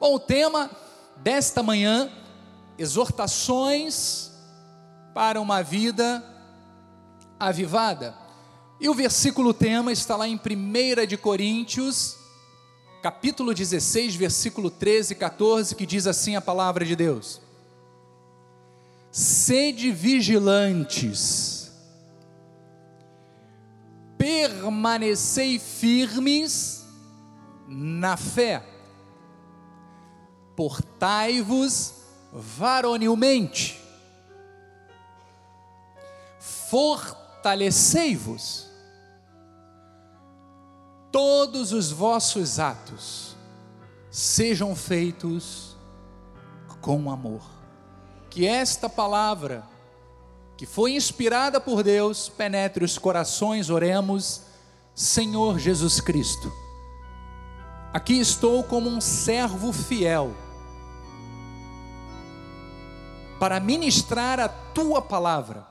Bom, 0.00 0.14
o 0.14 0.18
tema 0.18 0.70
desta 1.18 1.62
manhã, 1.62 2.10
exortações 2.78 4.30
para 5.12 5.38
uma 5.38 5.62
vida 5.62 6.24
avivada. 7.38 8.14
E 8.80 8.88
o 8.88 8.94
versículo 8.94 9.52
tema 9.52 9.92
está 9.92 10.16
lá 10.16 10.26
em 10.26 10.36
1 10.36 11.06
de 11.06 11.18
Coríntios, 11.18 12.16
capítulo 13.02 13.52
16, 13.52 14.14
versículo 14.14 14.70
13 14.70 15.12
e 15.12 15.16
14, 15.16 15.74
que 15.74 15.84
diz 15.84 16.06
assim 16.06 16.34
a 16.34 16.40
palavra 16.40 16.82
de 16.82 16.96
Deus: 16.96 17.38
Sede 19.12 19.92
vigilantes, 19.92 21.70
permanecei 24.16 25.58
firmes 25.58 26.86
na 27.68 28.16
fé, 28.16 28.69
portai-vos 30.60 31.94
varonilmente, 32.30 33.80
fortalecei-vos, 36.38 38.66
todos 41.10 41.72
os 41.72 41.90
vossos 41.90 42.58
atos 42.58 43.34
sejam 44.10 44.76
feitos 44.76 45.74
com 46.82 47.10
amor. 47.10 47.40
Que 48.28 48.46
esta 48.46 48.86
palavra, 48.86 49.64
que 50.58 50.66
foi 50.66 50.94
inspirada 50.94 51.58
por 51.58 51.82
Deus, 51.82 52.28
penetre 52.28 52.84
os 52.84 52.98
corações, 52.98 53.70
oremos, 53.70 54.42
Senhor 54.94 55.58
Jesus 55.58 56.02
Cristo. 56.02 56.52
Aqui 57.94 58.20
estou 58.20 58.62
como 58.62 58.90
um 58.90 59.00
servo 59.00 59.72
fiel 59.72 60.36
para 63.40 63.58
ministrar 63.58 64.38
a 64.38 64.48
tua 64.48 65.00
palavra 65.00 65.66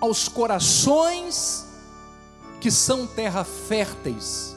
aos 0.00 0.28
corações 0.28 1.66
que 2.60 2.70
são 2.70 3.06
terra 3.06 3.44
férteis. 3.44 4.56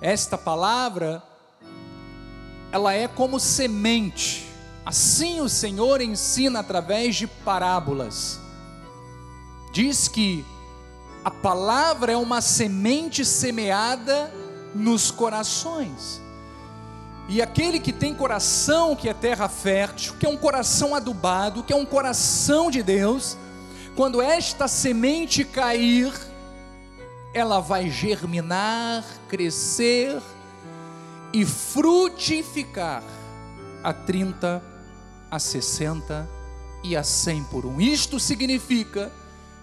Esta 0.00 0.36
palavra 0.36 1.22
ela 2.72 2.92
é 2.94 3.06
como 3.06 3.38
semente. 3.38 4.48
Assim 4.84 5.40
o 5.40 5.48
Senhor 5.48 6.00
ensina 6.00 6.58
através 6.58 7.14
de 7.14 7.26
parábolas. 7.28 8.40
Diz 9.72 10.08
que 10.08 10.44
a 11.24 11.30
palavra 11.30 12.12
é 12.12 12.16
uma 12.16 12.40
semente 12.40 13.24
semeada 13.24 14.32
nos 14.74 15.10
corações. 15.10 16.21
E 17.32 17.40
aquele 17.40 17.80
que 17.80 17.94
tem 17.94 18.12
coração 18.12 18.94
que 18.94 19.08
é 19.08 19.14
terra 19.14 19.48
fértil, 19.48 20.16
que 20.20 20.26
é 20.26 20.28
um 20.28 20.36
coração 20.36 20.94
adubado, 20.94 21.62
que 21.62 21.72
é 21.72 21.76
um 21.76 21.86
coração 21.86 22.70
de 22.70 22.82
Deus, 22.82 23.38
quando 23.96 24.20
esta 24.20 24.68
semente 24.68 25.42
cair, 25.42 26.12
ela 27.32 27.58
vai 27.58 27.88
germinar, 27.88 29.02
crescer 29.30 30.20
e 31.32 31.46
frutificar 31.46 33.02
a 33.82 33.94
30, 33.94 34.62
a 35.30 35.38
60 35.38 36.28
e 36.84 36.94
a 36.94 37.02
100 37.02 37.44
por 37.44 37.64
um. 37.64 37.80
Isto 37.80 38.20
significa 38.20 39.10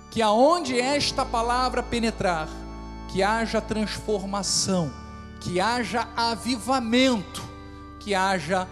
que 0.09 0.23
aonde 0.23 0.80
esta 0.80 1.23
palavra 1.23 1.84
penetrar, 1.84 2.50
que 3.09 3.22
haja 3.22 3.62
transformação, 3.62 4.92
que 5.40 5.59
haja 5.62 6.08
avivamento, 6.17 7.47
que 8.10 8.16
haja 8.16 8.68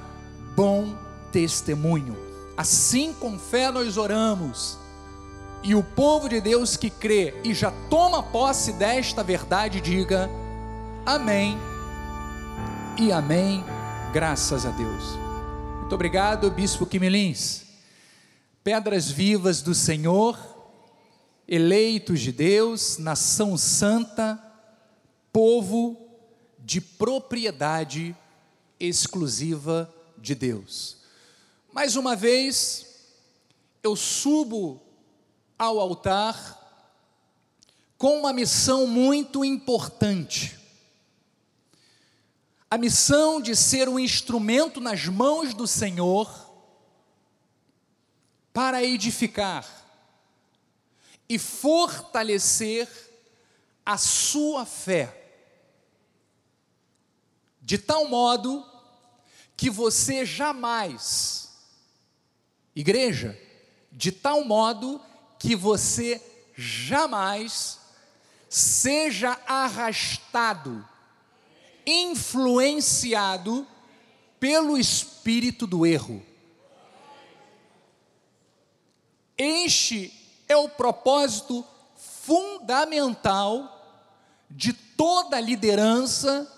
bom 0.56 0.98
testemunho. 1.32 2.18
Assim 2.58 3.14
com 3.14 3.38
fé 3.38 3.70
nós 3.70 3.96
oramos. 3.96 4.80
E 5.62 5.76
o 5.76 5.84
povo 5.84 6.28
de 6.28 6.42
Deus 6.42 6.76
que 6.76 6.90
crê 6.90 7.36
e 7.44 7.53
já 7.53 7.70
toma 7.88 8.24
posse 8.24 8.74
desta 8.74 9.22
verdade, 9.22 9.80
diga 9.80 10.28
amém 11.06 11.56
e 12.97 13.12
amém, 13.12 13.64
graças 14.12 14.66
a 14.66 14.72
Deus. 14.72 15.03
Muito 15.81 15.94
obrigado, 15.94 16.50
Bispo 16.50 16.88
Quimilins. 16.88 17.64
Pedras 18.64 19.08
vivas 19.12 19.62
do 19.62 19.76
Senhor, 19.76 20.36
eleitos 21.47 22.22
de 22.22 22.31
Deus, 22.31 22.97
nação 22.97 23.56
santa, 23.56 24.42
povo 25.31 25.96
de 26.58 26.81
propriedade 26.81 28.16
exclusiva 28.80 29.94
de 30.18 30.36
Deus. 30.36 30.98
Mais 31.72 31.96
uma 31.96 32.16
vez, 32.16 32.86
eu 33.84 33.96
subo 33.96 34.82
ao 35.58 35.80
altar 35.80 36.56
com 37.98 38.20
uma 38.20 38.34
missão 38.34 38.86
muito 38.86 39.44
importante. 39.44 40.58
A 42.70 42.78
missão 42.78 43.42
de 43.42 43.56
ser 43.56 43.88
um 43.88 43.98
instrumento 43.98 44.82
nas 44.82 45.06
mãos 45.06 45.54
do 45.54 45.66
Senhor 45.66 46.30
para 48.54 48.84
edificar 48.84 49.66
e 51.30 51.38
fortalecer 51.40 52.90
a 53.86 53.98
sua 53.98 54.66
fé 54.66 55.27
de 57.67 57.78
tal 57.78 58.07
modo 58.07 58.66
que 59.57 59.69
você 59.69 60.25
jamais, 60.25 61.51
igreja, 62.73 63.38
de 63.91 64.09
tal 64.09 64.45
modo 64.45 65.01
que 65.38 65.53
você 65.53 66.22
jamais 66.55 67.78
seja 68.47 69.38
arrastado, 69.45 70.88
influenciado 71.85 73.67
pelo 74.39 74.78
espírito 74.78 75.67
do 75.67 75.85
erro. 75.85 76.25
Este 79.38 80.13
é 80.47 80.55
o 80.55 80.69
propósito 80.69 81.67
fundamental 81.97 83.73
de 84.49 84.72
toda 84.72 85.38
liderança 85.41 86.49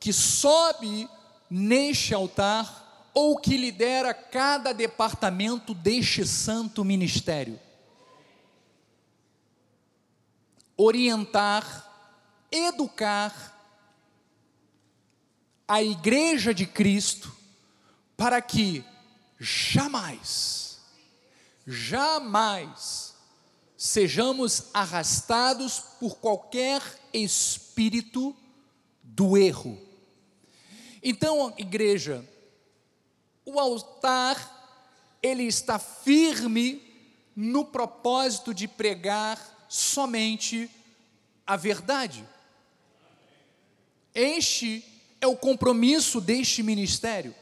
que 0.00 0.14
sobe 0.14 1.06
neste 1.50 2.14
altar 2.14 3.10
ou 3.12 3.38
que 3.38 3.56
lidera 3.56 4.14
cada 4.14 4.72
departamento 4.72 5.74
deste 5.74 6.26
santo 6.26 6.82
ministério. 6.82 7.60
Orientar, 10.74 11.86
educar 12.50 13.58
a 15.68 15.82
igreja 15.82 16.54
de 16.54 16.66
Cristo 16.66 17.36
para 18.16 18.40
que 18.40 18.82
jamais, 19.38 20.80
jamais 21.66 23.14
sejamos 23.76 24.64
arrastados 24.72 25.80
por 25.98 26.16
qualquer 26.16 26.82
espírito 27.12 28.34
do 29.02 29.36
erro 29.36 29.89
então, 31.02 31.52
igreja, 31.56 32.24
o 33.44 33.58
altar 33.58 34.58
ele 35.22 35.44
está 35.44 35.78
firme 35.78 36.82
no 37.34 37.64
propósito 37.64 38.52
de 38.52 38.68
pregar 38.68 39.38
somente 39.68 40.70
a 41.46 41.56
verdade. 41.56 42.24
Este 44.14 44.84
é 45.20 45.26
o 45.26 45.36
compromisso 45.36 46.20
deste 46.20 46.62
ministério: 46.62 47.34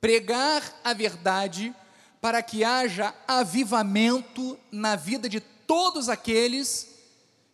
pregar 0.00 0.80
a 0.82 0.92
verdade 0.92 1.74
para 2.20 2.42
que 2.42 2.64
haja 2.64 3.14
avivamento 3.26 4.58
na 4.72 4.96
vida 4.96 5.28
de 5.28 5.38
todos 5.40 6.08
aqueles 6.08 6.88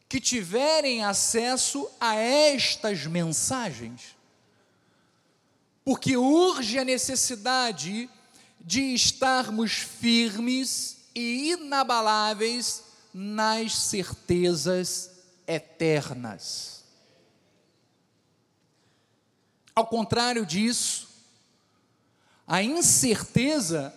que 0.09 0.21
tiverem 0.21 1.05
acesso 1.05 1.91
a 2.01 2.15
estas 2.15 3.05
mensagens 3.05 4.15
porque 5.85 6.17
urge 6.17 6.79
a 6.79 6.85
necessidade 6.85 8.09
de 8.59 8.95
estarmos 8.95 9.73
firmes 9.73 11.09
e 11.15 11.53
inabaláveis 11.53 12.83
nas 13.13 13.75
certezas 13.75 15.11
eternas. 15.47 16.83
Ao 19.75 19.87
contrário 19.87 20.47
disso, 20.47 21.09
a 22.47 22.63
incerteza 22.63 23.95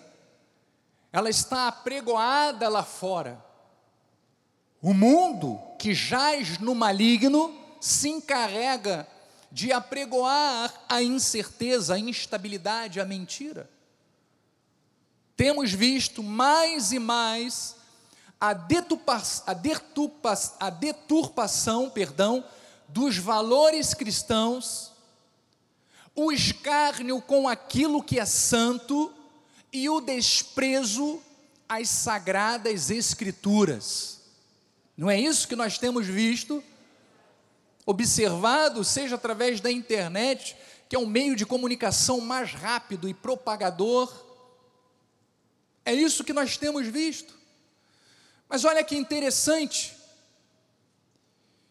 ela 1.12 1.30
está 1.30 1.68
apregoada 1.68 2.68
lá 2.68 2.84
fora. 2.84 3.44
O 4.82 4.94
mundo 4.94 5.60
que 5.80 5.94
jaz 5.94 6.60
no 6.60 6.76
maligno 6.76 7.58
se 7.80 8.10
encarrega 8.10 9.08
de 9.52 9.72
apregoar 9.72 10.74
a 10.90 11.02
incerteza, 11.02 11.96
a 11.96 12.00
instabilidade, 12.00 13.00
a 13.00 13.06
mentira. 13.06 13.70
Temos 15.36 15.72
visto 15.72 16.24
mais 16.24 16.92
e 16.92 17.00
mais 17.00 17.76
a, 18.40 18.54
deturpa, 18.54 19.22
a, 19.46 19.54
deturpa, 19.54 20.34
a 20.60 20.70
deturpação 20.70 21.90
perdão, 21.90 22.44
dos 22.88 23.18
valores 23.18 23.94
cristãos, 23.94 24.92
o 26.16 26.32
escárnio 26.32 27.22
com 27.22 27.48
aquilo 27.48 28.02
que 28.02 28.20
é 28.20 28.26
santo 28.26 29.14
e 29.72 29.90
o 29.90 30.02
desprezo 30.02 31.22
às 31.68 31.90
sagradas 31.90 32.90
escrituras. 32.90 34.22
Não 34.96 35.10
é 35.10 35.20
isso 35.20 35.48
que 35.48 35.56
nós 35.56 35.78
temos 35.78 36.08
visto, 36.08 36.64
observado, 37.88 38.84
seja 38.84 39.16
através 39.16 39.62
da 39.62 39.72
internet, 39.72 40.58
que 40.90 40.96
é 40.96 41.00
um 41.00 41.06
meio 41.06 41.38
de 41.38 41.46
comunicação 41.46 42.20
mais 42.20 42.54
rápido 42.54 43.08
e 43.08 43.14
propagador. 43.14 44.14
É 45.86 45.94
isso 45.94 46.26
que 46.26 46.34
nós 46.34 46.58
temos 46.58 46.86
visto. 46.86 47.34
Mas 48.50 48.66
olha 48.66 48.84
que 48.84 48.96
interessante, 48.96 49.96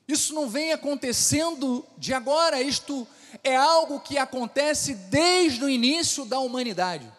isso 0.08 0.34
não 0.34 0.48
vem 0.48 0.72
acontecendo 0.72 1.86
de 1.98 2.14
agora, 2.14 2.62
isto 2.62 3.06
é 3.44 3.54
algo 3.54 4.00
que 4.00 4.16
acontece 4.16 4.94
desde 4.94 5.64
o 5.64 5.68
início 5.68 6.24
da 6.24 6.38
humanidade. 6.38 7.12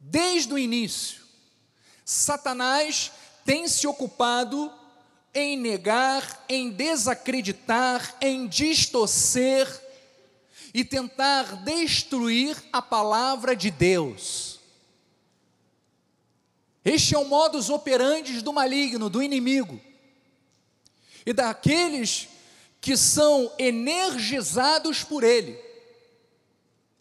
Desde 0.00 0.54
o 0.54 0.58
início, 0.58 1.22
Satanás 2.02 3.12
tem 3.44 3.68
se 3.68 3.86
ocupado 3.86 4.72
em 5.34 5.56
negar, 5.56 6.44
em 6.48 6.70
desacreditar, 6.70 8.16
em 8.20 8.46
distorcer 8.46 9.68
e 10.72 10.84
tentar 10.84 11.64
destruir 11.64 12.56
a 12.72 12.80
palavra 12.80 13.56
de 13.56 13.70
Deus. 13.70 14.60
Este 16.84 17.14
é 17.14 17.18
o 17.18 17.24
modus 17.24 17.70
operandi 17.70 18.40
do 18.40 18.52
maligno, 18.52 19.08
do 19.08 19.22
inimigo 19.22 19.80
e 21.26 21.32
daqueles 21.32 22.28
que 22.80 22.96
são 22.96 23.50
energizados 23.58 25.02
por 25.02 25.24
ele, 25.24 25.58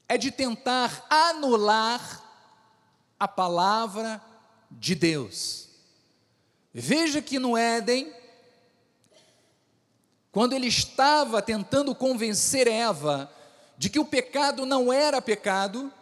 é 0.07 0.17
de 0.17 0.31
tentar 0.31 1.05
anular 1.09 2.23
a 3.19 3.27
palavra 3.27 4.23
de 4.71 4.95
Deus. 4.95 5.67
Veja 6.73 7.21
que 7.21 7.37
no 7.37 7.57
Éden, 7.57 8.11
quando 10.33 10.53
ele 10.53 10.65
estava 10.65 11.43
tentando 11.43 11.93
convencer 11.93 12.67
Eva 12.67 13.31
de 13.77 13.87
que 13.87 13.99
o 13.99 14.05
pecado 14.05 14.65
não 14.65 14.91
era 14.91 15.21
pecado, 15.21 15.93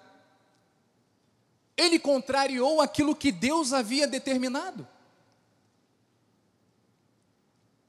ele 1.76 2.00
contrariou 2.00 2.80
aquilo 2.80 3.14
que 3.14 3.30
Deus 3.30 3.74
havia 3.74 4.08
determinado. 4.08 4.88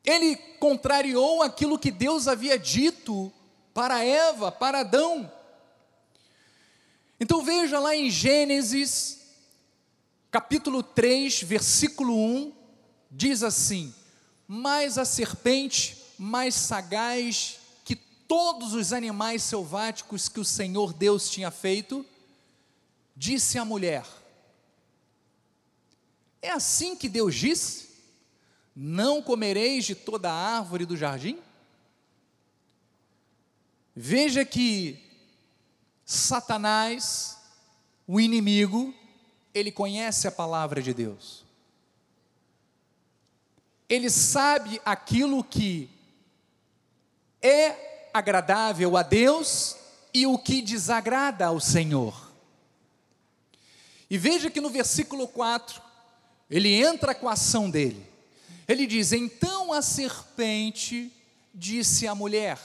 Ele 0.05 0.35
contrariou 0.59 1.43
aquilo 1.43 1.79
que 1.79 1.93
Deus 1.93 2.27
havia 2.27 2.59
dito 2.59 3.33
para 3.73 4.05
Eva, 4.05 4.51
para 4.51 4.81
Adão. 4.81 5.31
Então 7.21 7.41
veja 7.45 7.79
lá 7.79 7.95
em 7.95 8.11
Gênesis, 8.11 9.21
capítulo 10.29 10.83
3, 10.83 11.45
versículo 11.45 12.17
1, 12.17 12.53
diz 13.09 13.45
assim: 13.45 13.95
Mas 14.49 14.99
a 14.99 15.05
serpente, 15.05 16.02
mais 16.23 16.55
sagaz 16.55 17.59
que 17.85 17.97
todos 17.97 18.75
os 18.75 18.93
animais 18.93 19.43
selváticos 19.43 20.29
que 20.29 20.39
o 20.39 20.45
Senhor 20.45 20.93
Deus 20.93 21.29
tinha 21.29 21.51
feito, 21.51 22.07
disse 23.17 23.59
à 23.59 23.65
mulher: 23.65 24.07
É 26.41 26.51
assim 26.51 26.95
que 26.95 27.09
Deus 27.09 27.35
disse? 27.35 27.91
Não 28.75 29.21
comereis 29.21 29.85
de 29.85 29.97
toda 29.97 30.31
a 30.31 30.59
árvore 30.59 30.87
do 30.87 30.97
jardim? 30.97 31.41
Veja 33.95 34.45
que 34.45 35.03
Satanás, 36.05 37.37
o 38.07 38.21
inimigo, 38.21 38.95
ele 39.53 39.73
conhece 39.73 40.29
a 40.29 40.33
palavra 40.33 40.81
de 40.81 40.95
Deus. 40.95 41.45
Ele 43.89 44.09
sabe 44.09 44.81
aquilo 44.85 45.43
que 45.43 45.91
é 47.43 48.09
agradável 48.15 48.97
a 48.97 49.03
Deus 49.03 49.77
e 50.15 50.27
o 50.27 50.39
que 50.39 50.63
desagrada 50.63 51.47
ao 51.47 51.59
Senhor. 51.59 52.31
E 54.09 54.19
veja 54.19 54.51
que 54.51 54.61
no 54.61 54.71
versículo 54.71 55.27
4, 55.27 55.81
ele 56.51 56.75
entra 56.75 57.15
com 57.15 57.29
a 57.29 57.33
ação 57.33 57.71
dele. 57.71 58.07
Ele 58.69 58.87
diz: 58.87 59.13
Então 59.13 59.73
a 59.73 59.81
serpente 59.81 61.11
disse 61.55 62.07
à 62.07 62.15
mulher: 62.15 62.59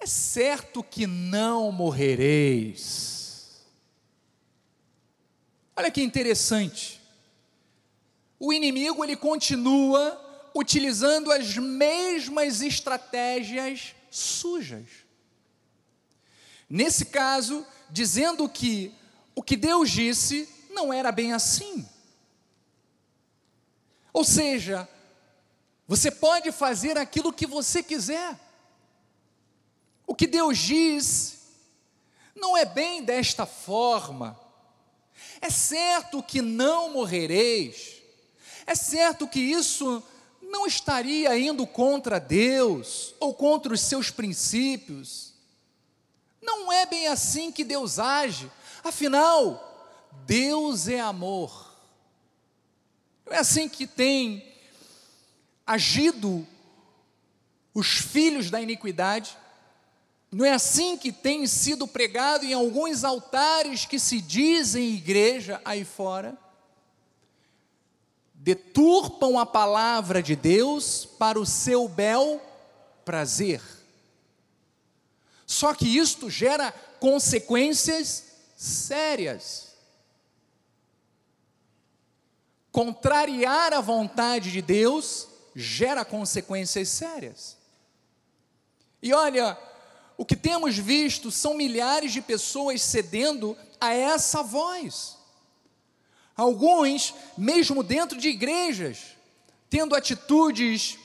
É 0.00 0.06
certo 0.06 0.82
que 0.82 1.06
não 1.06 1.72
morrereis. 1.72 3.66
Olha 5.76 5.90
que 5.90 6.02
interessante. 6.02 7.00
O 8.38 8.52
inimigo 8.52 9.04
ele 9.04 9.16
continua 9.16 10.27
utilizando 10.54 11.30
as 11.30 11.56
mesmas 11.56 12.60
estratégias 12.60 13.94
sujas. 14.10 14.88
Nesse 16.68 17.06
caso, 17.06 17.66
dizendo 17.90 18.48
que 18.48 18.94
o 19.34 19.42
que 19.42 19.56
Deus 19.56 19.90
disse 19.90 20.48
não 20.70 20.92
era 20.92 21.10
bem 21.10 21.32
assim. 21.32 21.88
Ou 24.12 24.24
seja, 24.24 24.88
você 25.86 26.10
pode 26.10 26.52
fazer 26.52 26.98
aquilo 26.98 27.32
que 27.32 27.46
você 27.46 27.82
quiser. 27.82 28.38
O 30.06 30.14
que 30.14 30.26
Deus 30.26 30.58
diz 30.58 31.38
não 32.34 32.56
é 32.56 32.64
bem 32.64 33.02
desta 33.02 33.46
forma. 33.46 34.38
É 35.40 35.50
certo 35.50 36.22
que 36.22 36.42
não 36.42 36.92
morrereis. 36.92 38.02
É 38.66 38.74
certo 38.74 39.26
que 39.26 39.40
isso 39.40 40.02
não 40.48 40.66
estaria 40.66 41.38
indo 41.38 41.66
contra 41.66 42.18
Deus 42.18 43.14
ou 43.20 43.34
contra 43.34 43.72
os 43.72 43.80
seus 43.80 44.10
princípios. 44.10 45.34
Não 46.42 46.72
é 46.72 46.86
bem 46.86 47.06
assim 47.06 47.52
que 47.52 47.62
Deus 47.62 47.98
age. 47.98 48.50
Afinal, 48.82 50.08
Deus 50.26 50.88
é 50.88 50.98
amor. 50.98 51.74
Não 53.26 53.34
é 53.34 53.38
assim 53.38 53.68
que 53.68 53.86
tem 53.86 54.44
agido 55.66 56.46
os 57.74 57.88
filhos 57.88 58.50
da 58.50 58.60
iniquidade? 58.60 59.36
Não 60.32 60.44
é 60.44 60.52
assim 60.52 60.96
que 60.96 61.12
tem 61.12 61.46
sido 61.46 61.86
pregado 61.86 62.44
em 62.44 62.54
alguns 62.54 63.04
altares 63.04 63.84
que 63.84 63.98
se 63.98 64.20
dizem 64.20 64.94
igreja 64.94 65.60
aí 65.64 65.84
fora? 65.84 66.36
Deturpam 68.48 69.38
a 69.38 69.44
palavra 69.44 70.22
de 70.22 70.34
Deus 70.34 71.04
para 71.04 71.38
o 71.38 71.44
seu 71.44 71.86
bel 71.86 72.40
prazer. 73.04 73.60
Só 75.46 75.74
que 75.74 75.98
isto 75.98 76.30
gera 76.30 76.72
consequências 76.98 78.24
sérias. 78.56 79.76
Contrariar 82.72 83.74
a 83.74 83.82
vontade 83.82 84.50
de 84.50 84.62
Deus 84.62 85.28
gera 85.54 86.02
consequências 86.02 86.88
sérias. 86.88 87.54
E 89.02 89.12
olha, 89.12 89.58
o 90.16 90.24
que 90.24 90.34
temos 90.34 90.74
visto 90.78 91.30
são 91.30 91.52
milhares 91.52 92.14
de 92.14 92.22
pessoas 92.22 92.80
cedendo 92.80 93.54
a 93.78 93.92
essa 93.92 94.42
voz. 94.42 95.17
Alguns, 96.38 97.12
mesmo 97.36 97.82
dentro 97.82 98.16
de 98.16 98.28
igrejas, 98.28 99.16
tendo 99.68 99.96
atitudes 99.96 100.96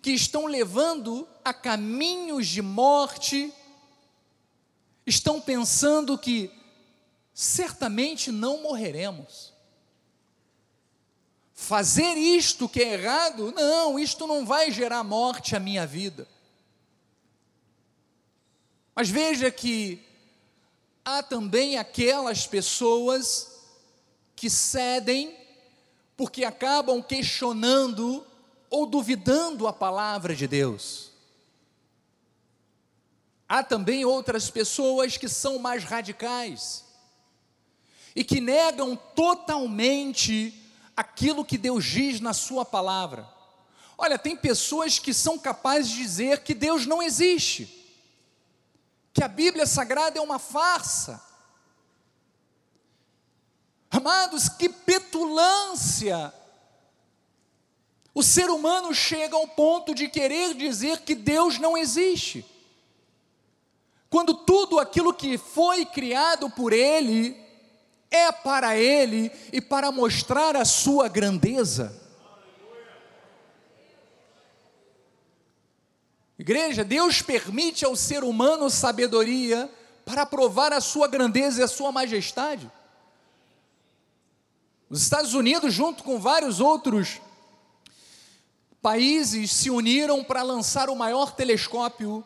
que 0.00 0.12
estão 0.12 0.46
levando 0.46 1.28
a 1.44 1.52
caminhos 1.52 2.46
de 2.46 2.62
morte, 2.62 3.52
estão 5.04 5.40
pensando 5.40 6.16
que 6.16 6.52
certamente 7.34 8.30
não 8.30 8.62
morreremos 8.62 9.52
fazer 11.52 12.16
isto 12.16 12.68
que 12.68 12.80
é 12.80 12.94
errado, 12.94 13.52
não, 13.52 13.98
isto 13.98 14.26
não 14.26 14.46
vai 14.46 14.70
gerar 14.70 15.04
morte 15.04 15.54
à 15.54 15.60
minha 15.60 15.86
vida. 15.86 16.26
Mas 18.94 19.10
veja 19.10 19.50
que 19.50 20.02
há 21.04 21.22
também 21.22 21.76
aquelas 21.76 22.46
pessoas 22.46 23.49
que 24.40 24.48
cedem 24.48 25.36
porque 26.16 26.46
acabam 26.46 27.02
questionando 27.02 28.26
ou 28.70 28.86
duvidando 28.86 29.68
a 29.68 29.72
palavra 29.72 30.34
de 30.34 30.48
Deus. 30.48 31.10
Há 33.46 33.62
também 33.62 34.02
outras 34.02 34.48
pessoas 34.48 35.18
que 35.18 35.28
são 35.28 35.58
mais 35.58 35.84
radicais 35.84 36.86
e 38.16 38.24
que 38.24 38.40
negam 38.40 38.96
totalmente 39.14 40.54
aquilo 40.96 41.44
que 41.44 41.58
Deus 41.58 41.84
diz 41.84 42.18
na 42.18 42.32
Sua 42.32 42.64
palavra. 42.64 43.28
Olha, 43.98 44.18
tem 44.18 44.34
pessoas 44.34 44.98
que 44.98 45.12
são 45.12 45.38
capazes 45.38 45.90
de 45.90 45.98
dizer 45.98 46.42
que 46.42 46.54
Deus 46.54 46.86
não 46.86 47.02
existe, 47.02 47.94
que 49.12 49.22
a 49.22 49.28
Bíblia 49.28 49.66
Sagrada 49.66 50.18
é 50.18 50.22
uma 50.22 50.38
farsa. 50.38 51.28
Amados, 53.90 54.48
que 54.48 54.68
petulância! 54.68 56.32
O 58.14 58.22
ser 58.22 58.50
humano 58.50 58.94
chega 58.94 59.36
ao 59.36 59.48
ponto 59.48 59.94
de 59.94 60.08
querer 60.08 60.54
dizer 60.54 61.00
que 61.00 61.14
Deus 61.14 61.58
não 61.58 61.76
existe. 61.76 62.44
Quando 64.08 64.34
tudo 64.34 64.78
aquilo 64.78 65.14
que 65.14 65.38
foi 65.38 65.84
criado 65.84 66.50
por 66.50 66.72
Ele 66.72 67.36
é 68.10 68.32
para 68.32 68.76
Ele 68.76 69.30
e 69.52 69.60
para 69.60 69.92
mostrar 69.92 70.56
a 70.56 70.64
sua 70.64 71.08
grandeza. 71.08 71.96
Igreja, 76.38 76.82
Deus 76.82 77.22
permite 77.22 77.84
ao 77.84 77.94
ser 77.94 78.24
humano 78.24 78.70
sabedoria 78.70 79.70
para 80.04 80.24
provar 80.24 80.72
a 80.72 80.80
sua 80.80 81.06
grandeza 81.06 81.60
e 81.60 81.64
a 81.64 81.68
sua 81.68 81.92
majestade. 81.92 82.70
Os 84.90 85.02
Estados 85.02 85.34
Unidos, 85.34 85.72
junto 85.72 86.02
com 86.02 86.18
vários 86.18 86.58
outros 86.58 87.20
países, 88.82 89.52
se 89.52 89.70
uniram 89.70 90.24
para 90.24 90.42
lançar 90.42 90.90
o 90.90 90.96
maior 90.96 91.30
telescópio, 91.30 92.24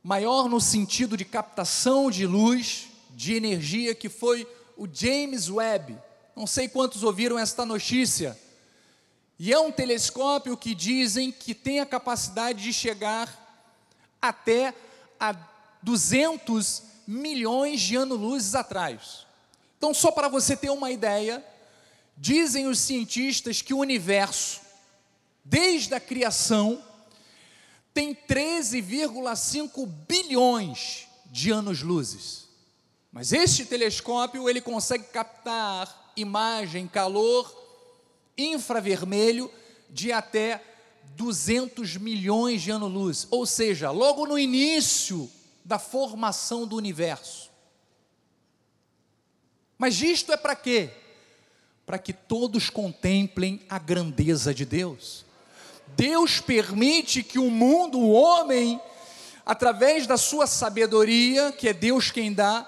maior 0.00 0.48
no 0.48 0.60
sentido 0.60 1.16
de 1.16 1.24
captação 1.24 2.12
de 2.12 2.24
luz, 2.24 2.86
de 3.10 3.34
energia, 3.34 3.92
que 3.92 4.08
foi 4.08 4.46
o 4.76 4.86
James 4.86 5.50
Webb. 5.50 5.98
Não 6.36 6.46
sei 6.46 6.68
quantos 6.68 7.02
ouviram 7.02 7.36
esta 7.36 7.66
notícia. 7.66 8.38
E 9.36 9.52
é 9.52 9.58
um 9.58 9.72
telescópio 9.72 10.56
que 10.56 10.76
dizem 10.76 11.32
que 11.32 11.56
tem 11.56 11.80
a 11.80 11.86
capacidade 11.86 12.62
de 12.62 12.72
chegar 12.72 13.28
até 14.22 14.72
a 15.18 15.34
200 15.82 16.84
milhões 17.04 17.80
de 17.80 17.96
anos-luzes 17.96 18.54
atrás. 18.54 19.27
Então, 19.78 19.94
só 19.94 20.10
para 20.10 20.28
você 20.28 20.56
ter 20.56 20.70
uma 20.70 20.90
ideia, 20.90 21.42
dizem 22.16 22.66
os 22.66 22.80
cientistas 22.80 23.62
que 23.62 23.72
o 23.72 23.78
universo, 23.78 24.60
desde 25.44 25.94
a 25.94 26.00
criação, 26.00 26.82
tem 27.94 28.12
13,5 28.12 29.86
bilhões 29.86 31.06
de 31.26 31.52
anos-luzes. 31.52 32.48
Mas 33.12 33.32
este 33.32 33.64
telescópio 33.64 34.48
ele 34.48 34.60
consegue 34.60 35.04
captar 35.04 36.12
imagem, 36.16 36.88
calor 36.88 37.56
infravermelho 38.36 39.50
de 39.88 40.12
até 40.12 40.62
200 41.16 41.96
milhões 41.96 42.62
de 42.62 42.70
anos-luz, 42.70 43.26
ou 43.30 43.46
seja, 43.46 43.90
logo 43.90 44.26
no 44.26 44.38
início 44.38 45.30
da 45.64 45.78
formação 45.78 46.66
do 46.66 46.76
universo. 46.76 47.47
Mas 49.78 50.02
isto 50.02 50.32
é 50.32 50.36
para 50.36 50.56
quê? 50.56 50.90
Para 51.86 51.98
que 51.98 52.12
todos 52.12 52.68
contemplem 52.68 53.62
a 53.70 53.78
grandeza 53.78 54.52
de 54.52 54.66
Deus. 54.66 55.24
Deus 55.96 56.40
permite 56.40 57.22
que 57.22 57.38
o 57.38 57.50
mundo, 57.50 57.98
o 57.98 58.10
homem, 58.10 58.80
através 59.46 60.06
da 60.06 60.16
sua 60.16 60.46
sabedoria, 60.46 61.52
que 61.52 61.68
é 61.68 61.72
Deus 61.72 62.10
quem 62.10 62.32
dá, 62.32 62.66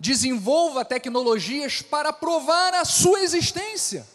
desenvolva 0.00 0.84
tecnologias 0.84 1.82
para 1.82 2.12
provar 2.12 2.74
a 2.74 2.84
sua 2.84 3.20
existência. 3.20 4.06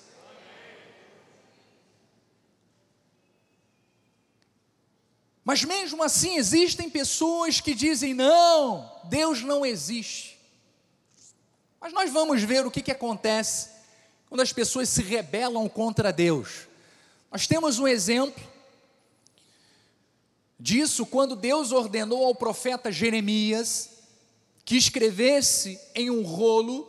Mas 5.43 5.63
mesmo 5.63 6.03
assim 6.03 6.37
existem 6.37 6.89
pessoas 6.89 7.59
que 7.59 7.73
dizem: 7.73 8.13
não, 8.13 8.89
Deus 9.05 9.41
não 9.41 9.65
existe. 9.65 10.30
Mas 11.81 11.93
nós 11.93 12.11
vamos 12.11 12.43
ver 12.43 12.63
o 12.63 12.69
que, 12.69 12.83
que 12.83 12.91
acontece 12.91 13.69
quando 14.29 14.41
as 14.41 14.53
pessoas 14.53 14.87
se 14.87 15.01
rebelam 15.01 15.67
contra 15.67 16.13
Deus. 16.13 16.67
Nós 17.31 17.47
temos 17.47 17.79
um 17.79 17.87
exemplo 17.87 18.41
disso 20.59 21.07
quando 21.07 21.35
Deus 21.35 21.71
ordenou 21.71 22.23
ao 22.23 22.35
profeta 22.35 22.91
Jeremias 22.91 23.89
que 24.63 24.77
escrevesse 24.77 25.81
em 25.95 26.11
um 26.11 26.21
rolo 26.21 26.87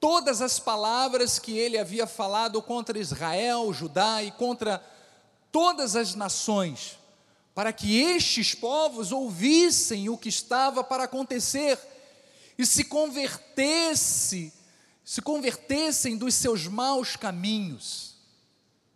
todas 0.00 0.42
as 0.42 0.58
palavras 0.58 1.38
que 1.38 1.56
ele 1.56 1.78
havia 1.78 2.06
falado 2.06 2.60
contra 2.60 2.98
Israel, 2.98 3.72
Judá 3.72 4.24
e 4.24 4.32
contra 4.32 4.84
todas 5.52 5.94
as 5.94 6.16
nações, 6.16 6.98
para 7.54 7.72
que 7.72 8.00
estes 8.00 8.56
povos 8.56 9.12
ouvissem 9.12 10.08
o 10.08 10.18
que 10.18 10.28
estava 10.28 10.82
para 10.82 11.04
acontecer 11.04 11.78
e 12.58 12.64
se 12.64 12.84
convertesse, 12.84 14.52
se 15.04 15.20
convertessem 15.20 16.16
dos 16.16 16.34
seus 16.34 16.66
maus 16.66 17.16
caminhos. 17.16 18.16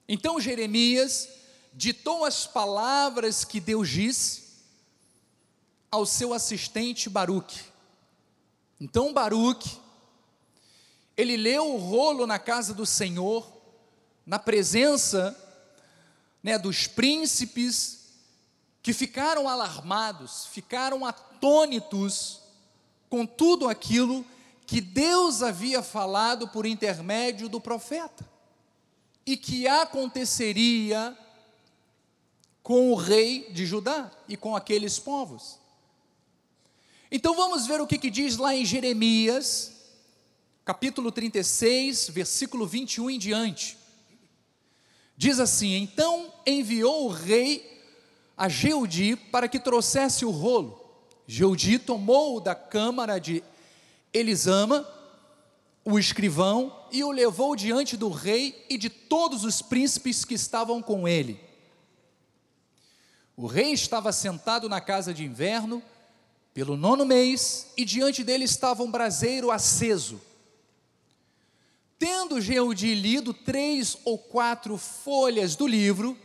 Então 0.09 0.41
Jeremias 0.41 1.29
ditou 1.73 2.25
as 2.25 2.47
palavras 2.47 3.45
que 3.45 3.61
Deus 3.61 3.89
disse 3.89 4.43
ao 5.91 6.07
seu 6.07 6.33
assistente 6.33 7.09
Baruque. 7.09 7.61
Então 8.81 9.13
Baruque, 9.13 9.79
ele 11.17 11.37
leu 11.37 11.75
o 11.75 11.79
rolo 11.79 12.27
na 12.27 12.39
casa 12.39 12.73
do 12.73 12.87
Senhor, 12.87 13.47
na 14.25 14.39
presença 14.39 15.37
né, 16.43 16.59
dos 16.59 16.87
príncipes, 16.87 18.01
que 18.83 18.93
ficaram 18.95 19.47
alarmados, 19.49 20.47
ficaram 20.47 21.05
atônitos 21.05 22.40
com 23.11 23.27
tudo 23.27 23.69
aquilo 23.69 24.25
que 24.67 24.81
Deus 24.81 25.43
havia 25.43 25.83
falado 25.83 26.47
por 26.47 26.65
intermédio 26.65 27.49
do 27.49 27.61
profeta, 27.61 28.27
e 29.27 29.37
que 29.37 29.67
aconteceria 29.67 31.17
com 32.63 32.93
o 32.93 32.95
rei 32.95 33.51
de 33.51 33.67
Judá 33.67 34.11
e 34.29 34.37
com 34.37 34.55
aqueles 34.55 34.99
povos. 34.99 35.59
Então 37.11 37.35
vamos 37.35 37.67
ver 37.67 37.81
o 37.81 37.87
que, 37.87 37.99
que 37.99 38.09
diz 38.09 38.37
lá 38.37 38.55
em 38.55 38.65
Jeremias, 38.65 39.73
capítulo 40.65 41.11
36, 41.11 42.11
versículo 42.11 42.65
21 42.65 43.11
em 43.11 43.19
diante. 43.19 43.77
Diz 45.17 45.41
assim: 45.41 45.75
Então 45.75 46.33
enviou 46.47 47.07
o 47.07 47.11
rei 47.11 47.83
a 48.37 48.49
Jeudi 48.49 49.17
para 49.17 49.49
que 49.49 49.59
trouxesse 49.59 50.25
o 50.25 50.31
rolo. 50.31 50.80
Jeudi 51.27 51.79
tomou 51.79 52.41
da 52.41 52.55
câmara 52.55 53.19
de 53.19 53.43
Elisama, 54.13 54.87
o 55.85 55.99
escrivão, 55.99 56.77
e 56.93 57.05
o 57.05 57.11
levou 57.11 57.55
diante 57.55 57.97
do 57.97 58.11
rei 58.11 58.67
e 58.69 58.77
de 58.77 58.91
todos 58.91 59.45
os 59.45 59.63
príncipes 59.63 60.25
que 60.25 60.35
estavam 60.35 60.83
com 60.83 61.07
ele. 61.07 61.41
O 63.37 63.47
rei 63.47 63.73
estava 63.73 64.13
sentado 64.13 64.69
na 64.69 64.81
casa 64.81 65.15
de 65.15 65.25
inverno, 65.25 65.83
pelo 66.53 66.77
nono 66.77 67.07
mês, 67.07 67.69
e 67.77 67.85
diante 67.85 68.25
dele 68.25 68.45
estava 68.45 68.83
um 68.83 68.91
braseiro 68.91 69.51
aceso. 69.51 70.21
Tendo 71.99 72.41
Jeudi 72.41 72.95
lido 72.95 73.33
três 73.33 73.97
ou 74.05 74.19
quatro 74.19 74.77
folhas 74.77 75.55
do 75.55 75.67
livro, 75.67 76.19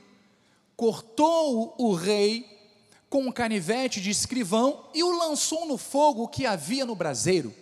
cortou 0.76 1.76
o 1.78 1.94
rei 1.94 2.55
com 3.10 3.28
um 3.28 3.32
canivete 3.32 4.02
de 4.02 4.10
escrivão 4.10 4.90
e 4.94 5.04
o 5.04 5.18
lançou 5.18 5.66
no 5.66 5.78
fogo 5.78 6.28
que 6.28 6.46
havia 6.46 6.86
no 6.86 6.96
braseiro. 6.96 7.54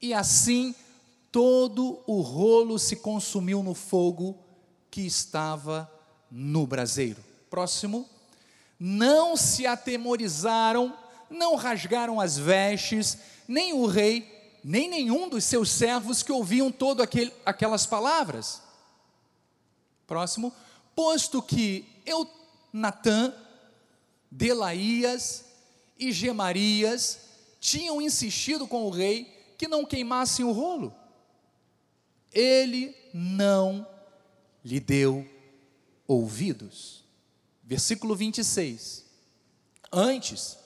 E 0.00 0.12
assim 0.12 0.74
todo 1.32 2.00
o 2.06 2.20
rolo 2.20 2.78
se 2.78 2.96
consumiu 2.96 3.62
no 3.62 3.74
fogo 3.74 4.38
que 4.90 5.00
estava 5.00 5.90
no 6.30 6.66
braseiro. 6.66 7.24
Próximo. 7.50 8.08
Não 8.78 9.36
se 9.36 9.66
atemorizaram 9.66 10.92
não 11.34 11.56
rasgaram 11.56 12.20
as 12.20 12.38
vestes, 12.38 13.18
nem 13.46 13.72
o 13.72 13.86
rei, 13.86 14.60
nem 14.62 14.88
nenhum 14.88 15.28
dos 15.28 15.44
seus 15.44 15.70
servos 15.70 16.22
que 16.22 16.32
ouviam 16.32 16.70
todas 16.70 17.06
aquelas 17.44 17.84
palavras. 17.84 18.62
Próximo, 20.06 20.52
posto 20.94 21.42
que 21.42 21.86
eu, 22.06 22.28
Natã, 22.72 23.32
Delaías 24.36 25.44
e 25.96 26.10
Gemarias 26.10 27.20
tinham 27.60 28.02
insistido 28.02 28.66
com 28.66 28.82
o 28.84 28.90
rei 28.90 29.54
que 29.56 29.68
não 29.68 29.86
queimassem 29.86 30.44
o 30.44 30.50
rolo. 30.50 30.92
Ele 32.32 32.92
não 33.14 33.86
lhe 34.64 34.80
deu 34.80 35.24
ouvidos. 36.04 37.04
Versículo 37.62 38.16
26. 38.16 39.04
Antes, 39.92 40.58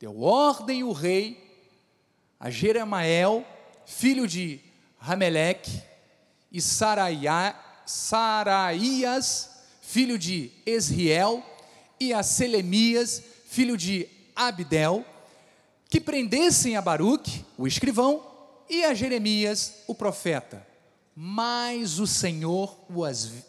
deu 0.00 0.20
ordem 0.20 0.82
o 0.82 0.90
rei 0.90 1.40
a 2.40 2.50
Jeremael, 2.50 3.46
filho 3.86 4.26
de 4.26 4.60
Rameleque, 4.98 5.80
e 6.50 6.60
Saraías, 6.60 7.88
filho 9.80 10.18
de 10.18 10.50
Esriel, 10.66 11.46
e 12.02 12.12
a 12.12 12.22
Selemias, 12.22 13.22
filho 13.46 13.76
de 13.76 14.08
Abdel, 14.34 15.04
que 15.88 16.00
prendessem 16.00 16.76
a 16.76 16.82
Baruque, 16.82 17.44
o 17.56 17.66
escrivão, 17.66 18.26
e 18.68 18.82
a 18.84 18.92
Jeremias, 18.92 19.74
o 19.86 19.94
profeta. 19.94 20.66
Mas 21.14 22.00
o 22.00 22.06
Senhor 22.06 22.76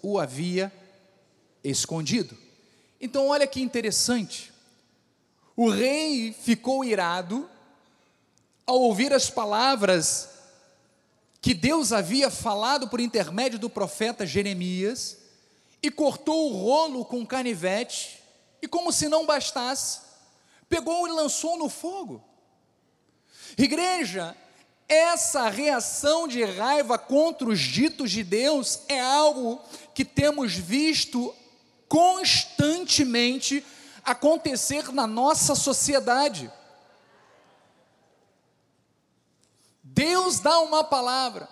o 0.01 0.19
havia 0.19 0.71
escondido. 1.63 2.37
Então, 3.01 3.29
olha 3.29 3.47
que 3.47 3.61
interessante. 3.61 4.51
O 5.55 5.69
rei 5.69 6.31
ficou 6.33 6.85
irado 6.85 7.49
ao 8.67 8.79
ouvir 8.81 9.13
as 9.13 9.29
palavras 9.29 10.29
que 11.41 11.53
Deus 11.53 11.91
havia 11.91 12.29
falado 12.29 12.87
por 12.87 12.99
intermédio 12.99 13.57
do 13.57 13.69
profeta 13.69 14.25
Jeremias, 14.25 15.17
e 15.83 15.91
cortou 15.91 16.49
o 16.49 16.57
rolo 16.57 17.03
com 17.03 17.25
canivete, 17.25 18.22
e 18.63 18.67
como 18.67 18.93
se 18.93 19.09
não 19.09 19.25
bastasse, 19.25 19.99
pegou 20.69 21.05
e 21.05 21.11
lançou 21.11 21.57
no 21.57 21.67
fogo. 21.67 22.23
Igreja, 23.57 24.33
essa 24.87 25.49
reação 25.49 26.29
de 26.29 26.41
raiva 26.45 26.97
contra 26.97 27.49
os 27.49 27.59
ditos 27.59 28.09
de 28.09 28.23
Deus 28.23 28.79
é 28.87 29.01
algo 29.01 29.59
que 29.93 30.05
temos 30.05 30.53
visto 30.53 31.35
constantemente 31.89 33.65
acontecer 34.01 34.93
na 34.93 35.05
nossa 35.05 35.55
sociedade. 35.55 36.49
Deus 39.83 40.39
dá 40.39 40.57
uma 40.61 40.85
palavra. 40.85 41.49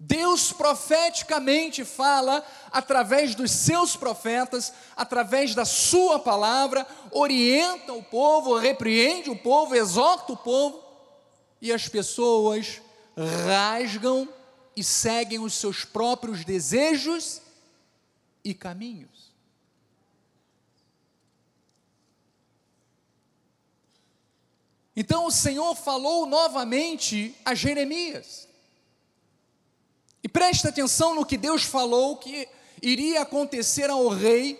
Deus 0.00 0.52
profeticamente 0.52 1.84
fala 1.84 2.46
através 2.70 3.34
dos 3.34 3.50
seus 3.50 3.96
profetas, 3.96 4.72
através 4.96 5.56
da 5.56 5.64
sua 5.64 6.20
palavra, 6.20 6.86
orienta 7.10 7.92
o 7.92 8.02
povo, 8.02 8.56
repreende 8.56 9.28
o 9.28 9.36
povo, 9.36 9.74
exorta 9.74 10.32
o 10.32 10.36
povo, 10.36 10.80
e 11.60 11.72
as 11.72 11.88
pessoas 11.88 12.80
rasgam 13.44 14.28
e 14.76 14.84
seguem 14.84 15.40
os 15.40 15.54
seus 15.54 15.84
próprios 15.84 16.44
desejos 16.44 17.42
e 18.44 18.54
caminhos. 18.54 19.32
Então 24.94 25.26
o 25.26 25.30
Senhor 25.30 25.74
falou 25.74 26.26
novamente 26.26 27.34
a 27.44 27.54
Jeremias. 27.54 28.47
E 30.22 30.28
presta 30.28 30.68
atenção 30.68 31.14
no 31.14 31.24
que 31.24 31.36
Deus 31.36 31.62
falou 31.62 32.16
que 32.16 32.48
iria 32.82 33.22
acontecer 33.22 33.90
ao 33.90 34.08
rei 34.08 34.56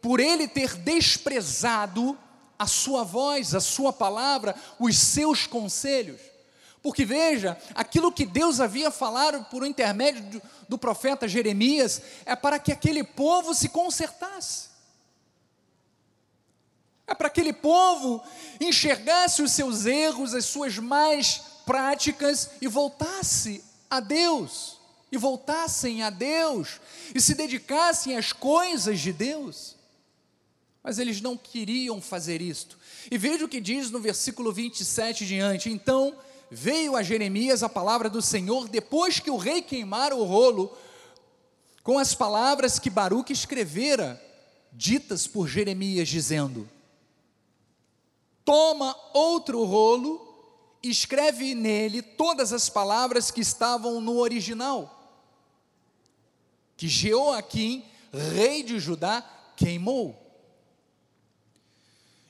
por 0.00 0.20
ele 0.20 0.46
ter 0.46 0.74
desprezado 0.76 2.18
a 2.58 2.66
sua 2.66 3.04
voz, 3.04 3.54
a 3.54 3.60
sua 3.60 3.92
palavra, 3.92 4.54
os 4.78 4.96
seus 4.98 5.46
conselhos. 5.46 6.20
Porque 6.82 7.04
veja, 7.04 7.58
aquilo 7.74 8.12
que 8.12 8.26
Deus 8.26 8.60
havia 8.60 8.90
falado 8.90 9.44
por 9.46 9.66
intermédio 9.66 10.22
do, 10.24 10.42
do 10.68 10.78
profeta 10.78 11.26
Jeremias 11.26 12.02
é 12.26 12.36
para 12.36 12.58
que 12.58 12.70
aquele 12.72 13.02
povo 13.02 13.54
se 13.54 13.70
consertasse. 13.70 14.68
É 17.06 17.14
para 17.14 17.28
aquele 17.28 17.52
povo 17.52 18.22
enxergasse 18.60 19.42
os 19.42 19.52
seus 19.52 19.86
erros, 19.86 20.34
as 20.34 20.44
suas 20.44 20.78
más 20.78 21.42
práticas 21.64 22.50
e 22.60 22.68
voltasse 22.68 23.64
a 23.90 24.00
Deus, 24.00 24.73
e 25.14 25.18
voltassem 25.18 26.02
a 26.02 26.10
Deus, 26.10 26.80
e 27.14 27.20
se 27.20 27.34
dedicassem 27.34 28.16
às 28.16 28.32
coisas 28.32 29.00
de 29.00 29.12
Deus. 29.12 29.76
Mas 30.82 30.98
eles 30.98 31.20
não 31.20 31.36
queriam 31.36 32.00
fazer 32.00 32.42
isto. 32.42 32.78
E 33.10 33.16
veja 33.16 33.44
o 33.44 33.48
que 33.48 33.60
diz 33.60 33.90
no 33.90 34.00
versículo 34.00 34.52
27 34.52 35.24
diante: 35.24 35.70
Então 35.70 36.16
veio 36.50 36.96
a 36.96 37.02
Jeremias 37.02 37.62
a 37.62 37.68
palavra 37.68 38.10
do 38.10 38.20
Senhor, 38.20 38.68
depois 38.68 39.20
que 39.20 39.30
o 39.30 39.36
rei 39.36 39.62
queimara 39.62 40.14
o 40.14 40.24
rolo, 40.24 40.76
com 41.82 41.98
as 41.98 42.14
palavras 42.14 42.78
que 42.78 42.90
Baruque 42.90 43.32
escrevera, 43.32 44.20
ditas 44.72 45.26
por 45.26 45.48
Jeremias, 45.48 46.08
dizendo: 46.08 46.68
toma 48.44 48.94
outro 49.14 49.64
rolo 49.64 50.34
escreve 50.88 51.54
nele 51.54 52.02
todas 52.02 52.52
as 52.52 52.68
palavras 52.68 53.30
que 53.30 53.40
estavam 53.40 54.00
no 54.00 54.18
original. 54.18 54.93
Que 56.76 56.88
Jeoaquim, 56.88 57.84
rei 58.12 58.62
de 58.62 58.78
Judá, 58.78 59.24
queimou. 59.56 60.20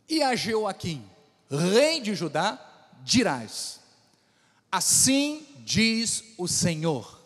E 0.08 0.22
a 0.22 0.34
Jeoaquim, 0.34 1.04
rei 1.50 2.00
de 2.00 2.14
Judá, 2.14 2.58
dirás: 3.02 3.80
Assim 4.70 5.46
diz 5.60 6.24
o 6.36 6.46
Senhor. 6.46 7.22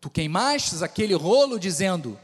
Tu 0.00 0.08
queimastes 0.08 0.82
aquele 0.82 1.14
rolo 1.14 1.58
dizendo: 1.58 2.18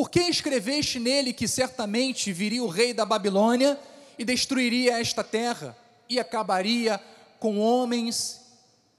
por 0.00 0.08
que 0.08 0.20
escreveste 0.20 0.98
nele 0.98 1.30
que 1.30 1.46
certamente 1.46 2.32
viria 2.32 2.64
o 2.64 2.68
rei 2.68 2.94
da 2.94 3.04
Babilônia 3.04 3.78
e 4.18 4.24
destruiria 4.24 4.98
esta 4.98 5.22
terra 5.22 5.76
e 6.08 6.18
acabaria 6.18 6.98
com 7.38 7.58
homens 7.58 8.40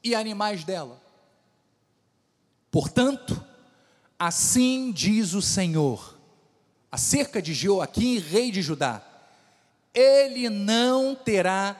e 0.03 0.13
animais 0.13 0.63
dela? 0.63 1.00
Portanto, 2.71 3.45
assim 4.17 4.93
diz 4.93 5.33
o 5.33 5.41
Senhor, 5.41 6.17
acerca 6.89 7.41
de 7.41 7.53
Joaquim, 7.53 8.17
rei 8.17 8.49
de 8.49 8.61
Judá: 8.61 9.05
ele 9.93 10.49
não 10.49 11.13
terá 11.13 11.75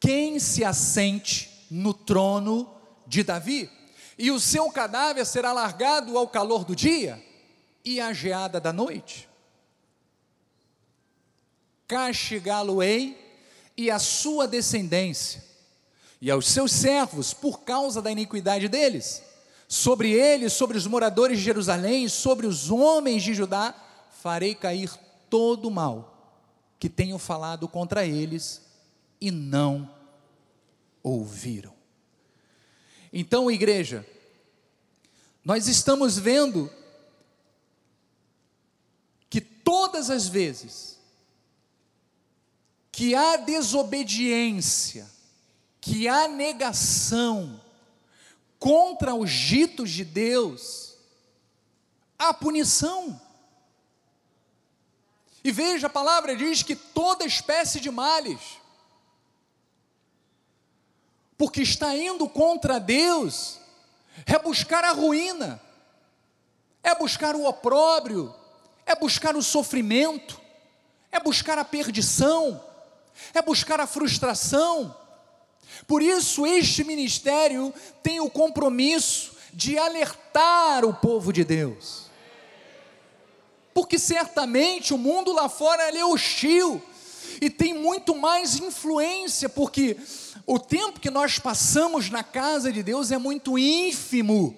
quem 0.00 0.38
se 0.38 0.64
assente 0.64 1.50
no 1.70 1.92
trono 1.92 2.70
de 3.06 3.22
Davi, 3.22 3.70
e 4.16 4.30
o 4.30 4.40
seu 4.40 4.70
cadáver 4.70 5.26
será 5.26 5.52
largado 5.52 6.16
ao 6.16 6.28
calor 6.28 6.64
do 6.64 6.74
dia 6.74 7.22
e 7.84 8.00
a 8.00 8.12
geada 8.12 8.58
da 8.58 8.72
noite. 8.72 9.28
Castigá-lo-ei 11.86 13.18
e 13.76 13.90
a 13.90 13.98
sua 13.98 14.48
descendência, 14.48 15.44
e 16.22 16.30
aos 16.30 16.48
seus 16.48 16.72
servos, 16.72 17.34
por 17.34 17.60
causa 17.60 18.00
da 18.00 18.10
iniquidade 18.10 18.66
deles. 18.66 19.22
Sobre 19.74 20.12
eles, 20.12 20.52
sobre 20.52 20.76
os 20.76 20.86
moradores 20.86 21.38
de 21.38 21.44
Jerusalém, 21.44 22.08
sobre 22.08 22.46
os 22.46 22.70
homens 22.70 23.22
de 23.22 23.34
Judá, 23.34 23.74
farei 24.22 24.54
cair 24.54 24.90
todo 25.28 25.66
o 25.66 25.70
mal 25.70 26.38
que 26.78 26.88
tenho 26.88 27.18
falado 27.18 27.66
contra 27.66 28.06
eles 28.06 28.62
e 29.20 29.30
não 29.30 29.90
ouviram. 31.02 31.74
Então, 33.12 33.50
igreja, 33.50 34.06
nós 35.44 35.66
estamos 35.66 36.18
vendo 36.18 36.70
todas 39.64 40.10
as 40.10 40.28
vezes 40.28 40.98
que 42.92 43.14
há 43.14 43.36
desobediência, 43.36 45.10
que 45.80 46.06
há 46.06 46.28
negação 46.28 47.60
contra 48.64 49.14
os 49.14 49.30
ditos 49.30 49.90
de 49.90 50.02
Deus, 50.06 50.96
há 52.18 52.32
punição. 52.32 53.20
E 55.44 55.52
veja, 55.52 55.86
a 55.86 55.90
palavra 55.90 56.34
diz 56.34 56.62
que 56.62 56.74
toda 56.74 57.26
espécie 57.26 57.78
de 57.78 57.90
males, 57.90 58.40
porque 61.36 61.60
está 61.60 61.94
indo 61.94 62.26
contra 62.26 62.80
Deus, 62.80 63.60
é 64.24 64.38
buscar 64.38 64.82
a 64.82 64.92
ruína, 64.92 65.60
é 66.82 66.94
buscar 66.94 67.36
o 67.36 67.44
opróbrio, 67.44 68.34
é 68.86 68.96
buscar 68.96 69.36
o 69.36 69.42
sofrimento, 69.42 70.40
é 71.12 71.20
buscar 71.20 71.58
a 71.58 71.66
perdição, 71.66 72.64
é 73.34 73.42
buscar 73.42 73.78
a 73.78 73.86
frustração. 73.86 75.03
Por 75.86 76.02
isso, 76.02 76.46
este 76.46 76.84
ministério 76.84 77.72
tem 78.02 78.20
o 78.20 78.30
compromisso 78.30 79.34
de 79.52 79.78
alertar 79.78 80.84
o 80.84 80.92
povo 80.92 81.32
de 81.32 81.44
Deus. 81.44 82.04
Porque 83.72 83.98
certamente 83.98 84.94
o 84.94 84.98
mundo 84.98 85.32
lá 85.32 85.48
fora 85.48 85.82
é 85.96 86.04
hostil 86.04 86.82
e 87.40 87.50
tem 87.50 87.74
muito 87.74 88.14
mais 88.14 88.56
influência, 88.58 89.48
porque 89.48 89.96
o 90.46 90.58
tempo 90.58 91.00
que 91.00 91.10
nós 91.10 91.38
passamos 91.38 92.10
na 92.10 92.22
casa 92.22 92.72
de 92.72 92.82
Deus 92.82 93.10
é 93.10 93.18
muito 93.18 93.58
ínfimo 93.58 94.56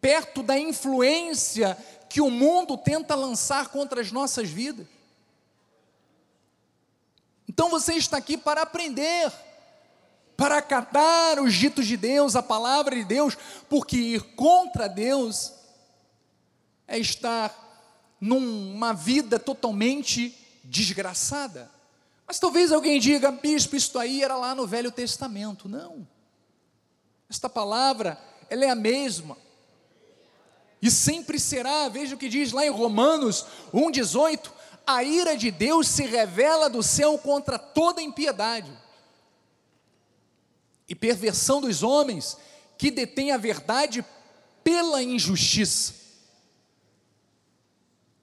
perto 0.00 0.42
da 0.42 0.58
influência 0.58 1.78
que 2.10 2.20
o 2.20 2.30
mundo 2.30 2.76
tenta 2.76 3.14
lançar 3.14 3.68
contra 3.68 4.00
as 4.00 4.12
nossas 4.12 4.50
vidas. 4.50 4.86
Então 7.48 7.70
você 7.70 7.94
está 7.94 8.16
aqui 8.16 8.36
para 8.36 8.62
aprender, 8.62 9.32
para 10.36 10.58
acatar 10.58 11.40
os 11.40 11.54
ditos 11.54 11.86
de 11.86 11.96
Deus, 11.96 12.34
a 12.34 12.42
palavra 12.42 12.94
de 12.94 13.04
Deus, 13.04 13.36
porque 13.68 13.96
ir 13.96 14.22
contra 14.34 14.88
Deus 14.88 15.52
é 16.86 16.98
estar 16.98 17.54
numa 18.20 18.92
vida 18.92 19.38
totalmente 19.38 20.36
desgraçada. 20.64 21.70
Mas 22.26 22.38
talvez 22.38 22.72
alguém 22.72 22.98
diga, 22.98 23.30
bispo, 23.30 23.76
isso 23.76 23.98
aí 23.98 24.22
era 24.22 24.36
lá 24.36 24.54
no 24.54 24.66
Velho 24.66 24.90
Testamento. 24.90 25.68
Não. 25.68 26.06
Esta 27.28 27.48
palavra, 27.48 28.18
ela 28.48 28.64
é 28.64 28.70
a 28.70 28.74
mesma. 28.74 29.36
E 30.80 30.90
sempre 30.90 31.38
será, 31.38 31.88
veja 31.88 32.14
o 32.14 32.18
que 32.18 32.28
diz 32.28 32.52
lá 32.52 32.64
em 32.66 32.70
Romanos 32.70 33.46
1,18: 33.72 34.50
a 34.86 35.02
ira 35.02 35.36
de 35.36 35.50
Deus 35.50 35.88
se 35.88 36.04
revela 36.04 36.68
do 36.68 36.82
céu 36.82 37.16
contra 37.18 37.58
toda 37.58 38.02
impiedade 38.02 38.83
e 40.88 40.94
perversão 40.94 41.60
dos 41.60 41.82
homens 41.82 42.36
que 42.76 42.90
detêm 42.90 43.32
a 43.32 43.36
verdade 43.36 44.04
pela 44.62 45.02
injustiça. 45.02 45.94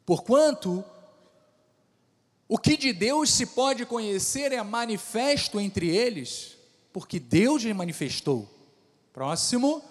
Porquanto, 0.06 0.84
o 2.47 2.58
que 2.58 2.76
de 2.76 2.91
Deus 2.91 3.32
se 3.32 3.45
pode 3.45 3.86
conhecer 3.86 4.52
é 4.52 4.62
manifesto 4.62 5.60
entre 5.60 5.88
eles, 5.88 6.58
porque 6.91 7.19
Deus 7.19 7.63
lhe 7.63 7.74
manifestou. 7.74 8.50
Próximo, 9.13 9.82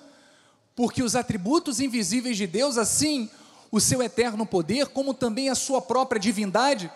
porque 0.74 1.02
os 1.02 1.14
atributos 1.14 1.80
invisíveis 1.80 2.36
de 2.36 2.46
Deus, 2.46 2.76
assim 2.76 3.30
o 3.72 3.80
seu 3.80 4.02
eterno 4.02 4.44
poder, 4.44 4.88
como 4.88 5.14
também 5.14 5.48
a 5.48 5.54
sua 5.54 5.80
própria 5.80 6.20
divindade, 6.20 6.90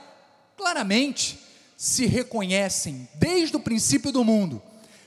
claramente 0.56 1.38
se 1.76 2.06
reconhecem 2.06 3.08
desde 3.14 3.56
o 3.56 3.60
princípio 3.60 4.10
do 4.10 4.24
mundo, 4.24 4.60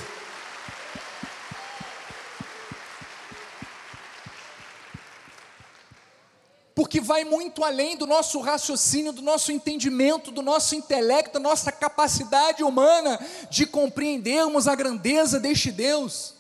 Porque 6.80 7.02
vai 7.02 7.26
muito 7.26 7.62
além 7.66 7.98
do 7.98 8.08
nosso 8.08 8.40
raciocínio, 8.40 9.12
do 9.12 9.22
nosso 9.22 9.52
entendimento, 9.52 10.32
do 10.32 10.42
nosso 10.42 10.76
intelecto, 10.76 11.34
da 11.34 11.40
nossa 11.42 11.74
capacidade 11.74 12.64
humana 12.64 13.20
de 13.50 13.66
compreendermos 13.66 14.66
a 14.66 14.76
grandeza 14.76 15.42
deste 15.42 15.74
Deus, 15.74 16.36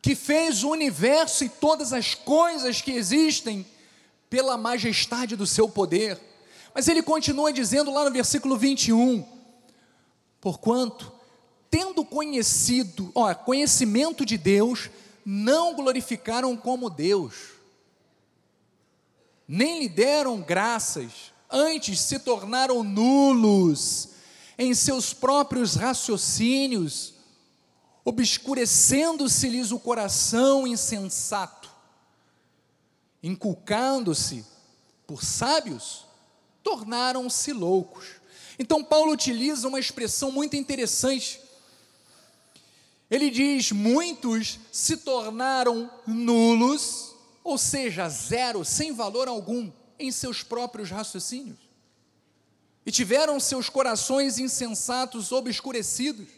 que 0.00 0.14
fez 0.14 0.64
o 0.64 0.70
universo 0.70 1.44
e 1.44 1.50
todas 1.50 1.92
as 1.92 2.14
coisas 2.14 2.80
que 2.80 2.92
existem 2.92 3.66
pela 4.30 4.56
majestade 4.56 5.36
do 5.36 5.46
seu 5.46 5.68
poder. 5.68 6.18
Mas 6.74 6.88
ele 6.88 7.02
continua 7.02 7.52
dizendo 7.52 7.92
lá 7.92 8.06
no 8.06 8.10
versículo 8.10 8.56
21: 8.56 9.22
Porquanto, 10.40 11.12
tendo 11.70 12.06
conhecido, 12.06 13.12
ó, 13.14 13.34
conhecimento 13.34 14.24
de 14.24 14.38
Deus, 14.38 14.88
não 15.26 15.74
glorificaram 15.74 16.56
como 16.56 16.88
Deus, 16.88 17.59
nem 19.52 19.80
lhe 19.80 19.88
deram 19.88 20.40
graças, 20.40 21.32
antes 21.50 21.98
se 21.98 22.20
tornaram 22.20 22.84
nulos 22.84 24.10
em 24.56 24.72
seus 24.74 25.12
próprios 25.12 25.74
raciocínios, 25.74 27.14
obscurecendo-se-lhes 28.04 29.72
o 29.72 29.80
coração 29.80 30.68
insensato, 30.68 31.68
inculcando-se 33.20 34.46
por 35.04 35.24
sábios 35.24 36.04
tornaram-se 36.62 37.52
loucos. 37.52 38.06
Então, 38.56 38.84
Paulo 38.84 39.10
utiliza 39.10 39.66
uma 39.66 39.80
expressão 39.80 40.30
muito 40.30 40.54
interessante. 40.54 41.40
Ele 43.10 43.30
diz: 43.30 43.72
muitos 43.72 44.60
se 44.70 44.98
tornaram 44.98 45.90
nulos, 46.06 47.09
ou 47.42 47.56
seja, 47.58 48.08
zero, 48.08 48.64
sem 48.64 48.92
valor 48.92 49.28
algum, 49.28 49.70
em 49.98 50.10
seus 50.10 50.42
próprios 50.42 50.90
raciocínios, 50.90 51.58
e 52.84 52.90
tiveram 52.90 53.38
seus 53.38 53.68
corações 53.68 54.38
insensatos 54.38 55.32
obscurecidos. 55.32 56.28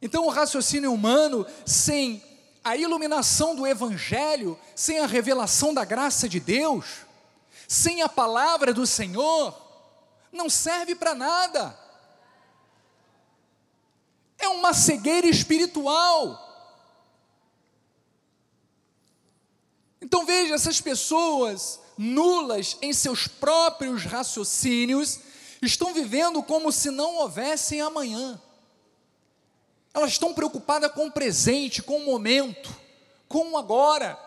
Então, 0.00 0.24
o 0.24 0.30
raciocínio 0.30 0.92
humano, 0.92 1.46
sem 1.66 2.22
a 2.62 2.76
iluminação 2.76 3.54
do 3.54 3.66
Evangelho, 3.66 4.58
sem 4.74 4.98
a 4.98 5.06
revelação 5.06 5.74
da 5.74 5.84
graça 5.84 6.28
de 6.28 6.40
Deus, 6.40 6.86
sem 7.66 8.02
a 8.02 8.08
palavra 8.08 8.72
do 8.72 8.86
Senhor, 8.86 9.54
não 10.32 10.48
serve 10.48 10.94
para 10.94 11.14
nada. 11.14 11.78
É 14.38 14.48
uma 14.48 14.72
cegueira 14.72 15.26
espiritual. 15.26 16.49
Então 20.00 20.24
veja, 20.24 20.54
essas 20.54 20.80
pessoas 20.80 21.80
nulas 21.96 22.78
em 22.80 22.92
seus 22.92 23.26
próprios 23.26 24.04
raciocínios 24.04 25.20
estão 25.60 25.92
vivendo 25.92 26.42
como 26.42 26.72
se 26.72 26.90
não 26.90 27.16
houvessem 27.16 27.80
amanhã. 27.80 28.40
Elas 29.92 30.12
estão 30.12 30.32
preocupadas 30.32 30.92
com 30.92 31.06
o 31.06 31.12
presente, 31.12 31.82
com 31.82 31.98
o 31.98 32.04
momento, 32.06 32.74
com 33.28 33.52
o 33.52 33.58
agora. 33.58 34.18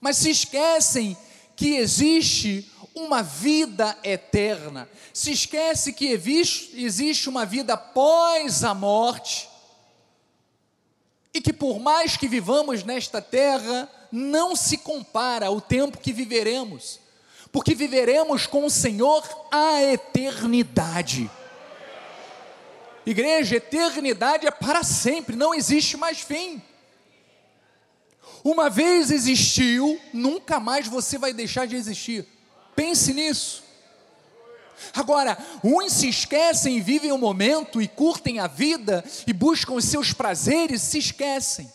Mas 0.00 0.18
se 0.18 0.30
esquecem 0.30 1.16
que 1.56 1.76
existe 1.76 2.70
uma 2.94 3.22
vida 3.22 3.96
eterna, 4.02 4.88
se 5.14 5.32
esquece 5.32 5.92
que 5.92 6.06
existe 6.06 7.28
uma 7.28 7.46
vida 7.46 7.74
após 7.74 8.64
a 8.64 8.74
morte, 8.74 9.48
e 11.32 11.40
que 11.40 11.52
por 11.52 11.78
mais 11.78 12.16
que 12.16 12.28
vivamos 12.28 12.82
nesta 12.82 13.22
terra, 13.22 13.88
não 14.12 14.54
se 14.54 14.76
compara 14.76 15.46
ao 15.46 15.58
tempo 15.58 15.96
que 15.96 16.12
viveremos, 16.12 17.00
porque 17.50 17.74
viveremos 17.74 18.46
com 18.46 18.66
o 18.66 18.70
Senhor 18.70 19.26
a 19.50 19.82
eternidade. 19.82 21.30
Igreja, 23.06 23.56
eternidade 23.56 24.46
é 24.46 24.50
para 24.50 24.84
sempre, 24.84 25.34
não 25.34 25.54
existe 25.54 25.96
mais 25.96 26.20
fim. 26.20 26.62
Uma 28.44 28.68
vez 28.68 29.10
existiu, 29.10 29.98
nunca 30.12 30.60
mais 30.60 30.86
você 30.86 31.16
vai 31.16 31.32
deixar 31.32 31.66
de 31.66 31.74
existir. 31.74 32.26
Pense 32.76 33.14
nisso. 33.14 33.62
Agora, 34.94 35.38
uns 35.62 35.92
se 35.92 36.08
esquecem 36.08 36.80
vivem 36.80 37.12
o 37.12 37.18
momento 37.18 37.80
e 37.80 37.88
curtem 37.88 38.40
a 38.40 38.46
vida 38.46 39.04
e 39.26 39.32
buscam 39.32 39.74
os 39.74 39.84
seus 39.84 40.12
prazeres, 40.12 40.82
se 40.82 40.98
esquecem 40.98 41.70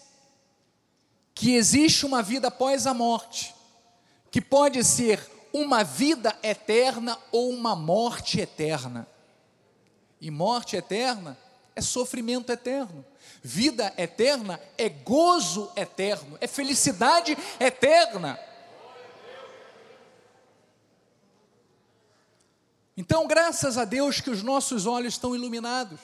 que 1.37 1.53
existe 1.53 2.03
uma 2.03 2.23
vida 2.23 2.47
após 2.47 2.87
a 2.87 2.95
morte, 2.95 3.53
que 4.31 4.41
pode 4.41 4.83
ser 4.83 5.21
uma 5.53 5.83
vida 5.83 6.35
eterna 6.41 7.15
ou 7.31 7.51
uma 7.51 7.75
morte 7.75 8.41
eterna. 8.41 9.07
E 10.19 10.31
morte 10.31 10.75
eterna 10.75 11.37
é 11.75 11.81
sofrimento 11.81 12.51
eterno. 12.51 13.05
Vida 13.43 13.93
eterna 13.99 14.59
é 14.79 14.89
gozo 14.89 15.71
eterno, 15.75 16.39
é 16.41 16.47
felicidade 16.47 17.37
eterna. 17.59 18.39
Então, 22.97 23.27
graças 23.27 23.77
a 23.77 23.85
Deus 23.85 24.19
que 24.19 24.31
os 24.31 24.41
nossos 24.41 24.87
olhos 24.87 25.13
estão 25.13 25.35
iluminados. 25.35 25.99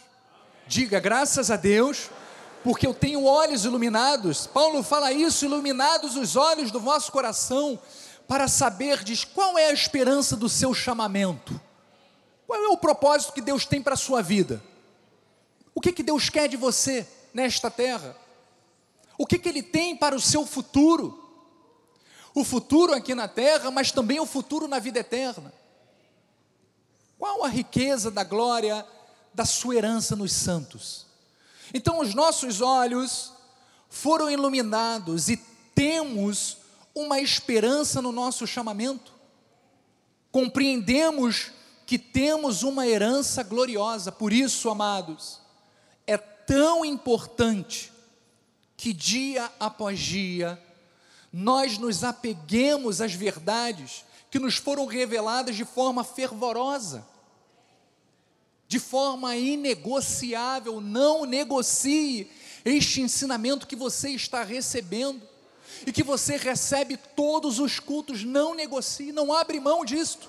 Diga, 0.68 1.00
graças 1.00 1.50
a 1.50 1.56
Deus, 1.56 2.12
porque 2.64 2.88
eu 2.88 2.94
tenho 2.94 3.26
olhos 3.26 3.66
iluminados. 3.66 4.48
Paulo 4.48 4.82
fala 4.82 5.12
isso, 5.12 5.46
iluminados 5.46 6.16
os 6.16 6.36
olhos 6.36 6.72
do 6.72 6.80
vosso 6.80 7.12
coração, 7.12 7.78
para 8.28 8.48
saberdes 8.48 9.26
qual 9.26 9.58
é 9.58 9.68
a 9.68 9.74
esperança 9.74 10.36
do 10.36 10.48
seu 10.48 10.74
chamamento. 10.74 11.60
Qual 12.48 12.64
é 12.64 12.68
o 12.70 12.78
propósito 12.78 13.34
que 13.34 13.42
Deus 13.42 13.66
tem 13.66 13.82
para 13.82 13.96
a 13.96 13.98
sua 13.98 14.22
vida? 14.22 14.64
O 15.76 15.82
que, 15.82 15.92
que 15.92 16.04
Deus 16.04 16.30
quer 16.30 16.48
de 16.48 16.56
você 16.56 17.06
nesta 17.34 17.70
terra? 17.70 18.16
O 19.18 19.26
que, 19.26 19.38
que 19.38 19.50
Ele 19.50 19.62
tem 19.62 19.96
para 19.96 20.16
o 20.16 20.22
seu 20.22 20.46
futuro? 20.46 21.20
O 22.34 22.44
futuro 22.44 22.94
aqui 22.94 23.14
na 23.14 23.28
terra, 23.28 23.70
mas 23.70 23.92
também 23.92 24.20
o 24.20 24.26
futuro 24.26 24.68
na 24.68 24.80
vida 24.80 25.00
eterna. 25.00 25.54
Qual 27.20 27.44
a 27.44 27.48
riqueza 27.48 28.10
da 28.10 28.24
glória 28.24 28.86
da 29.34 29.46
sua 29.46 29.76
herança 29.76 30.16
nos 30.16 30.32
santos? 30.32 31.13
Então, 31.74 32.00
os 32.00 32.14
nossos 32.14 32.62
olhos 32.62 33.34
foram 33.90 34.30
iluminados 34.30 35.30
e 35.30 35.38
temos 35.74 36.58
uma 36.94 37.20
esperança 37.20 38.02
no 38.02 38.12
nosso 38.12 38.46
chamamento. 38.46 39.12
Compreendemos 40.32 41.52
que 41.86 41.98
temos 41.98 42.64
uma 42.64 42.88
herança 42.88 43.44
gloriosa, 43.44 44.12
por 44.12 44.32
isso, 44.32 44.70
amados, 44.70 45.40
é 46.06 46.18
tão 46.18 46.86
importante 46.86 47.92
que 48.78 48.94
dia 48.94 49.52
após 49.60 50.00
dia 50.00 50.62
nós 51.32 51.78
nos 51.78 52.04
apeguemos 52.04 53.02
às 53.02 53.14
verdades 53.14 54.06
que 54.30 54.40
nos 54.40 54.56
foram 54.56 54.86
reveladas 54.86 55.56
de 55.56 55.66
forma 55.66 56.04
fervorosa, 56.04 57.06
de 58.74 58.80
forma 58.80 59.36
inegociável. 59.36 60.82
Não 60.82 61.26
negocie 61.26 62.28
este 62.66 63.02
ensinamento 63.02 63.68
que 63.68 63.76
você 63.76 64.10
está 64.10 64.44
recebendo 64.44 65.22
e 65.86 65.92
que 65.92 66.02
você 66.02 66.38
recebe 66.38 66.98
todos 66.98 67.60
os 67.60 67.80
cultos. 67.80 68.24
Não 68.24 68.56
negocie, 68.56 69.12
não 69.12 69.32
abre 69.32 69.60
mão 69.60 69.86
disto. 69.86 70.28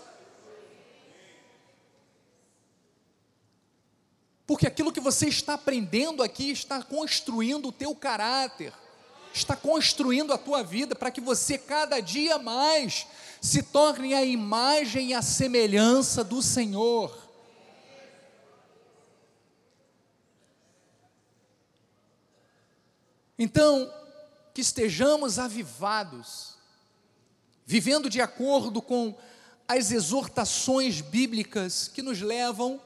Porque 4.47 4.67
aquilo 4.67 4.93
que 4.93 5.01
você 5.01 5.27
está 5.27 5.55
aprendendo 5.55 6.23
aqui 6.23 6.51
está 6.51 6.83
construindo 6.83 7.69
o 7.69 7.73
teu 7.73 7.95
caráter, 7.95 8.75
está 9.33 9.57
construindo 9.57 10.35
a 10.35 10.39
tua 10.39 10.63
vida 10.63 10.95
para 10.95 11.11
que 11.11 11.23
você 11.23 11.57
cada 11.57 11.99
dia 11.99 12.39
mais 12.39 13.07
se 13.41 13.63
torne 13.63 14.13
a 14.13 14.23
imagem 14.23 15.09
e 15.09 15.15
a 15.15 15.23
semelhança 15.23 16.23
do 16.23 16.43
Senhor. 16.43 17.24
Então, 23.39 23.93
que 24.53 24.61
estejamos 24.61 25.39
avivados, 25.39 26.55
vivendo 27.67 28.09
de 28.09 28.21
acordo 28.21 28.81
com 28.81 29.17
as 29.67 29.91
exortações 29.91 31.01
bíblicas 31.01 31.89
que 31.89 32.03
nos 32.03 32.21
levam 32.21 32.81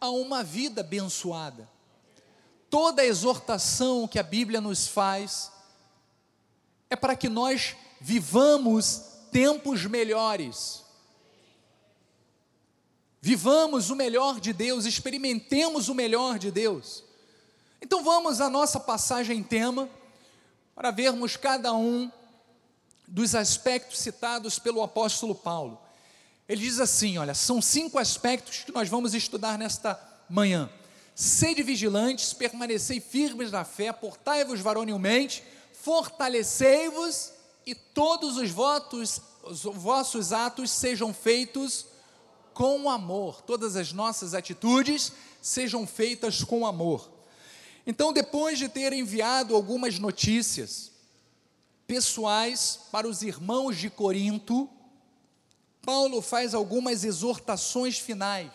a 0.00 0.10
uma 0.10 0.42
vida 0.42 0.80
abençoada. 0.80 1.68
Toda 2.68 3.04
exortação 3.04 4.08
que 4.08 4.18
a 4.18 4.22
Bíblia 4.22 4.60
nos 4.60 4.88
faz 4.88 5.52
é 6.90 6.96
para 6.96 7.14
que 7.14 7.28
nós 7.28 7.76
vivamos 8.00 9.02
tempos 9.30 9.84
melhores. 9.84 10.82
Vivamos 13.20 13.90
o 13.90 13.94
melhor 13.94 14.40
de 14.40 14.52
Deus, 14.52 14.84
experimentemos 14.84 15.88
o 15.88 15.94
melhor 15.94 16.38
de 16.38 16.50
Deus. 16.50 17.04
Então 17.82 18.04
vamos 18.04 18.40
à 18.40 18.48
nossa 18.48 18.78
passagem 18.78 19.42
tema 19.42 19.90
para 20.72 20.92
vermos 20.92 21.36
cada 21.36 21.74
um 21.74 22.08
dos 23.08 23.34
aspectos 23.34 23.98
citados 23.98 24.56
pelo 24.56 24.84
apóstolo 24.84 25.34
Paulo. 25.34 25.80
Ele 26.48 26.60
diz 26.60 26.78
assim: 26.78 27.18
olha, 27.18 27.34
são 27.34 27.60
cinco 27.60 27.98
aspectos 27.98 28.58
que 28.58 28.70
nós 28.70 28.88
vamos 28.88 29.14
estudar 29.14 29.58
nesta 29.58 30.00
manhã. 30.30 30.70
Sede 31.12 31.64
vigilantes, 31.64 32.32
permanecei 32.32 33.00
firmes 33.00 33.50
na 33.50 33.64
fé, 33.64 33.92
portai-vos 33.92 34.60
varonilmente, 34.60 35.42
fortalecei-vos 35.72 37.32
e 37.66 37.74
todos 37.74 38.36
os 38.36 38.50
votos, 38.52 39.20
os 39.42 39.62
vossos 39.62 40.32
atos 40.32 40.70
sejam 40.70 41.12
feitos 41.12 41.86
com 42.54 42.88
amor. 42.88 43.42
Todas 43.42 43.74
as 43.74 43.92
nossas 43.92 44.34
atitudes 44.34 45.10
sejam 45.42 45.84
feitas 45.84 46.44
com 46.44 46.64
amor. 46.64 47.10
Então, 47.86 48.12
depois 48.12 48.58
de 48.58 48.68
ter 48.68 48.92
enviado 48.92 49.56
algumas 49.56 49.98
notícias 49.98 50.92
pessoais 51.86 52.78
para 52.92 53.08
os 53.08 53.22
irmãos 53.22 53.76
de 53.76 53.90
Corinto, 53.90 54.70
Paulo 55.82 56.22
faz 56.22 56.54
algumas 56.54 57.02
exortações 57.02 57.98
finais, 57.98 58.52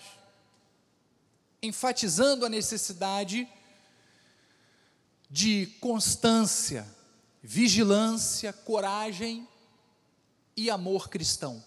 enfatizando 1.62 2.46
a 2.46 2.50
necessidade 2.50 3.48
de 5.30 5.68
constância, 5.82 6.88
vigilância, 7.44 8.54
coragem 8.54 9.46
e 10.56 10.70
amor 10.70 11.10
cristão. 11.10 11.62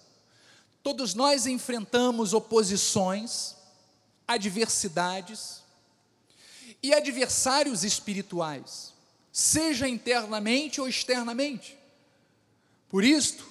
Todos 0.83 1.13
nós 1.13 1.47
enfrentamos 1.47 2.33
oposições, 2.33 3.55
adversidades 4.27 5.60
e 6.83 6.95
adversários 6.95 7.85
espirituais, 7.85 8.93
seja 9.33 9.89
internamente 9.89 10.81
ou 10.81 10.89
externamente. 10.89 11.79
Por 12.89 13.05
isto, 13.05 13.49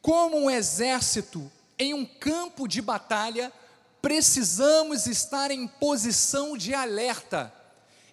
como 0.00 0.36
um 0.36 0.50
exército 0.50 1.50
em 1.78 1.94
um 1.94 2.04
campo 2.04 2.66
de 2.66 2.80
batalha, 2.80 3.52
precisamos 4.00 5.06
estar 5.06 5.50
em 5.50 5.66
posição 5.66 6.56
de 6.56 6.74
alerta, 6.74 7.52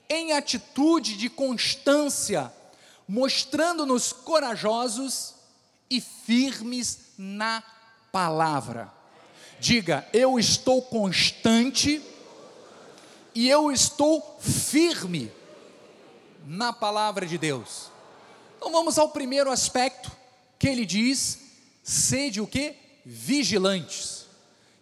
em 0.07 0.33
atitude 0.33 1.17
de 1.17 1.29
constância, 1.29 2.53
mostrando-nos 3.07 4.13
corajosos 4.13 5.33
e 5.89 5.99
firmes 5.99 6.99
na 7.17 7.63
palavra. 8.11 8.91
Diga, 9.59 10.07
eu 10.13 10.39
estou 10.39 10.81
constante 10.81 12.01
e 13.39 13.49
eu 13.49 13.71
estou 13.71 14.37
firme 14.41 15.31
na 16.45 16.73
palavra 16.73 17.25
de 17.25 17.37
Deus. 17.37 17.89
Então 18.57 18.69
vamos 18.69 18.97
ao 18.97 19.11
primeiro 19.11 19.49
aspecto 19.49 20.11
que 20.59 20.67
ele 20.67 20.85
diz 20.85 21.39
sede 21.81 22.41
o 22.41 22.45
que? 22.45 22.75
Vigilantes. 23.05 24.25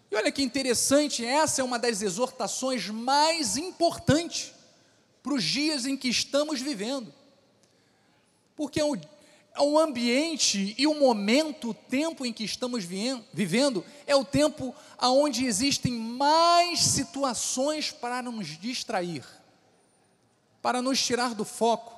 E 0.09 0.15
olha 0.15 0.31
que 0.31 0.41
interessante, 0.41 1.23
essa 1.23 1.61
é 1.61 1.63
uma 1.63 1.77
das 1.77 2.01
exortações 2.01 2.89
mais 2.89 3.57
importantes 3.57 4.51
para 5.21 5.35
os 5.35 5.43
dias 5.43 5.85
em 5.85 5.95
que 5.95 6.09
estamos 6.09 6.59
vivendo. 6.59 7.13
Porque 8.55 8.79
é 8.79 8.83
é 8.83 8.97
o 9.59 9.79
ambiente 9.79 10.75
e 10.77 10.85
o 10.85 10.95
momento, 10.95 11.69
o 11.69 11.73
tempo 11.73 12.25
em 12.25 12.33
que 12.33 12.43
estamos 12.43 12.83
vivendo, 12.83 13.83
é 14.05 14.15
o 14.15 14.25
tempo 14.25 14.73
onde 15.01 15.45
existem 15.45 15.93
mais 15.93 16.79
situações 16.79 17.91
para 17.91 18.21
nos 18.21 18.59
distrair, 18.59 19.25
para 20.61 20.81
nos 20.81 21.01
tirar 21.01 21.33
do 21.33 21.45
foco, 21.45 21.97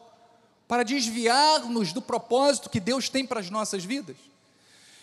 para 0.68 0.84
desviar-nos 0.84 1.92
do 1.92 2.02
propósito 2.02 2.70
que 2.70 2.80
Deus 2.80 3.10
tem 3.10 3.26
para 3.26 3.40
as 3.40 3.50
nossas 3.50 3.84
vidas. 3.84 4.18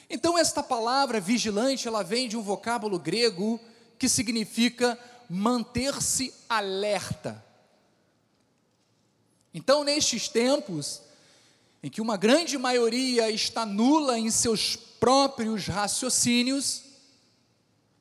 Então, 0.08 0.38
esta 0.38 0.62
palavra 0.62 1.20
vigilante, 1.20 1.88
ela 1.88 2.04
vem 2.04 2.28
de 2.28 2.36
um 2.36 2.42
vocábulo 2.42 2.98
grego 2.98 3.60
que 3.98 4.08
significa 4.08 4.98
manter-se 5.28 6.32
alerta. 6.48 7.44
Então, 9.52 9.82
nestes 9.82 10.28
tempos, 10.28 11.02
em 11.86 11.88
que 11.88 12.00
uma 12.00 12.16
grande 12.16 12.58
maioria 12.58 13.30
está 13.30 13.64
nula 13.64 14.18
em 14.18 14.28
seus 14.28 14.74
próprios 14.74 15.68
raciocínios, 15.68 16.82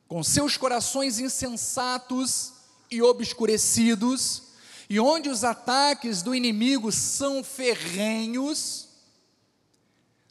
com 0.07 0.23
seus 0.23 0.57
corações 0.57 1.19
insensatos 1.19 2.51
e 2.89 2.99
obscurecidos, 2.99 4.41
e 4.89 4.99
onde 4.99 5.29
os 5.29 5.43
ataques 5.43 6.23
do 6.23 6.33
inimigo 6.33 6.91
são 6.91 7.43
ferrenhos, 7.43 8.87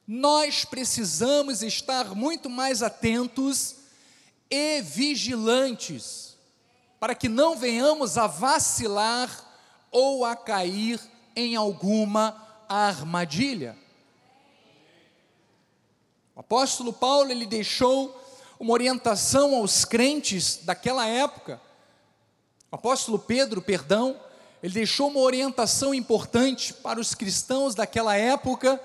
nós 0.04 0.64
precisamos 0.64 1.62
estar 1.62 2.12
muito 2.12 2.50
mais 2.50 2.82
atentos 2.82 3.76
e 4.50 4.82
vigilantes, 4.82 6.34
para 6.98 7.14
que 7.14 7.28
não 7.28 7.56
venhamos 7.56 8.18
a 8.18 8.26
vacilar 8.26 9.30
ou 9.92 10.24
a 10.24 10.34
cair 10.34 11.00
em 11.36 11.54
alguma 11.54 12.43
armadilha. 12.68 13.76
O 16.34 16.40
apóstolo 16.40 16.92
Paulo 16.92 17.30
ele 17.30 17.46
deixou 17.46 18.20
uma 18.58 18.72
orientação 18.72 19.54
aos 19.54 19.84
crentes 19.84 20.60
daquela 20.62 21.06
época. 21.06 21.60
O 22.72 22.74
apóstolo 22.74 23.18
Pedro, 23.18 23.62
perdão, 23.62 24.18
ele 24.62 24.74
deixou 24.74 25.08
uma 25.08 25.20
orientação 25.20 25.94
importante 25.94 26.72
para 26.72 26.98
os 26.98 27.14
cristãos 27.14 27.74
daquela 27.74 28.16
época, 28.16 28.80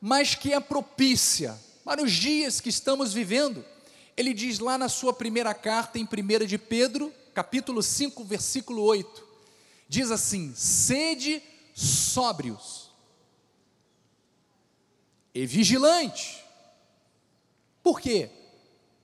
mas 0.00 0.34
que 0.34 0.52
é 0.52 0.60
propícia 0.60 1.58
para 1.84 2.02
os 2.02 2.12
dias 2.12 2.60
que 2.60 2.68
estamos 2.68 3.14
vivendo. 3.14 3.64
Ele 4.14 4.34
diz 4.34 4.58
lá 4.58 4.76
na 4.76 4.88
sua 4.88 5.12
primeira 5.12 5.54
carta, 5.54 5.98
em 5.98 6.04
1 6.04 6.44
de 6.44 6.58
Pedro, 6.58 7.12
capítulo 7.32 7.82
5, 7.82 8.24
versículo 8.24 8.82
8, 8.82 9.26
diz 9.88 10.10
assim: 10.10 10.52
sede 10.54 11.42
sóbrios 11.74 12.87
e 15.38 15.46
vigilantes. 15.46 16.42
Por 17.80 18.00
quê? 18.00 18.28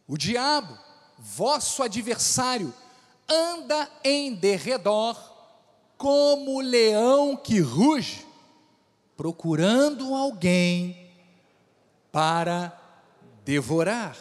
O 0.06 0.18
diabo, 0.18 0.76
vosso 1.16 1.80
adversário, 1.80 2.74
anda 3.28 3.88
em 4.02 4.34
derredor 4.34 5.16
como 5.96 6.60
leão 6.60 7.36
que 7.36 7.60
ruge, 7.60 8.26
procurando 9.16 10.12
alguém 10.12 11.08
para 12.10 12.76
devorar. 13.44 14.18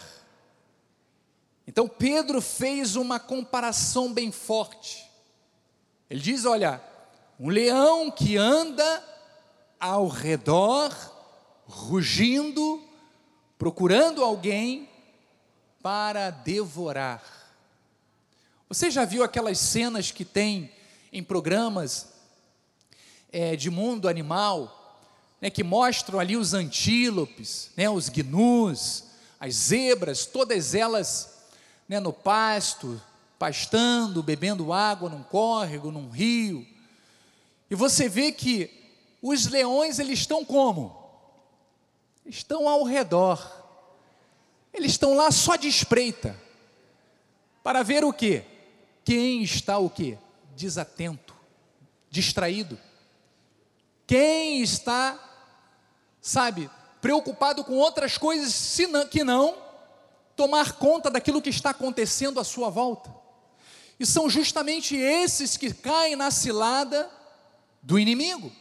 Então 1.65 1.87
Pedro 1.87 2.41
fez 2.41 2.95
uma 2.95 3.19
comparação 3.19 4.13
bem 4.13 4.31
forte. 4.31 5.09
Ele 6.07 6.19
diz: 6.19 6.45
olha, 6.45 6.79
um 7.39 7.49
leão 7.49 8.11
que 8.11 8.37
anda 8.37 9.03
ao 9.79 10.07
redor, 10.07 11.12
rugindo, 11.73 12.81
procurando 13.57 14.23
alguém 14.23 14.87
para 15.81 16.29
devorar. 16.29 17.23
Você 18.69 18.91
já 18.91 19.05
viu 19.05 19.23
aquelas 19.23 19.57
cenas 19.57 20.11
que 20.11 20.23
tem 20.23 20.71
em 21.11 21.23
programas 21.23 22.09
é, 23.31 23.55
de 23.55 23.69
mundo 23.69 24.07
animal, 24.07 25.01
né, 25.41 25.49
que 25.49 25.63
mostram 25.63 26.19
ali 26.19 26.37
os 26.37 26.53
antílopes, 26.53 27.71
né, 27.75 27.89
os 27.89 28.07
gnus, 28.07 29.05
as 29.39 29.55
zebras, 29.55 30.25
todas 30.25 30.75
elas 30.75 31.43
né, 31.89 31.99
no 31.99 32.13
pasto, 32.13 33.01
pastando, 33.37 34.23
bebendo 34.23 34.71
água 34.71 35.09
num 35.09 35.23
córrego, 35.23 35.91
num 35.91 36.09
rio. 36.09 36.65
E 37.69 37.75
você 37.75 38.07
vê 38.07 38.31
que 38.31 38.69
os 39.21 39.47
leões 39.47 39.99
eles 39.99 40.19
estão 40.19 40.45
como? 40.45 41.02
Estão 42.25 42.67
ao 42.67 42.83
redor. 42.83 43.39
Eles 44.73 44.91
estão 44.91 45.15
lá 45.15 45.31
só 45.31 45.55
de 45.55 45.67
espreita. 45.67 46.39
Para 47.61 47.83
ver 47.83 48.03
o 48.03 48.11
quê? 48.11 48.43
Quem 49.03 49.43
está 49.43 49.77
o 49.77 49.89
quê? 49.89 50.17
desatento, 50.55 51.33
distraído. 52.09 52.79
Quem 54.05 54.61
está, 54.61 55.19
sabe, 56.21 56.69
preocupado 57.01 57.63
com 57.63 57.73
outras 57.73 58.17
coisas 58.17 58.77
que 59.09 59.23
não 59.23 59.57
tomar 60.35 60.73
conta 60.73 61.09
daquilo 61.09 61.41
que 61.41 61.49
está 61.49 61.71
acontecendo 61.71 62.39
à 62.39 62.43
sua 62.43 62.69
volta. 62.69 63.13
E 63.99 64.05
são 64.05 64.29
justamente 64.29 64.95
esses 64.95 65.55
que 65.55 65.73
caem 65.73 66.15
na 66.15 66.31
cilada 66.31 67.09
do 67.81 67.99
inimigo. 67.99 68.51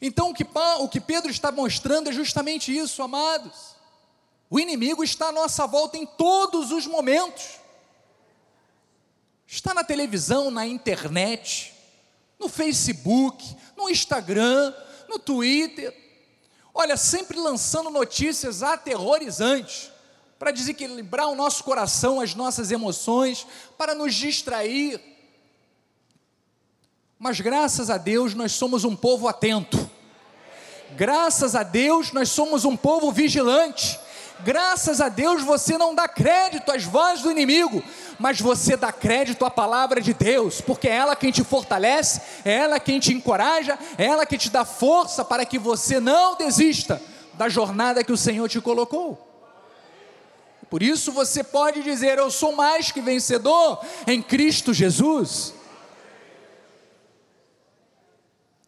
Então 0.00 0.30
o 0.30 0.34
que, 0.34 0.46
o 0.80 0.88
que 0.88 1.00
Pedro 1.00 1.30
está 1.30 1.50
mostrando 1.50 2.10
é 2.10 2.12
justamente 2.12 2.76
isso, 2.76 3.02
amados. 3.02 3.74
O 4.50 4.60
inimigo 4.60 5.02
está 5.02 5.28
à 5.28 5.32
nossa 5.32 5.66
volta 5.66 5.96
em 5.96 6.06
todos 6.06 6.70
os 6.70 6.86
momentos. 6.86 7.58
Está 9.46 9.74
na 9.74 9.84
televisão, 9.84 10.50
na 10.50 10.66
internet, 10.66 11.72
no 12.38 12.48
Facebook, 12.48 13.56
no 13.76 13.88
Instagram, 13.88 14.72
no 15.08 15.18
Twitter. 15.18 15.94
Olha, 16.72 16.96
sempre 16.96 17.38
lançando 17.38 17.90
notícias 17.90 18.62
aterrorizantes 18.62 19.90
para 20.38 20.50
desequilibrar 20.50 21.28
o 21.28 21.34
nosso 21.34 21.62
coração, 21.62 22.20
as 22.20 22.34
nossas 22.34 22.70
emoções, 22.70 23.46
para 23.78 23.94
nos 23.94 24.14
distrair. 24.14 25.00
Mas 27.18 27.40
graças 27.40 27.90
a 27.90 27.96
Deus 27.96 28.34
nós 28.34 28.52
somos 28.52 28.84
um 28.84 28.94
povo 28.96 29.28
atento. 29.28 29.90
Graças 30.96 31.54
a 31.54 31.62
Deus 31.62 32.12
nós 32.12 32.28
somos 32.28 32.64
um 32.64 32.76
povo 32.76 33.10
vigilante. 33.12 33.98
Graças 34.44 35.00
a 35.00 35.08
Deus 35.08 35.42
você 35.42 35.78
não 35.78 35.94
dá 35.94 36.08
crédito 36.08 36.70
às 36.70 36.84
vozes 36.84 37.22
do 37.22 37.30
inimigo, 37.30 37.82
mas 38.18 38.40
você 38.40 38.76
dá 38.76 38.92
crédito 38.92 39.44
à 39.44 39.50
palavra 39.50 40.00
de 40.00 40.12
Deus, 40.12 40.60
porque 40.60 40.88
é 40.88 40.96
ela 40.96 41.16
quem 41.16 41.30
te 41.30 41.44
fortalece, 41.44 42.20
é 42.44 42.52
ela 42.52 42.80
quem 42.80 42.98
te 42.98 43.12
encoraja, 43.12 43.78
é 43.96 44.04
ela 44.04 44.26
que 44.26 44.36
te 44.36 44.50
dá 44.50 44.64
força 44.64 45.24
para 45.24 45.46
que 45.46 45.58
você 45.58 46.00
não 46.00 46.36
desista 46.36 47.00
da 47.34 47.48
jornada 47.48 48.04
que 48.04 48.12
o 48.12 48.16
Senhor 48.16 48.48
te 48.48 48.60
colocou. 48.60 49.30
Por 50.68 50.82
isso 50.82 51.12
você 51.12 51.44
pode 51.44 51.82
dizer: 51.82 52.18
Eu 52.18 52.30
sou 52.30 52.52
mais 52.52 52.90
que 52.90 53.00
vencedor 53.00 53.80
em 54.06 54.20
Cristo 54.20 54.74
Jesus. 54.74 55.54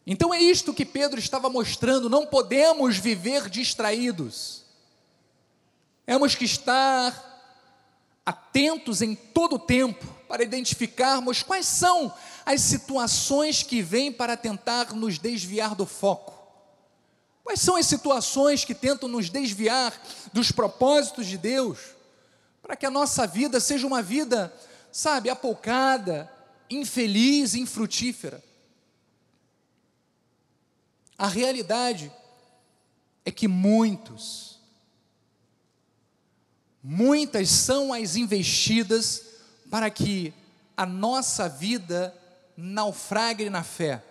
Então 0.06 0.32
é 0.32 0.40
isto 0.40 0.72
que 0.72 0.84
Pedro 0.84 1.18
estava 1.18 1.50
mostrando: 1.50 2.08
não 2.08 2.26
podemos 2.26 2.96
viver 2.96 3.50
distraídos. 3.50 4.62
Temos 6.04 6.36
que 6.36 6.44
estar 6.44 7.24
atentos 8.24 9.02
em 9.02 9.14
todo 9.14 9.56
o 9.56 9.58
tempo 9.58 10.06
para 10.28 10.44
identificarmos 10.44 11.42
quais 11.42 11.66
são 11.66 12.12
as 12.44 12.60
situações 12.60 13.64
que 13.64 13.82
vêm 13.82 14.12
para 14.12 14.36
tentar 14.36 14.94
nos 14.94 15.18
desviar 15.18 15.74
do 15.74 15.84
foco. 15.84 16.34
Quais 17.42 17.60
são 17.60 17.76
as 17.76 17.86
situações 17.86 18.64
que 18.64 18.74
tentam 18.74 19.08
nos 19.08 19.30
desviar 19.30 19.92
dos 20.32 20.50
propósitos 20.50 21.26
de 21.26 21.38
Deus, 21.38 21.78
para 22.62 22.76
que 22.76 22.86
a 22.86 22.90
nossa 22.90 23.26
vida 23.26 23.60
seja 23.60 23.86
uma 23.86 24.02
vida, 24.02 24.52
sabe, 24.90 25.30
apoucada, 25.30 26.30
infeliz, 26.68 27.54
infrutífera? 27.54 28.42
A 31.18 31.28
realidade 31.28 32.12
é 33.24 33.30
que 33.30 33.48
muitos, 33.48 34.56
Muitas 36.88 37.50
são 37.50 37.92
as 37.92 38.14
investidas 38.14 39.20
para 39.68 39.90
que 39.90 40.32
a 40.76 40.86
nossa 40.86 41.48
vida 41.48 42.16
naufrague 42.56 43.50
na 43.50 43.64
fé. 43.64 44.04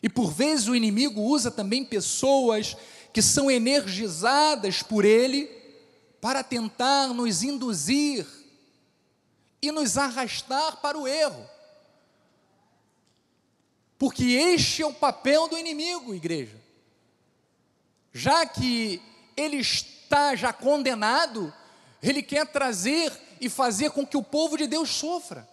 E 0.00 0.08
por 0.08 0.30
vezes 0.30 0.68
o 0.68 0.76
inimigo 0.76 1.20
usa 1.20 1.50
também 1.50 1.84
pessoas 1.84 2.76
que 3.12 3.20
são 3.20 3.50
energizadas 3.50 4.84
por 4.84 5.04
ele 5.04 5.50
para 6.20 6.44
tentar 6.44 7.08
nos 7.08 7.42
induzir 7.42 8.24
e 9.60 9.72
nos 9.72 9.98
arrastar 9.98 10.80
para 10.80 10.96
o 10.96 11.08
erro. 11.08 11.44
Porque 14.04 14.24
este 14.24 14.82
é 14.82 14.86
o 14.86 14.92
papel 14.92 15.48
do 15.48 15.56
inimigo, 15.56 16.14
igreja. 16.14 16.60
Já 18.12 18.44
que 18.44 19.00
ele 19.34 19.56
está 19.56 20.36
já 20.36 20.52
condenado, 20.52 21.50
ele 22.02 22.22
quer 22.22 22.46
trazer 22.46 23.10
e 23.40 23.48
fazer 23.48 23.92
com 23.92 24.06
que 24.06 24.18
o 24.18 24.22
povo 24.22 24.58
de 24.58 24.66
Deus 24.66 24.90
sofra. 24.90 25.48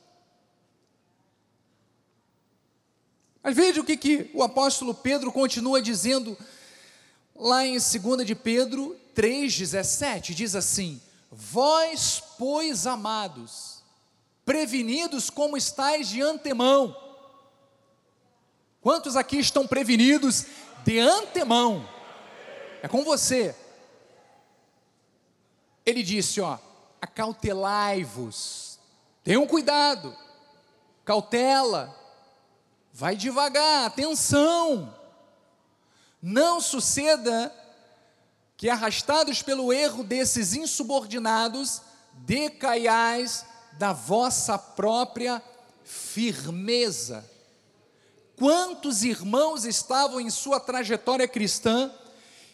Mas 3.41 3.55
veja 3.55 3.79
o 3.79 3.85
que, 3.85 3.95
que 3.95 4.29
o 4.33 4.43
apóstolo 4.43 4.93
Pedro 4.93 5.31
continua 5.31 5.81
dizendo 5.81 6.37
lá 7.33 7.65
em 7.65 7.77
2 7.77 8.27
de 8.27 8.35
Pedro 8.35 8.99
3,17, 9.15 10.33
diz 10.33 10.55
assim: 10.55 11.01
Vós, 11.31 12.21
pois, 12.37 12.85
amados, 12.85 13.81
prevenidos 14.43 15.29
como 15.29 15.55
estáis 15.55 16.09
de 16.09 16.21
antemão. 16.21 17.10
Quantos 18.81 19.15
aqui 19.15 19.37
estão 19.37 19.67
prevenidos 19.67 20.45
de 20.83 20.99
antemão? 20.99 21.87
É 22.81 22.87
com 22.87 23.03
você. 23.03 23.55
Ele 25.85 26.01
disse: 26.01 26.41
ó, 26.41 26.57
acautelai-vos, 26.99 28.79
tenham 29.23 29.45
cuidado, 29.45 30.15
cautela, 31.05 31.95
vai 32.91 33.15
devagar, 33.15 33.85
atenção, 33.85 34.93
não 36.21 36.59
suceda 36.59 37.53
que 38.57 38.69
arrastados 38.69 39.41
pelo 39.41 39.73
erro 39.73 40.03
desses 40.03 40.53
insubordinados, 40.53 41.81
decaiais 42.13 43.45
da 43.73 43.93
vossa 43.93 44.57
própria 44.57 45.41
firmeza. 45.83 47.30
Quantos 48.41 49.03
irmãos 49.03 49.65
estavam 49.65 50.19
em 50.19 50.31
sua 50.31 50.59
trajetória 50.59 51.27
cristã 51.27 51.93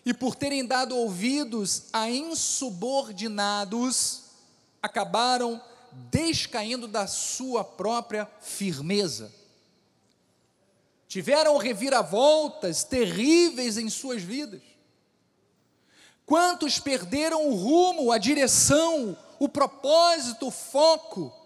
e 0.05 0.13
por 0.13 0.35
terem 0.35 0.65
dado 0.65 0.97
ouvidos 0.97 1.83
a 1.93 2.09
insubordinados, 2.09 4.23
acabaram 4.83 5.63
descaindo 6.11 6.89
da 6.89 7.07
sua 7.07 7.63
própria 7.63 8.29
firmeza. 8.41 9.33
Tiveram 11.07 11.55
reviravoltas 11.55 12.83
terríveis 12.83 13.77
em 13.77 13.89
suas 13.89 14.21
vidas. 14.21 14.61
Quantos 16.25 16.79
perderam 16.79 17.47
o 17.47 17.55
rumo, 17.55 18.11
a 18.11 18.17
direção, 18.17 19.17
o 19.39 19.47
propósito, 19.47 20.47
o 20.47 20.51
foco? 20.51 21.36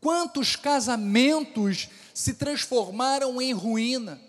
Quantos 0.00 0.56
casamentos 0.56 1.88
se 2.14 2.34
transformaram 2.34 3.40
em 3.40 3.52
ruína? 3.52 4.20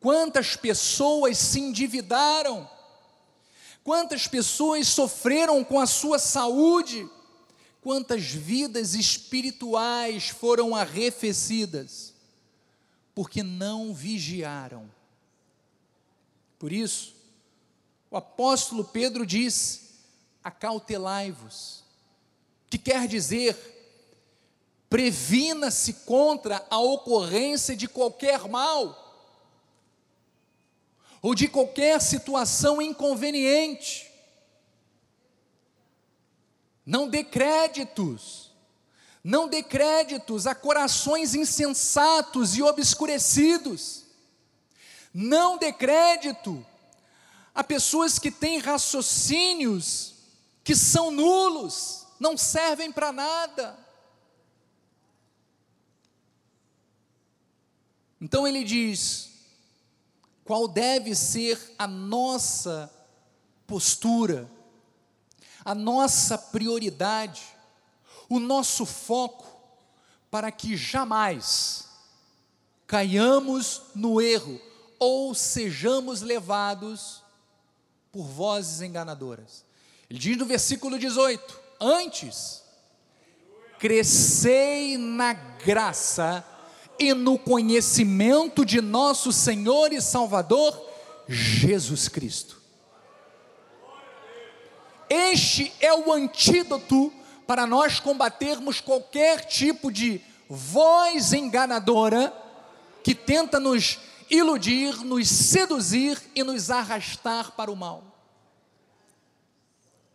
Quantas 0.00 0.56
pessoas 0.56 1.38
se 1.38 1.60
endividaram? 1.60 2.68
Quantas 3.84 4.26
pessoas 4.26 4.88
sofreram 4.88 5.62
com 5.62 5.78
a 5.78 5.86
sua 5.86 6.18
saúde? 6.18 7.08
Quantas 7.80 8.24
vidas 8.24 8.94
espirituais 8.94 10.28
foram 10.28 10.74
arrefecidas? 10.74 12.12
Porque 13.14 13.42
não 13.42 13.94
vigiaram. 13.94 14.90
Por 16.58 16.72
isso, 16.72 17.14
o 18.10 18.16
apóstolo 18.16 18.84
Pedro 18.84 19.24
diz: 19.24 19.90
acautelai-vos, 20.42 21.84
que 22.68 22.78
quer 22.78 23.06
dizer, 23.06 23.73
previna-se 24.94 25.92
contra 25.92 26.64
a 26.70 26.78
ocorrência 26.78 27.74
de 27.74 27.88
qualquer 27.88 28.46
mal 28.46 29.26
ou 31.20 31.34
de 31.34 31.48
qualquer 31.48 32.00
situação 32.00 32.80
inconveniente. 32.80 34.08
Não 36.86 37.08
dê 37.08 37.24
créditos, 37.24 38.52
não 39.24 39.48
dê 39.48 39.64
créditos 39.64 40.46
a 40.46 40.54
corações 40.54 41.34
insensatos 41.34 42.56
e 42.56 42.62
obscurecidos. 42.62 44.04
Não 45.12 45.58
dê 45.58 45.72
crédito 45.72 46.64
a 47.52 47.64
pessoas 47.64 48.16
que 48.16 48.30
têm 48.30 48.58
raciocínios 48.58 50.14
que 50.62 50.76
são 50.76 51.10
nulos, 51.10 52.06
não 52.20 52.38
servem 52.38 52.92
para 52.92 53.10
nada. 53.10 53.83
Então 58.24 58.48
ele 58.48 58.64
diz: 58.64 59.32
qual 60.46 60.66
deve 60.66 61.14
ser 61.14 61.60
a 61.78 61.86
nossa 61.86 62.90
postura, 63.66 64.50
a 65.62 65.74
nossa 65.74 66.38
prioridade, 66.38 67.42
o 68.26 68.40
nosso 68.40 68.86
foco, 68.86 69.46
para 70.30 70.50
que 70.50 70.74
jamais 70.74 71.86
caiamos 72.86 73.82
no 73.94 74.18
erro 74.22 74.58
ou 74.98 75.34
sejamos 75.34 76.22
levados 76.22 77.22
por 78.10 78.24
vozes 78.24 78.80
enganadoras. 78.80 79.66
Ele 80.08 80.18
diz 80.18 80.38
no 80.38 80.46
versículo 80.46 80.98
18: 80.98 81.60
Antes, 81.78 82.62
crescei 83.78 84.96
na 84.96 85.34
graça 85.34 86.42
e 86.98 87.12
no 87.12 87.38
conhecimento 87.38 88.64
de 88.64 88.80
nosso 88.80 89.32
Senhor 89.32 89.92
e 89.92 90.00
Salvador 90.00 90.80
Jesus 91.28 92.08
Cristo. 92.08 92.60
Este 95.08 95.72
é 95.80 95.92
o 95.92 96.12
antídoto 96.12 97.12
para 97.46 97.66
nós 97.66 98.00
combatermos 98.00 98.80
qualquer 98.80 99.44
tipo 99.44 99.92
de 99.92 100.20
voz 100.48 101.32
enganadora 101.32 102.32
que 103.02 103.14
tenta 103.14 103.60
nos 103.60 103.98
iludir, 104.30 104.96
nos 105.04 105.28
seduzir 105.28 106.20
e 106.34 106.42
nos 106.42 106.70
arrastar 106.70 107.52
para 107.52 107.70
o 107.70 107.76
mal. 107.76 108.02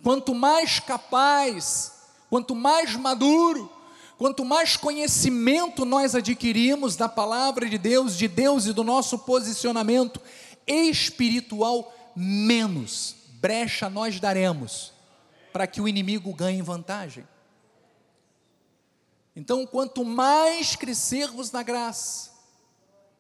Quanto 0.04 0.34
mais 0.34 0.80
capaz, 0.80 1.94
quanto 2.30 2.56
mais 2.56 2.96
maduro, 2.96 3.72
Quanto 4.20 4.44
mais 4.44 4.76
conhecimento 4.76 5.86
nós 5.86 6.14
adquirimos 6.14 6.98
da 6.98 7.08
palavra 7.08 7.70
de 7.70 7.78
Deus, 7.78 8.18
de 8.18 8.28
Deus 8.28 8.66
e 8.66 8.74
do 8.74 8.84
nosso 8.84 9.20
posicionamento 9.20 10.20
espiritual, 10.68 11.96
menos 12.14 13.16
brecha 13.40 13.90
nós 13.90 14.20
daremos 14.20 14.92
para 15.54 15.66
que 15.66 15.80
o 15.80 15.88
inimigo 15.88 16.34
ganhe 16.34 16.62
vantagem. 16.62 17.26
Então, 19.34 19.66
quanto 19.66 20.04
mais 20.04 20.76
crescermos 20.76 21.50
na 21.50 21.64
graça 21.64 22.32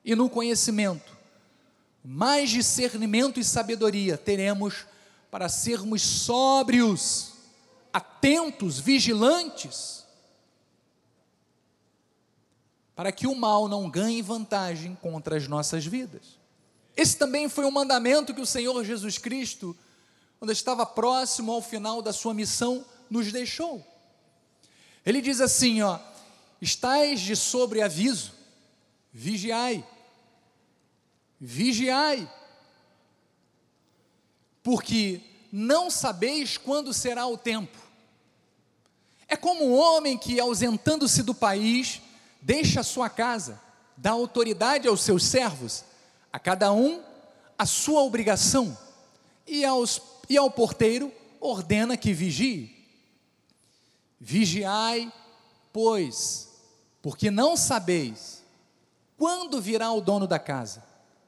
e 0.04 0.14
no 0.16 0.30
conhecimento, 0.30 1.18
mais 2.04 2.50
discernimento 2.50 3.40
e 3.40 3.44
sabedoria 3.46 4.18
teremos 4.18 4.86
para 5.32 5.48
sermos 5.48 6.02
sóbrios, 6.02 7.36
atentos, 7.94 8.82
vigilantes 8.82 10.00
para 13.00 13.14
que 13.14 13.26
o 13.26 13.34
mal 13.34 13.70
não 13.70 13.90
ganhe 13.90 14.22
vantagem 14.22 14.94
contra 14.94 15.38
as 15.38 15.48
nossas 15.48 15.86
vidas. 15.86 16.38
Esse 16.98 17.16
também 17.16 17.48
foi 17.48 17.64
um 17.64 17.72
mandamento 17.72 18.34
que 18.34 18.42
o 18.42 18.46
Senhor 18.46 18.84
Jesus 18.84 19.18
Cristo, 19.18 19.74
quando 20.38 20.52
estava 20.52 20.86
próximo 20.86 21.54
ao 21.54 21.62
final 21.62 22.02
da 22.02 22.12
sua 22.12 22.34
missão, 22.34 22.84
nos 23.10 23.32
deixou. 23.32 23.82
Ele 25.06 25.22
diz 25.22 25.40
assim, 25.40 25.82
ó: 25.82 25.98
"Estais 26.62 27.22
de 27.22 27.38
sobreaviso, 27.38 28.34
vigiai. 29.14 29.88
Vigiai. 31.40 32.30
Porque 34.62 35.22
não 35.54 35.90
sabeis 35.90 36.58
quando 36.58 36.94
será 36.94 37.26
o 37.26 37.38
tempo. 37.38 37.78
É 39.26 39.38
como 39.38 39.70
um 39.70 39.74
homem 39.74 40.18
que, 40.18 40.38
ausentando-se 40.38 41.24
do 41.24 41.34
país, 41.34 42.02
deixa 42.42 42.82
a 42.82 42.84
sua 42.84 43.10
casa, 43.10 43.60
dá 43.96 44.12
autoridade 44.12 44.88
aos 44.88 45.02
seus 45.02 45.24
servos, 45.24 45.84
a 46.32 46.40
cada 46.40 46.72
um 46.72 47.04
a 47.58 47.66
sua 47.66 48.02
obrigação, 48.04 48.78
e, 49.46 49.66
aos, 49.66 50.02
e 50.30 50.38
ao 50.38 50.50
porteiro 50.50 51.12
ordena 51.42 51.98
que 51.98 52.14
vigie. 52.14 52.76
Vigiai, 54.20 55.12
pois, 55.74 56.50
porque 57.02 57.30
não 57.30 57.58
sabeis 57.58 58.42
quando 59.18 59.60
virá 59.60 59.92
o 59.92 60.00
dono 60.00 60.26
da 60.26 60.40
casa, 60.40 60.82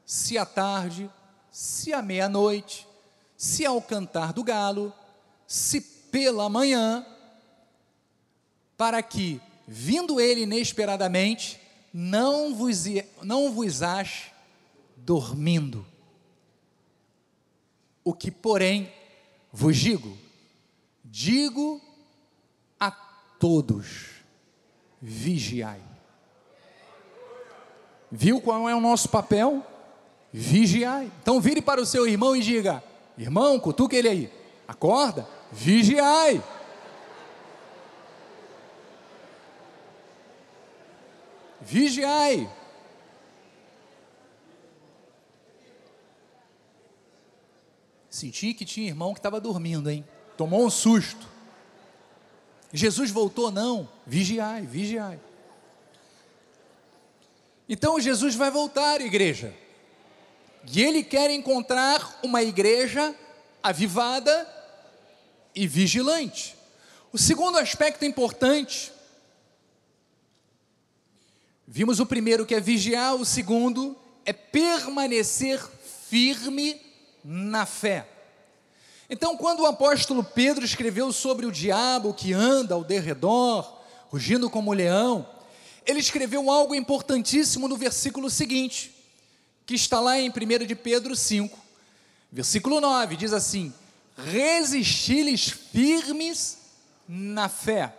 se 0.05 0.37
à 0.37 0.45
tarde, 0.45 1.11
se 1.51 1.91
à 1.91 2.01
meia-noite, 2.01 2.87
se 3.35 3.65
ao 3.65 3.81
cantar 3.81 4.31
do 4.31 4.43
galo, 4.45 4.93
se 5.45 5.81
pela 5.81 6.47
manhã, 6.47 7.05
para 8.77 9.03
que 9.03 9.41
vindo 9.73 10.19
ele 10.19 10.41
inesperadamente, 10.41 11.57
não 11.93 12.53
vos, 12.53 12.83
não 13.23 13.53
vos 13.53 13.81
ache 13.81 14.29
dormindo. 14.97 15.85
O 18.03 18.13
que, 18.13 18.29
porém, 18.29 18.91
vos 19.49 19.77
digo, 19.77 20.17
digo 21.05 21.81
a 22.77 22.91
todos: 22.91 24.09
vigiai. 25.01 25.81
Viu 28.11 28.41
qual 28.41 28.67
é 28.67 28.75
o 28.75 28.81
nosso 28.81 29.07
papel? 29.07 29.65
Vigiai. 30.33 31.09
Então 31.21 31.39
vire 31.39 31.61
para 31.61 31.81
o 31.81 31.85
seu 31.85 32.05
irmão 32.05 32.35
e 32.35 32.41
diga: 32.41 32.83
irmão, 33.17 33.57
cutuca 33.57 33.95
ele 33.95 34.09
aí, 34.09 34.33
acorda, 34.67 35.25
vigiai. 35.49 36.43
Vigiai. 41.61 42.49
Senti 48.09 48.53
que 48.53 48.65
tinha 48.65 48.87
irmão 48.87 49.13
que 49.13 49.19
estava 49.19 49.39
dormindo, 49.39 49.89
hein? 49.89 50.05
Tomou 50.37 50.65
um 50.65 50.69
susto. 50.69 51.27
Jesus 52.73 53.09
voltou, 53.09 53.51
não. 53.51 53.89
Vigiai, 54.05 54.63
vigiai. 54.63 55.19
Então 57.67 57.99
Jesus 57.99 58.35
vai 58.35 58.51
voltar, 58.51 58.99
igreja. 58.99 59.53
E 60.71 60.81
ele 60.81 61.03
quer 61.03 61.31
encontrar 61.31 62.19
uma 62.21 62.43
igreja 62.43 63.15
avivada 63.63 64.47
e 65.55 65.65
vigilante. 65.65 66.55
O 67.13 67.17
segundo 67.17 67.57
aspecto 67.57 68.05
importante 68.05 68.91
Vimos 71.73 72.01
o 72.01 72.05
primeiro 72.05 72.45
que 72.45 72.53
é 72.53 72.59
vigiar, 72.59 73.15
o 73.15 73.23
segundo 73.23 73.95
é 74.25 74.33
permanecer 74.33 75.57
firme 76.09 76.81
na 77.23 77.65
fé. 77.65 78.05
Então, 79.09 79.37
quando 79.37 79.61
o 79.61 79.65
apóstolo 79.65 80.21
Pedro 80.21 80.65
escreveu 80.65 81.13
sobre 81.13 81.45
o 81.45 81.51
diabo 81.51 82.13
que 82.13 82.33
anda 82.33 82.75
ao 82.75 82.83
derredor, 82.83 83.73
rugindo 84.09 84.49
como 84.49 84.73
leão, 84.73 85.25
ele 85.85 86.01
escreveu 86.01 86.51
algo 86.51 86.75
importantíssimo 86.75 87.69
no 87.69 87.77
versículo 87.77 88.29
seguinte, 88.29 88.93
que 89.65 89.73
está 89.73 90.01
lá 90.01 90.19
em 90.19 90.29
1 90.29 90.65
de 90.65 90.75
Pedro 90.75 91.15
5, 91.15 91.57
versículo 92.29 92.81
9, 92.81 93.15
diz 93.15 93.31
assim: 93.31 93.73
Resisti-lhes 94.17 95.47
firmes 95.49 96.57
na 97.07 97.47
fé, 97.47 97.95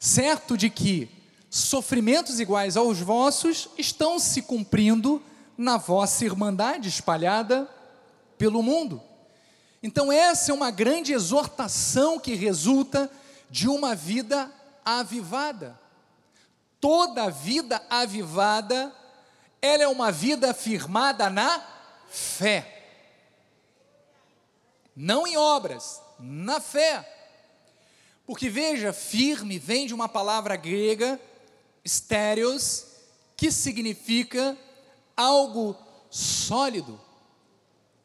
certo 0.00 0.56
de 0.56 0.68
que 0.68 1.22
sofrimentos 1.54 2.40
iguais 2.40 2.76
aos 2.76 2.98
vossos 2.98 3.68
estão 3.78 4.18
se 4.18 4.42
cumprindo 4.42 5.22
na 5.56 5.76
vossa 5.76 6.24
irmandade 6.24 6.88
espalhada 6.88 7.70
pelo 8.36 8.60
mundo. 8.60 9.00
Então, 9.80 10.10
essa 10.10 10.50
é 10.50 10.54
uma 10.54 10.72
grande 10.72 11.12
exortação 11.12 12.18
que 12.18 12.34
resulta 12.34 13.08
de 13.48 13.68
uma 13.68 13.94
vida 13.94 14.50
avivada. 14.84 15.78
Toda 16.80 17.30
vida 17.30 17.80
avivada, 17.88 18.92
ela 19.62 19.84
é 19.84 19.88
uma 19.88 20.10
vida 20.10 20.52
firmada 20.52 21.30
na 21.30 21.64
fé. 22.08 22.82
Não 24.96 25.24
em 25.24 25.36
obras, 25.36 26.02
na 26.18 26.58
fé. 26.58 27.08
Porque 28.26 28.50
veja, 28.50 28.92
firme 28.92 29.56
vem 29.56 29.86
de 29.86 29.94
uma 29.94 30.08
palavra 30.08 30.56
grega, 30.56 31.20
stéreos, 31.86 32.86
que 33.36 33.50
significa 33.50 34.56
algo 35.16 35.76
sólido, 36.10 37.00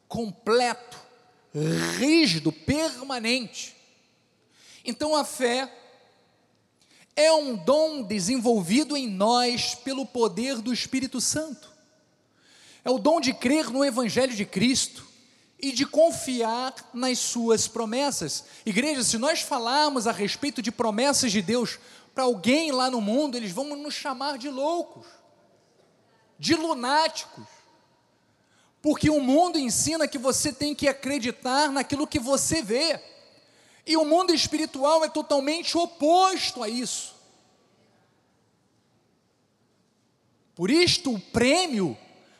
completo, 0.08 0.98
rígido, 1.98 2.52
permanente. 2.52 3.76
Então 4.84 5.14
a 5.14 5.24
fé 5.24 5.72
é 7.16 7.32
um 7.32 7.56
dom 7.56 8.02
desenvolvido 8.02 8.96
em 8.96 9.08
nós 9.08 9.74
pelo 9.74 10.06
poder 10.06 10.56
do 10.56 10.72
Espírito 10.72 11.20
Santo. 11.20 11.70
É 12.84 12.90
o 12.90 12.98
dom 12.98 13.20
de 13.20 13.34
crer 13.34 13.70
no 13.70 13.84
Evangelho 13.84 14.34
de 14.34 14.44
Cristo 14.44 15.06
e 15.58 15.72
de 15.72 15.84
confiar 15.84 16.74
nas 16.94 17.18
Suas 17.18 17.68
promessas. 17.68 18.44
Igreja, 18.64 19.04
se 19.04 19.18
nós 19.18 19.40
falarmos 19.40 20.06
a 20.06 20.12
respeito 20.12 20.62
de 20.62 20.72
promessas 20.72 21.30
de 21.30 21.42
Deus 21.42 21.78
para 22.14 22.24
alguém 22.24 22.72
lá 22.72 22.90
no 22.90 23.00
mundo, 23.00 23.36
eles 23.36 23.52
vão 23.52 23.64
nos 23.76 23.94
chamar 23.94 24.38
de 24.38 24.48
loucos, 24.48 25.06
de 26.38 26.54
lunáticos. 26.54 27.46
Porque 28.82 29.10
o 29.10 29.20
mundo 29.20 29.58
ensina 29.58 30.08
que 30.08 30.18
você 30.18 30.52
tem 30.52 30.74
que 30.74 30.88
acreditar 30.88 31.70
naquilo 31.70 32.06
que 32.06 32.18
você 32.18 32.62
vê. 32.62 33.00
E 33.86 33.96
o 33.96 34.04
mundo 34.04 34.32
espiritual 34.32 35.04
é 35.04 35.08
totalmente 35.08 35.76
oposto 35.76 36.62
a 36.62 36.68
isso. 36.68 37.14
Por 40.54 40.70
isto, 40.70 41.14
o 41.14 41.20
prêmio, 41.20 41.96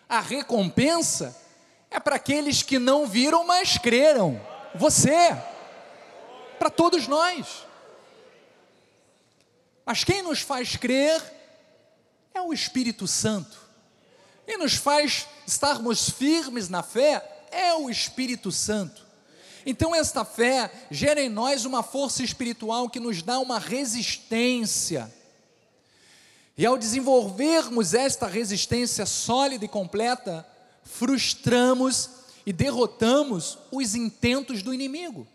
a 0.09 0.21
recompensa, 0.21 1.37
é 1.91 1.99
para 1.99 2.17
aqueles 2.17 2.63
que 2.63 2.79
não 2.79 3.07
viram, 3.07 3.47
mas 3.47 3.79
creram. 3.79 4.41
Você, 4.75 5.37
para 6.59 6.71
todos 6.71 7.07
nós. 7.09 7.67
Mas 9.91 10.05
quem 10.05 10.23
nos 10.23 10.39
faz 10.39 10.77
crer 10.77 11.21
é 12.33 12.41
o 12.41 12.53
Espírito 12.53 13.09
Santo. 13.09 13.59
Quem 14.47 14.57
nos 14.57 14.75
faz 14.75 15.27
estarmos 15.45 16.09
firmes 16.09 16.69
na 16.69 16.81
fé 16.81 17.49
é 17.51 17.75
o 17.75 17.91
Espírito 17.91 18.53
Santo. 18.53 19.05
Então, 19.67 19.93
esta 19.93 20.25
fé 20.25 20.71
gera 20.93 21.21
em 21.21 21.29
nós 21.29 21.65
uma 21.65 21.83
força 21.83 22.23
espiritual 22.23 22.89
que 22.89 23.01
nos 23.01 23.21
dá 23.21 23.41
uma 23.41 23.59
resistência. 23.59 25.13
E 26.57 26.65
ao 26.65 26.79
desenvolvermos 26.79 27.93
esta 27.93 28.29
resistência 28.29 29.05
sólida 29.05 29.65
e 29.65 29.69
completa, 29.69 30.47
frustramos 30.85 32.11
e 32.47 32.53
derrotamos 32.53 33.59
os 33.73 33.97
intentos 33.97 34.63
do 34.63 34.73
inimigo. 34.73 35.27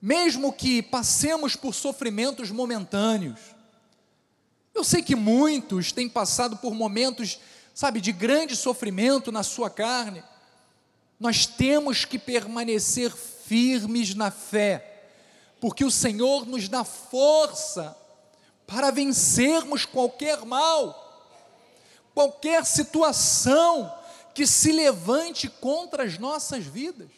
Mesmo 0.00 0.52
que 0.52 0.82
passemos 0.82 1.56
por 1.56 1.74
sofrimentos 1.74 2.50
momentâneos, 2.50 3.40
eu 4.74 4.84
sei 4.84 5.02
que 5.02 5.16
muitos 5.16 5.90
têm 5.90 6.08
passado 6.08 6.56
por 6.58 6.72
momentos, 6.72 7.40
sabe, 7.74 8.00
de 8.00 8.12
grande 8.12 8.54
sofrimento 8.54 9.32
na 9.32 9.42
sua 9.42 9.68
carne, 9.68 10.22
nós 11.18 11.46
temos 11.46 12.04
que 12.04 12.18
permanecer 12.18 13.10
firmes 13.10 14.14
na 14.14 14.30
fé, 14.30 15.10
porque 15.60 15.84
o 15.84 15.90
Senhor 15.90 16.46
nos 16.46 16.68
dá 16.68 16.84
força 16.84 17.96
para 18.68 18.92
vencermos 18.92 19.84
qualquer 19.84 20.44
mal, 20.44 21.04
qualquer 22.14 22.64
situação 22.64 23.92
que 24.32 24.46
se 24.46 24.70
levante 24.70 25.48
contra 25.48 26.04
as 26.04 26.18
nossas 26.18 26.64
vidas. 26.64 27.08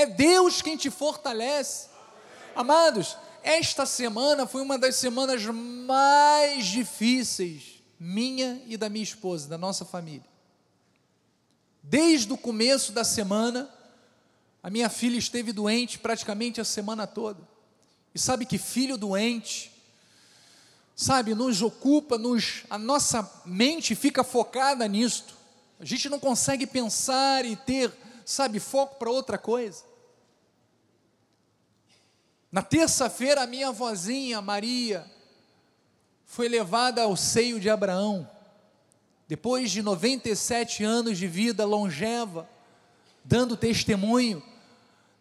É 0.00 0.06
Deus 0.06 0.62
quem 0.62 0.78
te 0.78 0.88
fortalece. 0.88 1.88
Amados, 2.56 3.18
esta 3.42 3.84
semana 3.84 4.46
foi 4.46 4.62
uma 4.62 4.78
das 4.78 4.96
semanas 4.96 5.44
mais 5.44 6.64
difíceis, 6.64 7.82
minha 7.98 8.62
e 8.66 8.78
da 8.78 8.88
minha 8.88 9.02
esposa, 9.02 9.46
da 9.46 9.58
nossa 9.58 9.84
família. 9.84 10.24
Desde 11.82 12.32
o 12.32 12.38
começo 12.38 12.92
da 12.92 13.04
semana, 13.04 13.68
a 14.62 14.70
minha 14.70 14.88
filha 14.88 15.18
esteve 15.18 15.52
doente 15.52 15.98
praticamente 15.98 16.62
a 16.62 16.64
semana 16.64 17.06
toda. 17.06 17.46
E 18.14 18.18
sabe 18.18 18.46
que 18.46 18.56
filho 18.56 18.96
doente, 18.96 19.70
sabe, 20.96 21.34
nos 21.34 21.60
ocupa, 21.60 22.16
nos, 22.16 22.64
a 22.70 22.78
nossa 22.78 23.30
mente 23.44 23.94
fica 23.94 24.24
focada 24.24 24.88
nisto. 24.88 25.34
A 25.78 25.84
gente 25.84 26.08
não 26.08 26.18
consegue 26.18 26.66
pensar 26.66 27.44
e 27.44 27.54
ter, 27.54 27.92
sabe, 28.24 28.58
foco 28.58 28.94
para 28.96 29.10
outra 29.10 29.36
coisa. 29.36 29.89
Na 32.50 32.62
terça-feira, 32.62 33.42
a 33.42 33.46
minha 33.46 33.68
avózinha 33.68 34.40
Maria 34.42 35.04
foi 36.24 36.48
levada 36.48 37.02
ao 37.02 37.16
seio 37.16 37.60
de 37.60 37.70
Abraão 37.70 38.28
depois 39.30 39.70
de 39.70 39.80
97 39.80 40.82
anos 40.82 41.16
de 41.16 41.28
vida 41.28 41.64
longeva, 41.64 42.50
dando 43.22 43.56
testemunho, 43.56 44.42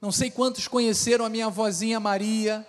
não 0.02 0.12
sei 0.12 0.32
quantos 0.32 0.68
conheceram 0.68 1.24
a 1.24 1.30
minha 1.30 1.48
vozinha 1.48 2.00
Maria, 2.00 2.66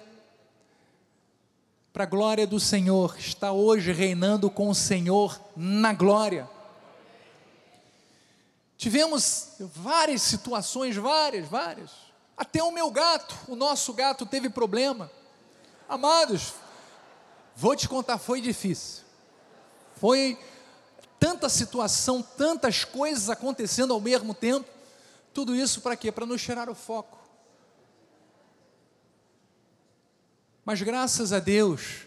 para 1.94 2.04
a 2.04 2.06
glória 2.06 2.46
do 2.46 2.60
Senhor, 2.60 3.16
está 3.18 3.52
hoje 3.52 3.90
reinando 3.90 4.50
com 4.50 4.68
o 4.68 4.74
Senhor 4.74 5.40
na 5.56 5.94
glória. 5.94 6.46
Tivemos 8.76 9.52
várias 9.58 10.20
situações, 10.20 10.94
várias, 10.94 11.48
várias. 11.48 11.90
Até 12.40 12.62
o 12.62 12.72
meu 12.72 12.90
gato, 12.90 13.36
o 13.48 13.54
nosso 13.54 13.92
gato 13.92 14.24
teve 14.24 14.48
problema. 14.48 15.10
Amados, 15.86 16.54
vou 17.54 17.76
te 17.76 17.86
contar, 17.86 18.16
foi 18.16 18.40
difícil. 18.40 19.04
Foi 19.96 20.38
tanta 21.18 21.50
situação, 21.50 22.22
tantas 22.22 22.82
coisas 22.82 23.28
acontecendo 23.28 23.92
ao 23.92 24.00
mesmo 24.00 24.32
tempo. 24.32 24.66
Tudo 25.34 25.54
isso 25.54 25.82
para 25.82 25.94
quê? 25.94 26.10
Para 26.10 26.24
nos 26.24 26.40
tirar 26.40 26.70
o 26.70 26.74
foco. 26.74 27.18
Mas 30.64 30.80
graças 30.80 31.34
a 31.34 31.40
Deus, 31.40 32.06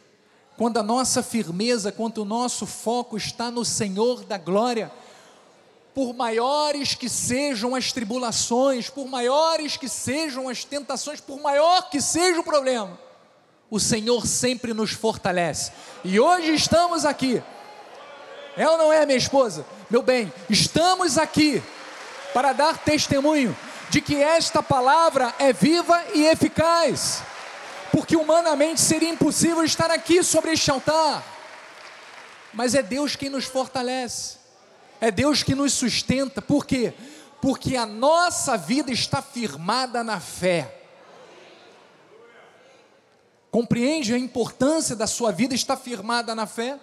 quando 0.57 0.79
a 0.79 0.83
nossa 0.83 1.21
firmeza, 1.21 1.91
quando 1.91 2.23
o 2.23 2.25
nosso 2.25 2.65
foco 2.65 3.15
está 3.17 3.51
no 3.51 3.63
Senhor 3.63 4.23
da 4.23 4.39
glória, 4.39 4.91
por 5.93 6.13
maiores 6.13 6.95
que 6.95 7.07
sejam 7.07 7.75
as 7.75 7.91
tribulações, 7.91 8.89
por 8.89 9.07
maiores 9.07 9.77
que 9.77 9.87
sejam 9.87 10.49
as 10.49 10.63
tentações, 10.63 11.21
por 11.21 11.39
maior 11.39 11.89
que 11.89 12.01
seja 12.01 12.39
o 12.39 12.43
problema, 12.43 12.99
o 13.69 13.79
Senhor 13.79 14.25
sempre 14.25 14.73
nos 14.73 14.91
fortalece. 14.91 15.71
E 16.03 16.19
hoje 16.19 16.53
estamos 16.53 17.05
aqui 17.05 17.41
é 18.55 18.69
ou 18.69 18.77
não 18.77 18.93
é, 18.93 19.05
minha 19.05 19.17
esposa? 19.17 19.65
Meu 19.89 20.03
bem, 20.03 20.31
estamos 20.47 21.17
aqui 21.17 21.61
para 22.33 22.53
dar 22.53 22.77
testemunho 22.77 23.55
de 23.89 23.99
que 23.99 24.15
esta 24.15 24.61
palavra 24.61 25.33
é 25.39 25.51
viva 25.51 26.03
e 26.13 26.27
eficaz, 26.27 27.23
porque 27.91 28.15
humanamente 28.15 28.79
seria 28.79 29.09
impossível 29.09 29.63
estar 29.63 29.89
aqui 29.89 30.23
sobre 30.23 30.51
este 30.51 30.69
altar, 30.69 31.23
mas 32.53 32.75
é 32.75 32.83
Deus 32.83 33.15
quem 33.15 33.29
nos 33.29 33.45
fortalece, 33.45 34.37
é 35.03 35.11
Deus 35.11 35.43
que 35.43 35.53
nos 35.53 35.73
sustenta, 35.73 36.41
por 36.41 36.65
quê? 36.65 36.93
Porque 37.41 37.75
a 37.75 37.85
nossa 37.85 38.55
vida 38.55 38.89
está 38.89 39.21
firmada 39.21 40.01
na 40.01 40.17
fé. 40.17 40.81
Compreende 43.51 44.13
a 44.13 44.17
importância 44.17 44.95
da 44.95 45.05
sua 45.05 45.29
vida 45.33 45.53
estar 45.53 45.75
firmada 45.75 46.33
na 46.33 46.47
fé? 46.47 46.79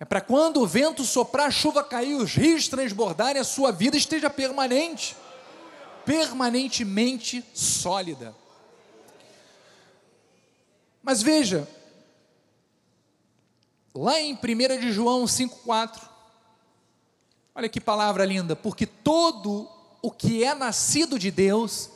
É 0.00 0.06
para 0.06 0.22
quando 0.22 0.62
o 0.62 0.66
vento 0.66 1.04
soprar, 1.04 1.48
a 1.48 1.50
chuva 1.50 1.84
cair, 1.84 2.14
os 2.14 2.32
rios 2.34 2.66
transbordarem, 2.66 3.42
a 3.42 3.44
sua 3.44 3.70
vida 3.70 3.98
esteja 3.98 4.30
permanente, 4.30 5.14
permanentemente 6.06 7.44
sólida. 7.52 8.34
Mas 11.02 11.20
veja, 11.20 11.68
lá 13.94 14.18
em 14.18 14.32
1 14.32 14.80
de 14.80 14.92
João 14.92 15.26
5,4, 15.26 16.16
olha 17.58 17.68
que 17.68 17.80
palavra 17.80 18.24
linda, 18.24 18.54
porque 18.54 18.86
todo 18.86 19.68
o 20.00 20.12
que 20.12 20.44
é 20.44 20.54
nascido 20.54 21.18
de 21.18 21.28
Deus, 21.28 21.90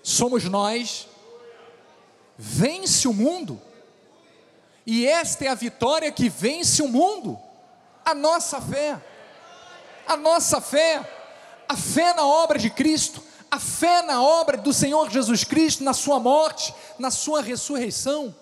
somos 0.00 0.44
nós, 0.44 1.08
vence 2.36 3.08
o 3.08 3.12
mundo, 3.12 3.60
e 4.86 5.04
esta 5.08 5.44
é 5.44 5.48
a 5.48 5.56
vitória 5.56 6.12
que 6.12 6.28
vence 6.28 6.80
o 6.82 6.86
mundo, 6.86 7.36
a 8.04 8.14
nossa 8.14 8.60
fé, 8.60 9.02
a 10.06 10.16
nossa 10.16 10.60
fé, 10.60 11.04
a 11.68 11.76
fé 11.76 12.14
na 12.14 12.24
obra 12.24 12.56
de 12.56 12.70
Cristo, 12.70 13.20
a 13.50 13.58
fé 13.58 14.02
na 14.02 14.22
obra 14.22 14.56
do 14.56 14.72
Senhor 14.72 15.10
Jesus 15.10 15.42
Cristo, 15.42 15.82
na 15.82 15.94
Sua 15.94 16.20
morte, 16.20 16.72
na 16.96 17.10
Sua 17.10 17.42
ressurreição. 17.42 18.32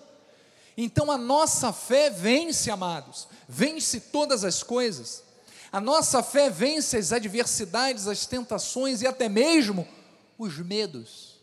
Então 0.77 1.11
a 1.11 1.17
nossa 1.17 1.73
fé 1.73 2.11
vence, 2.11 2.69
amados, 2.69 3.27
vence 3.49 3.99
todas 3.99 4.43
as 4.43 4.61
coisas. 4.61 5.25
A 5.77 5.79
nossa 5.79 6.23
fé 6.23 6.49
vence 6.49 6.97
as 6.97 7.11
adversidades, 7.11 8.07
as 8.07 8.25
tentações 8.25 9.03
e 9.03 9.05
até 9.05 9.29
mesmo 9.29 9.87
os 10.35 10.57
medos. 10.57 11.39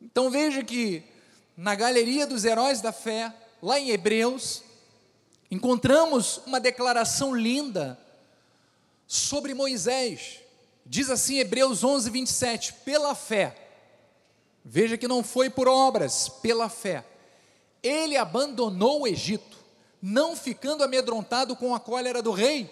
Então 0.00 0.28
veja 0.28 0.64
que 0.64 1.04
na 1.56 1.76
galeria 1.76 2.26
dos 2.26 2.44
heróis 2.44 2.80
da 2.80 2.90
fé, 2.90 3.32
lá 3.62 3.78
em 3.78 3.90
Hebreus, 3.90 4.64
encontramos 5.52 6.38
uma 6.46 6.58
declaração 6.58 7.32
linda 7.32 7.96
sobre 9.06 9.54
Moisés. 9.54 10.40
Diz 10.84 11.10
assim 11.10 11.38
Hebreus 11.38 11.84
11, 11.84 12.10
27, 12.10 12.72
pela 12.84 13.14
fé 13.14 13.56
Veja 14.64 14.98
que 14.98 15.06
não 15.06 15.22
foi 15.22 15.48
por 15.48 15.68
obras, 15.68 16.28
pela 16.28 16.68
fé. 16.68 17.04
Ele 17.80 18.16
abandonou 18.16 19.02
o 19.02 19.06
Egito, 19.06 19.61
não 20.02 20.34
ficando 20.34 20.82
amedrontado 20.82 21.54
com 21.54 21.72
a 21.72 21.78
cólera 21.78 22.20
do 22.20 22.32
rei. 22.32 22.68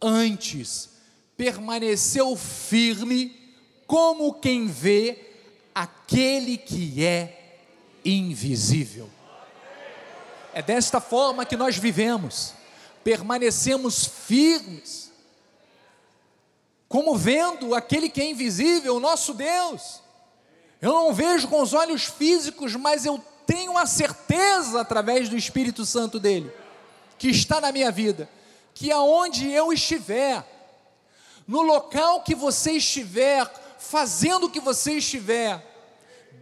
Antes, 0.00 0.88
permaneceu 1.36 2.34
firme, 2.34 3.54
como 3.86 4.32
quem 4.32 4.66
vê 4.66 5.18
aquele 5.74 6.56
que 6.56 7.04
é 7.04 7.58
invisível. 8.02 9.10
É 10.54 10.62
desta 10.62 11.00
forma 11.00 11.44
que 11.44 11.56
nós 11.56 11.76
vivemos, 11.76 12.54
permanecemos 13.04 14.06
firmes, 14.06 15.12
como 16.88 17.16
vendo 17.16 17.74
aquele 17.74 18.08
que 18.08 18.20
é 18.20 18.30
invisível, 18.30 18.96
o 18.96 19.00
nosso 19.00 19.34
Deus. 19.34 20.00
Eu 20.80 20.92
não 20.92 21.12
vejo 21.12 21.46
com 21.46 21.60
os 21.60 21.74
olhos 21.74 22.04
físicos, 22.04 22.74
mas 22.74 23.04
eu 23.04 23.22
tenho 23.50 23.76
a 23.76 23.84
certeza 23.84 24.80
através 24.80 25.28
do 25.28 25.36
Espírito 25.36 25.84
Santo 25.84 26.20
dele, 26.20 26.52
que 27.18 27.28
está 27.28 27.60
na 27.60 27.72
minha 27.72 27.90
vida, 27.90 28.30
que 28.72 28.92
aonde 28.92 29.50
eu 29.50 29.72
estiver, 29.72 30.46
no 31.48 31.60
local 31.60 32.22
que 32.22 32.32
você 32.32 32.74
estiver, 32.74 33.44
fazendo 33.76 34.46
o 34.46 34.50
que 34.50 34.60
você 34.60 34.92
estiver, 34.92 35.66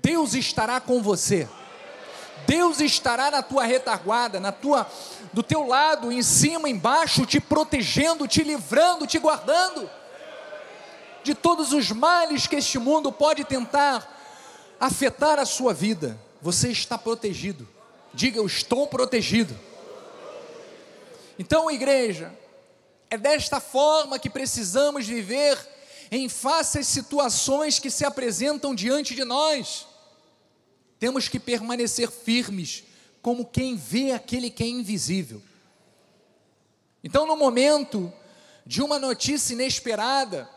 Deus 0.03 0.35
estará 0.35 0.83
com 0.83 1.01
você. 1.01 1.49
Deus 2.47 2.79
estará 2.79 3.31
na 3.31 3.43
tua 3.43 3.65
retaguarda, 3.65 4.39
na 4.39 4.53
tua 4.53 4.87
do 5.33 5.43
teu 5.43 5.67
lado, 5.67 6.13
em 6.13 6.23
cima, 6.23 6.69
embaixo, 6.69 7.25
te 7.25 7.41
protegendo, 7.41 8.29
te 8.29 8.43
livrando, 8.43 9.07
te 9.07 9.19
guardando 9.19 9.89
de 11.25 11.35
todos 11.35 11.73
os 11.73 11.91
males 11.91 12.47
que 12.47 12.57
este 12.57 12.79
mundo 12.79 13.11
pode 13.11 13.45
tentar 13.45 14.07
afetar 14.79 15.39
a 15.39 15.47
sua 15.47 15.73
vida, 15.73 16.19
você 16.41 16.71
está 16.71 16.97
protegido. 16.97 17.69
Diga, 18.15 18.39
eu 18.39 18.47
estou 18.47 18.87
protegido. 18.87 19.59
Então, 21.39 21.71
igreja, 21.71 22.37
é 23.11 23.17
desta 23.17 23.61
forma 23.61 24.19
que 24.19 24.29
precisamos 24.29 25.07
viver 25.07 25.59
em 26.11 26.29
face 26.29 26.79
às 26.79 26.87
situações 26.87 27.79
que 27.79 27.91
se 27.91 28.05
apresentam 28.05 28.75
diante 28.75 29.15
de 29.15 29.25
nós. 29.25 29.87
Temos 30.99 31.29
que 31.29 31.39
permanecer 31.39 32.11
firmes, 32.11 32.85
como 33.23 33.45
quem 33.45 33.77
vê 33.77 34.13
aquele 34.13 34.51
que 34.51 34.65
é 34.65 34.67
invisível. 34.67 35.43
Então, 37.05 37.27
no 37.27 37.37
momento 37.37 38.13
de 38.67 38.83
uma 38.83 38.99
notícia 38.99 39.55
inesperada, 39.55 40.49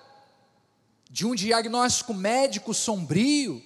de 1.09 1.25
um 1.25 1.35
diagnóstico 1.35 2.13
médico 2.13 2.73
sombrio, 2.73 3.61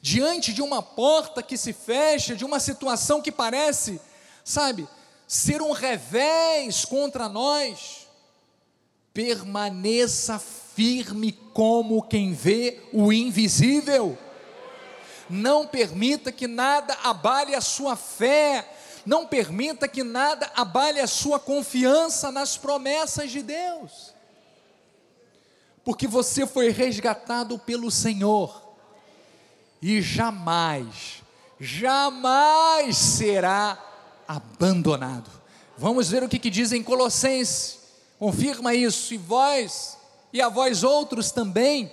diante 0.00 0.52
de 0.52 0.62
uma 0.62 0.82
porta 0.82 1.42
que 1.42 1.56
se 1.56 1.72
fecha, 1.72 2.34
de 2.34 2.44
uma 2.44 2.58
situação 2.58 3.20
que 3.20 3.30
parece, 3.30 4.00
sabe, 4.44 4.88
ser 5.26 5.60
um 5.60 5.72
revés 5.72 6.84
contra 6.84 7.28
nós, 7.28 8.08
permaneça 9.12 10.38
firme 10.38 11.32
como 11.52 12.02
quem 12.02 12.32
vê 12.32 12.80
o 12.92 13.12
invisível. 13.12 14.16
Não 15.28 15.66
permita 15.66 16.32
que 16.32 16.46
nada 16.46 16.96
abale 17.04 17.54
a 17.54 17.60
sua 17.60 17.94
fé, 17.94 18.68
não 19.04 19.26
permita 19.26 19.86
que 19.86 20.02
nada 20.02 20.50
abale 20.56 20.98
a 20.98 21.06
sua 21.06 21.38
confiança 21.38 22.32
nas 22.32 22.56
promessas 22.56 23.30
de 23.30 23.42
Deus, 23.42 24.14
porque 25.84 26.06
você 26.06 26.46
foi 26.46 26.70
resgatado 26.70 27.58
pelo 27.58 27.90
Senhor 27.90 28.69
e 29.82 30.02
jamais, 30.02 31.22
jamais 31.58 32.96
será 32.96 33.78
abandonado. 34.28 35.30
Vamos 35.76 36.10
ver 36.10 36.22
o 36.22 36.28
que, 36.28 36.38
que 36.38 36.50
diz 36.50 36.72
em 36.72 36.82
Colossenses, 36.82 37.78
confirma 38.18 38.74
isso, 38.74 39.14
e 39.14 39.16
vós, 39.16 39.96
e 40.32 40.40
a 40.40 40.48
vós 40.48 40.82
outros 40.82 41.30
também, 41.30 41.90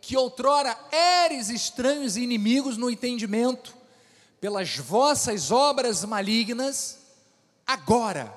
que 0.00 0.16
outrora 0.16 0.76
eres 0.90 1.50
estranhos 1.50 2.16
e 2.16 2.22
inimigos 2.22 2.76
no 2.76 2.88
entendimento, 2.88 3.74
pelas 4.40 4.76
vossas 4.76 5.50
obras 5.50 6.04
malignas, 6.04 6.98
agora, 7.66 8.32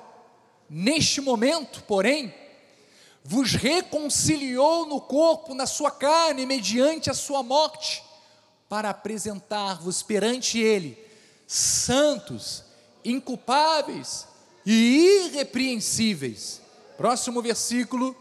neste 0.68 1.20
momento, 1.20 1.82
porém, 1.84 2.34
vos 3.24 3.54
reconciliou 3.54 4.86
no 4.86 5.00
corpo, 5.00 5.54
na 5.54 5.66
sua 5.66 5.90
carne, 5.90 6.44
mediante 6.44 7.08
a 7.10 7.14
sua 7.14 7.42
morte, 7.42 8.02
para 8.70 8.90
apresentar-vos 8.90 10.00
perante 10.00 10.60
Ele 10.60 10.96
santos, 11.44 12.62
inculpáveis 13.04 14.28
e 14.64 15.24
irrepreensíveis. 15.26 16.60
Próximo 16.96 17.42
versículo. 17.42 18.16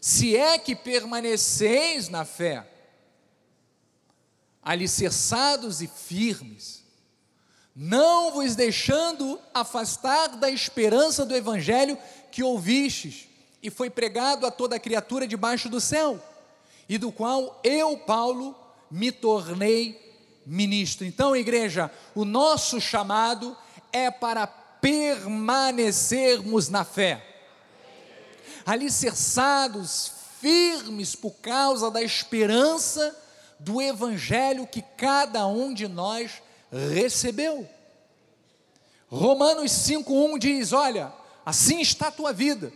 Se 0.00 0.34
é 0.34 0.58
que 0.58 0.74
permaneceis 0.74 2.08
na 2.08 2.24
fé, 2.24 2.66
alicerçados 4.62 5.82
e 5.82 5.88
firmes, 5.88 6.82
não 7.76 8.32
vos 8.32 8.56
deixando 8.56 9.38
afastar 9.52 10.28
da 10.38 10.50
esperança 10.50 11.26
do 11.26 11.36
evangelho 11.36 11.98
que 12.32 12.42
ouvistes 12.42 13.28
e 13.62 13.68
foi 13.68 13.90
pregado 13.90 14.46
a 14.46 14.50
toda 14.50 14.80
criatura 14.80 15.26
debaixo 15.26 15.68
do 15.68 15.80
céu, 15.80 16.22
e 16.88 16.96
do 16.96 17.12
qual 17.12 17.60
eu, 17.62 17.98
Paulo, 17.98 18.63
me 18.94 19.10
tornei 19.10 20.00
ministro. 20.46 21.04
Então, 21.04 21.34
igreja, 21.34 21.90
o 22.14 22.24
nosso 22.24 22.80
chamado 22.80 23.56
é 23.92 24.08
para 24.08 24.46
permanecermos 24.46 26.68
na 26.68 26.84
fé, 26.84 27.20
alicerçados, 28.64 30.12
firmes 30.40 31.16
por 31.16 31.32
causa 31.32 31.90
da 31.90 32.00
esperança 32.02 33.20
do 33.58 33.82
evangelho 33.82 34.64
que 34.64 34.80
cada 34.96 35.44
um 35.44 35.74
de 35.74 35.88
nós 35.88 36.40
recebeu. 36.92 37.68
Romanos 39.08 39.72
5:1 39.72 40.38
diz: 40.38 40.72
"Olha, 40.72 41.12
assim 41.44 41.80
está 41.80 42.06
a 42.08 42.12
tua 42.12 42.32
vida. 42.32 42.72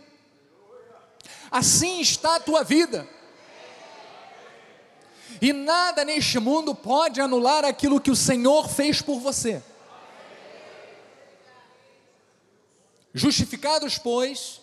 Assim 1.49 2.01
está 2.01 2.35
a 2.35 2.41
tua 2.41 2.63
vida 2.63 3.07
e 5.41 5.53
nada 5.53 6.03
neste 6.03 6.39
mundo 6.39 6.73
pode 6.75 7.21
anular 7.21 7.65
aquilo 7.65 8.01
que 8.01 8.11
o 8.11 8.15
Senhor 8.15 8.67
fez 8.69 9.01
por 9.01 9.19
você. 9.19 9.61
Justificados, 13.13 13.97
pois, 13.97 14.61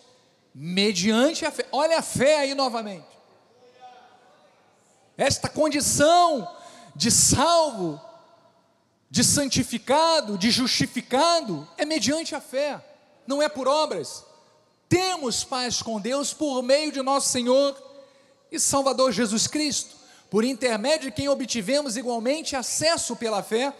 mediante 0.53 1.45
a 1.45 1.51
fé. 1.51 1.65
Olha 1.71 1.99
a 1.99 2.01
fé 2.01 2.39
aí 2.39 2.55
novamente. 2.55 3.05
Esta 5.17 5.49
condição 5.49 6.47
de 6.95 7.11
salvo 7.11 8.01
de 9.09 9.23
santificado, 9.23 10.37
de 10.37 10.51
justificado, 10.51 11.67
é 11.77 11.85
mediante 11.85 12.35
a 12.35 12.41
fé, 12.41 12.83
não 13.25 13.41
é 13.41 13.47
por 13.47 13.67
obras. 13.67 14.25
Temos 14.89 15.43
paz 15.43 15.81
com 15.81 15.99
Deus 15.99 16.33
por 16.33 16.61
meio 16.61 16.91
de 16.91 17.01
nosso 17.01 17.29
Senhor 17.29 17.75
e 18.51 18.59
Salvador 18.59 19.11
Jesus 19.11 19.47
Cristo, 19.47 19.95
por 20.29 20.43
intermédio 20.43 21.09
de 21.09 21.15
quem 21.15 21.29
obtivemos 21.29 21.95
igualmente 21.95 22.55
acesso 22.55 23.15
pela 23.15 23.41
fé 23.41 23.73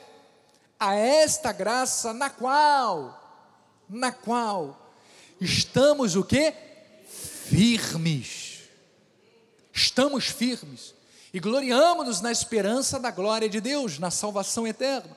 a 0.79 0.95
esta 0.95 1.51
graça 1.51 2.13
na 2.13 2.29
qual, 2.29 3.85
na 3.89 4.11
qual 4.11 4.93
estamos 5.41 6.15
o 6.15 6.23
que? 6.23 6.53
Firmes. 7.45 8.59
Estamos 9.73 10.27
firmes 10.27 10.93
e 11.33 11.39
gloriamos-nos 11.39 12.21
na 12.21 12.31
esperança 12.31 12.99
da 12.99 13.11
glória 13.11 13.49
de 13.49 13.59
Deus, 13.59 13.99
na 13.99 14.09
salvação 14.09 14.65
eterna. 14.65 15.15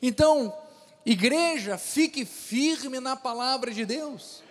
Então, 0.00 0.56
igreja, 1.04 1.78
fique 1.78 2.24
firme 2.24 3.00
na 3.00 3.14
palavra 3.16 3.70
de 3.70 3.84
Deus. 3.84 4.42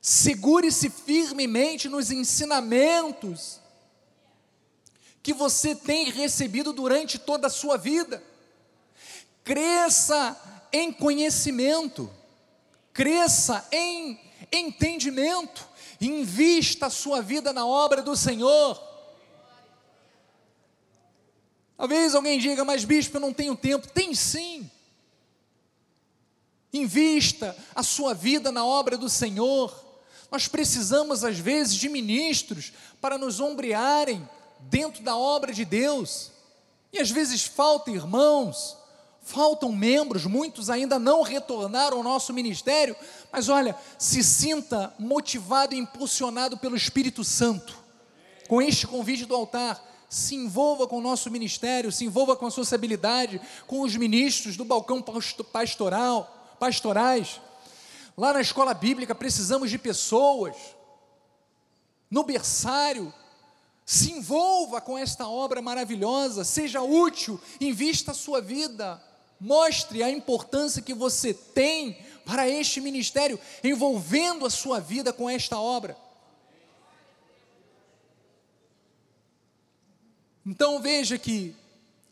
Segure-se 0.00 0.88
firmemente 0.88 1.88
nos 1.88 2.10
ensinamentos 2.10 3.60
que 5.28 5.34
você 5.34 5.74
tem 5.74 6.08
recebido 6.10 6.72
durante 6.72 7.18
toda 7.18 7.48
a 7.48 7.50
sua 7.50 7.76
vida. 7.76 8.24
Cresça 9.44 10.34
em 10.72 10.90
conhecimento, 10.90 12.10
cresça 12.94 13.68
em 13.70 14.18
entendimento, 14.50 15.68
invista 16.00 16.86
a 16.86 16.90
sua 16.90 17.20
vida 17.20 17.52
na 17.52 17.66
obra 17.66 18.00
do 18.00 18.16
Senhor. 18.16 18.82
Talvez 21.76 22.14
alguém 22.14 22.38
diga, 22.38 22.64
mas 22.64 22.86
bispo, 22.86 23.18
eu 23.18 23.20
não 23.20 23.34
tenho 23.34 23.54
tempo. 23.54 23.86
Tem 23.86 24.14
sim. 24.14 24.70
Invista 26.72 27.54
a 27.74 27.82
sua 27.82 28.14
vida 28.14 28.50
na 28.50 28.64
obra 28.64 28.96
do 28.96 29.10
Senhor. 29.10 29.78
Nós 30.30 30.48
precisamos, 30.48 31.22
às 31.22 31.38
vezes, 31.38 31.74
de 31.74 31.90
ministros 31.90 32.72
para 32.98 33.18
nos 33.18 33.40
ombrearem 33.40 34.26
dentro 34.62 35.02
da 35.02 35.16
obra 35.16 35.52
de 35.52 35.64
Deus. 35.64 36.30
E 36.92 36.98
às 36.98 37.10
vezes 37.10 37.44
faltam 37.44 37.94
irmãos, 37.94 38.76
faltam 39.22 39.70
membros, 39.72 40.24
muitos 40.24 40.70
ainda 40.70 40.98
não 40.98 41.22
retornaram 41.22 41.98
ao 41.98 42.02
nosso 42.02 42.32
ministério, 42.32 42.96
mas 43.30 43.48
olha, 43.48 43.76
se 43.98 44.22
sinta 44.24 44.94
motivado 44.98 45.74
e 45.74 45.78
impulsionado 45.78 46.56
pelo 46.56 46.76
Espírito 46.76 47.22
Santo, 47.22 47.76
com 48.48 48.62
este 48.62 48.86
convite 48.86 49.26
do 49.26 49.34
altar 49.34 49.86
se 50.08 50.34
envolva 50.34 50.86
com 50.86 50.98
o 50.98 51.02
nosso 51.02 51.30
ministério, 51.30 51.92
se 51.92 52.04
envolva 52.04 52.34
com 52.34 52.46
a 52.46 52.50
sociabilidade, 52.50 53.40
com 53.66 53.82
os 53.82 53.94
ministros 53.94 54.56
do 54.56 54.64
balcão 54.64 55.04
pastoral, 55.52 56.56
pastorais. 56.58 57.40
Lá 58.16 58.32
na 58.32 58.40
escola 58.40 58.72
bíblica 58.72 59.14
precisamos 59.14 59.70
de 59.70 59.78
pessoas. 59.78 60.56
No 62.10 62.24
berçário, 62.24 63.12
se 63.90 64.12
envolva 64.12 64.82
com 64.82 64.98
esta 64.98 65.26
obra 65.26 65.62
maravilhosa, 65.62 66.44
seja 66.44 66.82
útil, 66.82 67.40
invista 67.58 68.10
a 68.10 68.14
sua 68.14 68.38
vida, 68.38 69.02
mostre 69.40 70.02
a 70.02 70.10
importância 70.10 70.82
que 70.82 70.92
você 70.92 71.32
tem 71.32 71.94
para 72.22 72.46
este 72.46 72.82
ministério, 72.82 73.40
envolvendo 73.64 74.44
a 74.44 74.50
sua 74.50 74.78
vida 74.78 75.10
com 75.10 75.30
esta 75.30 75.58
obra. 75.58 75.96
Então 80.44 80.82
veja 80.82 81.16
que 81.16 81.56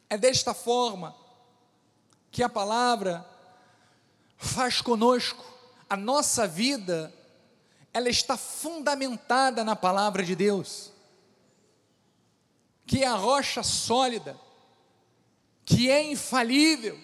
é 0.08 0.16
desta 0.16 0.54
forma 0.54 1.14
que 2.30 2.42
a 2.42 2.48
palavra 2.48 3.22
faz 4.38 4.80
conosco, 4.80 5.44
a 5.90 5.96
nossa 5.96 6.46
vida, 6.46 7.12
ela 7.92 8.08
está 8.08 8.38
fundamentada 8.38 9.62
na 9.62 9.76
palavra 9.76 10.22
de 10.22 10.34
Deus, 10.34 10.95
que 12.86 13.02
é 13.02 13.06
a 13.06 13.14
rocha 13.14 13.62
sólida, 13.62 14.38
que 15.64 15.90
é 15.90 16.02
infalível, 16.04 16.98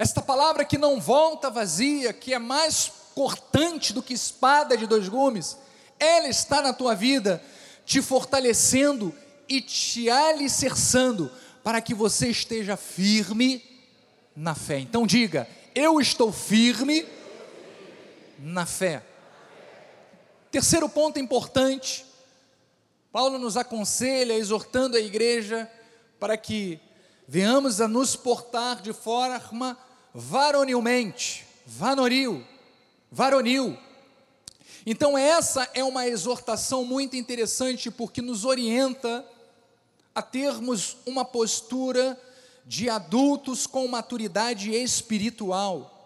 esta 0.00 0.22
palavra 0.22 0.64
que 0.64 0.78
não 0.78 0.98
volta 0.98 1.50
vazia, 1.50 2.10
que 2.14 2.32
é 2.32 2.38
mais 2.38 2.90
cortante 3.14 3.92
do 3.92 4.02
que 4.02 4.14
espada 4.14 4.74
de 4.74 4.86
dois 4.86 5.06
gumes, 5.10 5.58
ela 5.98 6.26
está 6.26 6.62
na 6.62 6.72
tua 6.72 6.94
vida, 6.94 7.42
te 7.84 8.00
fortalecendo 8.00 9.14
e 9.46 9.60
te 9.60 10.08
alicerçando 10.08 11.30
para 11.62 11.82
que 11.82 11.92
você 11.92 12.28
esteja 12.28 12.78
firme 12.78 13.62
na 14.34 14.54
fé. 14.54 14.78
Então 14.78 15.06
diga: 15.06 15.46
Eu 15.74 16.00
estou 16.00 16.32
firme 16.32 17.06
na 18.38 18.64
fé. 18.64 19.02
Terceiro 20.50 20.88
ponto 20.88 21.18
importante, 21.18 22.06
Paulo 23.12 23.38
nos 23.38 23.56
aconselha, 23.56 24.34
exortando 24.34 24.96
a 24.96 25.00
igreja 25.00 25.70
para 26.18 26.36
que 26.36 26.78
venhamos 27.26 27.80
a 27.80 27.88
nos 27.88 28.14
portar 28.14 28.80
de 28.80 28.92
forma 28.92 29.76
varonilmente, 30.14 31.44
varonil, 31.66 32.46
varonil. 33.10 33.76
Então 34.86 35.18
essa 35.18 35.68
é 35.74 35.82
uma 35.82 36.06
exortação 36.06 36.84
muito 36.84 37.16
interessante 37.16 37.90
porque 37.90 38.22
nos 38.22 38.44
orienta 38.44 39.26
a 40.14 40.22
termos 40.22 40.96
uma 41.04 41.24
postura 41.24 42.20
de 42.64 42.88
adultos 42.88 43.66
com 43.66 43.88
maturidade 43.88 44.72
espiritual. 44.72 45.96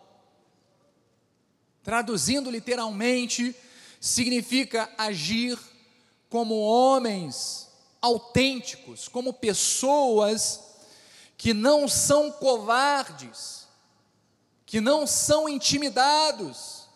Traduzindo 1.83 2.51
literalmente, 2.51 3.55
significa 4.01 4.91
agir 4.97 5.59
como 6.35 6.59
homens 6.59 7.69
autênticos, 8.03 9.07
como 9.07 9.33
pessoas 9.33 10.65
que 11.37 11.55
não 11.55 11.87
são 11.87 12.29
covardes, 12.29 13.69
que 14.67 14.81
não 14.81 15.07
são 15.07 15.49
intimidados, 15.49 16.89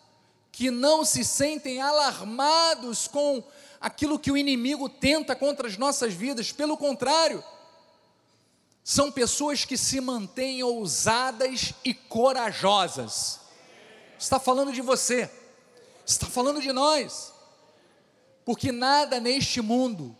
que 0.51 0.69
não 0.69 1.05
se 1.05 1.23
sentem 1.23 1.79
alarmados 1.79 3.07
com 3.07 3.41
aquilo 3.79 4.19
que 4.19 4.29
o 4.29 4.35
inimigo 4.35 4.89
tenta 4.89 5.33
contra 5.37 5.69
as 5.69 5.77
nossas 5.77 6.13
vidas, 6.13 6.51
pelo 6.51 6.75
contrário, 6.75 7.41
são 8.83 9.09
pessoas 9.09 9.63
que 9.63 9.77
se 9.77 10.01
mantêm 10.01 10.61
ousadas 10.63 11.73
e 11.85 11.93
corajosas. 11.93 13.39
Está 14.19 14.37
falando 14.37 14.73
de 14.73 14.81
você, 14.81 15.31
está 16.05 16.25
falando 16.25 16.61
de 16.61 16.73
nós, 16.73 17.38
porque 18.49 18.71
nada 18.71 19.19
neste 19.19 19.61
mundo 19.61 20.17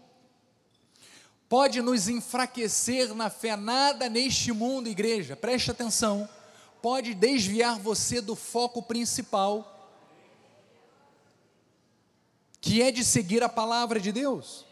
pode 1.50 1.82
nos 1.82 2.08
enfraquecer 2.08 3.16
na 3.16 3.28
fé, 3.28 3.56
nada 3.56 4.08
neste 4.08 4.52
mundo, 4.52 4.88
igreja, 4.88 5.36
preste 5.36 5.72
atenção, 5.72 6.30
pode 6.80 7.16
desviar 7.16 7.80
você 7.80 8.22
do 8.22 8.36
foco 8.36 8.84
principal 8.84 9.98
que 12.62 12.84
é 12.84 12.92
de 12.92 13.04
seguir 13.04 13.42
a 13.42 13.50
palavra 13.50 14.00
de 14.00 14.12
Deus. 14.12 14.64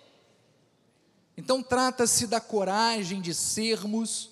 Então, 1.35 1.63
trata-se 1.63 2.27
da 2.27 2.39
coragem 2.39 3.19
de 3.19 3.33
sermos 3.33 4.29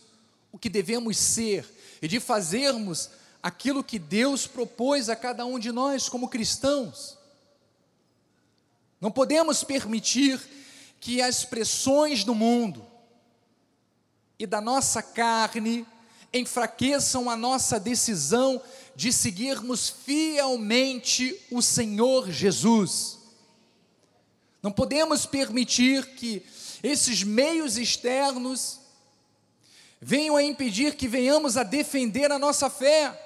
o 0.52 0.60
que 0.60 0.70
devemos 0.70 1.18
ser 1.18 1.68
e 2.00 2.08
de 2.08 2.20
fazermos 2.20 3.10
aquilo 3.42 3.84
que 3.84 3.98
Deus 3.98 4.46
propôs 4.46 5.10
a 5.10 5.16
cada 5.16 5.48
um 5.48 5.58
de 5.58 5.72
nós 5.72 6.08
como 6.08 6.30
cristãos. 6.30 7.25
Não 9.06 9.12
podemos 9.12 9.64
permitir 9.64 10.42
que 11.00 11.22
as 11.22 11.46
pressões 11.46 12.24
do 12.24 12.34
mundo 12.34 12.84
e 14.40 14.48
da 14.48 14.60
nossa 14.60 15.00
carne 15.00 15.86
enfraqueçam 16.34 17.30
a 17.30 17.36
nossa 17.36 17.80
decisão 17.80 18.60
de 18.96 19.14
seguirmos 19.14 19.92
fielmente 19.92 21.40
o 21.52 21.62
Senhor 21.62 22.32
Jesus. 22.32 23.20
Não 24.60 24.72
podemos 24.72 25.28
permitir 25.28 26.16
que 26.16 26.44
esses 26.82 27.22
meios 27.22 27.78
externos 27.78 28.80
venham 30.02 30.36
a 30.36 30.42
impedir 30.42 30.96
que 30.96 31.08
venhamos 31.08 31.58
a 31.58 31.64
defender 31.64 32.32
a 32.32 32.40
nossa 32.40 32.72
fé. 32.72 33.25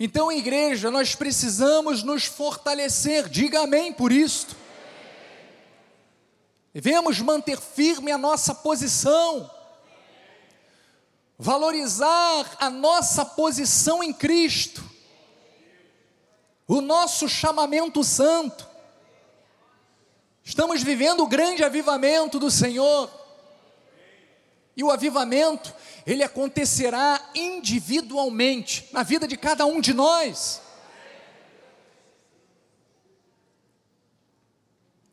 Então, 0.00 0.32
igreja, 0.32 0.90
nós 0.90 1.14
precisamos 1.14 2.02
nos 2.02 2.24
fortalecer, 2.24 3.28
diga 3.28 3.60
amém 3.60 3.92
por 3.92 4.10
isto. 4.10 4.56
Devemos 6.72 7.20
manter 7.20 7.60
firme 7.60 8.10
a 8.10 8.18
nossa 8.18 8.54
posição, 8.54 9.50
valorizar 11.38 12.56
a 12.58 12.70
nossa 12.70 13.24
posição 13.24 14.02
em 14.02 14.12
Cristo 14.12 14.90
o 16.70 16.80
nosso 16.80 17.28
chamamento 17.28 18.04
santo. 18.04 18.64
Estamos 20.44 20.84
vivendo 20.84 21.24
o 21.24 21.26
grande 21.26 21.64
avivamento 21.64 22.38
do 22.38 22.48
Senhor. 22.48 23.10
E 24.80 24.82
o 24.82 24.90
avivamento, 24.90 25.74
ele 26.06 26.22
acontecerá 26.22 27.20
individualmente, 27.34 28.88
na 28.92 29.02
vida 29.02 29.28
de 29.28 29.36
cada 29.36 29.66
um 29.66 29.78
de 29.78 29.92
nós. 29.92 30.62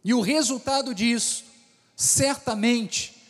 E 0.05 0.13
o 0.13 0.21
resultado 0.21 0.95
disso, 0.95 1.43
certamente, 1.97 3.21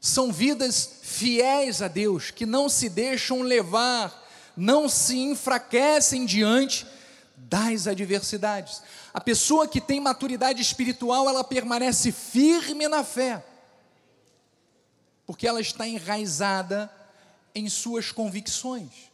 são 0.00 0.32
vidas 0.32 0.98
fiéis 1.02 1.80
a 1.80 1.86
Deus, 1.86 2.32
que 2.32 2.44
não 2.44 2.68
se 2.68 2.88
deixam 2.88 3.42
levar, 3.42 4.26
não 4.56 4.88
se 4.88 5.16
enfraquecem 5.16 6.26
diante 6.26 6.84
das 7.36 7.86
adversidades. 7.86 8.82
A 9.14 9.20
pessoa 9.20 9.68
que 9.68 9.80
tem 9.80 10.00
maturidade 10.00 10.60
espiritual, 10.60 11.28
ela 11.28 11.44
permanece 11.44 12.10
firme 12.10 12.88
na 12.88 13.04
fé, 13.04 13.40
porque 15.26 15.46
ela 15.46 15.60
está 15.60 15.86
enraizada 15.86 16.90
em 17.54 17.68
suas 17.68 18.12
convicções. 18.12 19.10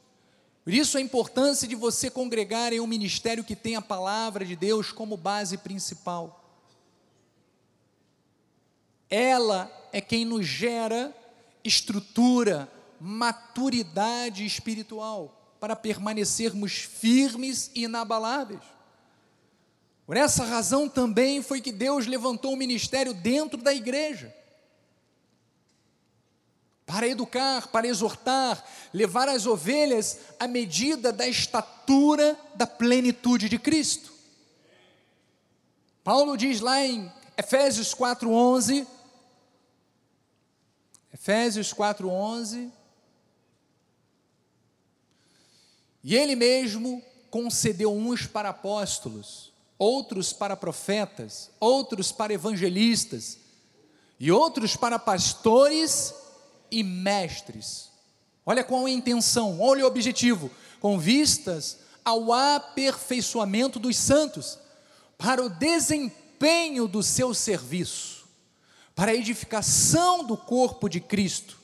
Por 0.62 0.72
isso 0.72 0.98
a 0.98 1.00
importância 1.00 1.66
de 1.66 1.74
você 1.74 2.10
congregar 2.10 2.72
em 2.72 2.80
um 2.80 2.86
ministério 2.86 3.42
que 3.42 3.56
tem 3.56 3.74
a 3.74 3.82
palavra 3.82 4.44
de 4.44 4.54
Deus 4.54 4.92
como 4.92 5.16
base 5.16 5.56
principal. 5.56 6.38
Ela 9.08 9.70
é 9.92 10.00
quem 10.00 10.24
nos 10.24 10.46
gera 10.46 11.14
estrutura, 11.64 12.70
maturidade 13.00 14.44
espiritual 14.44 15.56
para 15.58 15.74
permanecermos 15.74 16.72
firmes 16.72 17.70
e 17.74 17.84
inabaláveis. 17.84 18.62
Por 20.06 20.16
essa 20.16 20.44
razão 20.44 20.88
também 20.88 21.42
foi 21.42 21.60
que 21.60 21.72
Deus 21.72 22.06
levantou 22.06 22.52
o 22.52 22.56
ministério 22.56 23.14
dentro 23.14 23.60
da 23.60 23.72
igreja 23.72 24.41
para 26.86 27.06
educar, 27.06 27.68
para 27.68 27.86
exortar, 27.86 28.64
levar 28.92 29.28
as 29.28 29.46
ovelhas 29.46 30.18
à 30.38 30.46
medida 30.46 31.12
da 31.12 31.26
estatura 31.26 32.38
da 32.54 32.66
plenitude 32.66 33.48
de 33.48 33.58
Cristo. 33.58 34.12
Paulo 36.04 36.36
diz 36.36 36.60
lá 36.60 36.84
em 36.84 37.10
Efésios 37.36 37.94
4:11, 37.94 38.86
Efésios 41.12 41.72
4:11. 41.72 42.70
E 46.04 46.16
ele 46.16 46.34
mesmo 46.34 47.00
concedeu 47.30 47.92
uns 47.94 48.26
para 48.26 48.48
apóstolos, 48.48 49.52
outros 49.78 50.32
para 50.32 50.56
profetas, 50.56 51.48
outros 51.60 52.10
para 52.10 52.34
evangelistas, 52.34 53.38
e 54.18 54.30
outros 54.30 54.76
para 54.76 54.98
pastores 54.98 56.12
e 56.72 56.82
mestres. 56.82 57.90
Olha 58.44 58.64
qual 58.64 58.88
é 58.88 58.90
a 58.90 58.94
intenção, 58.94 59.60
olha 59.60 59.84
o 59.84 59.86
objetivo, 59.86 60.50
com 60.80 60.98
vistas 60.98 61.78
ao 62.04 62.32
aperfeiçoamento 62.32 63.78
dos 63.78 63.96
santos, 63.96 64.58
para 65.16 65.40
o 65.40 65.48
desempenho 65.48 66.88
do 66.88 67.00
seu 67.00 67.32
serviço 67.32 68.22
para 68.94 69.12
a 69.12 69.14
edificação 69.14 70.24
do 70.24 70.36
corpo 70.36 70.88
de 70.88 71.00
Cristo, 71.00 71.58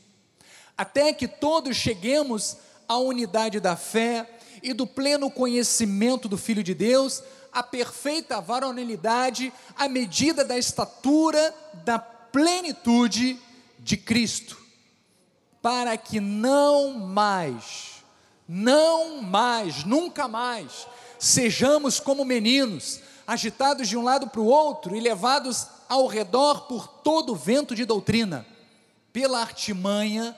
até 0.76 1.12
que 1.12 1.28
todos 1.28 1.76
cheguemos 1.76 2.56
à 2.88 2.96
unidade 2.98 3.60
da 3.60 3.76
fé 3.76 4.28
e 4.62 4.72
do 4.72 4.86
pleno 4.86 5.30
conhecimento 5.30 6.28
do 6.28 6.38
Filho 6.38 6.62
de 6.62 6.74
Deus, 6.74 7.22
à 7.52 7.62
perfeita 7.62 8.40
varonilidade, 8.40 9.52
à 9.76 9.88
medida 9.88 10.44
da 10.44 10.56
estatura 10.56 11.54
da 11.84 11.98
plenitude 11.98 13.38
de 13.78 13.96
Cristo, 13.96 14.58
para 15.68 15.98
que 15.98 16.18
não 16.18 16.94
mais, 16.94 18.02
não 18.48 19.20
mais, 19.20 19.84
nunca 19.84 20.26
mais, 20.26 20.86
sejamos 21.18 22.00
como 22.00 22.24
meninos, 22.24 23.00
agitados 23.26 23.86
de 23.86 23.94
um 23.94 24.02
lado 24.02 24.28
para 24.28 24.40
o 24.40 24.46
outro 24.46 24.96
e 24.96 25.00
levados 25.00 25.66
ao 25.86 26.06
redor 26.06 26.62
por 26.62 26.88
todo 26.88 27.36
vento 27.36 27.74
de 27.74 27.84
doutrina, 27.84 28.46
pela 29.12 29.40
artimanha 29.40 30.34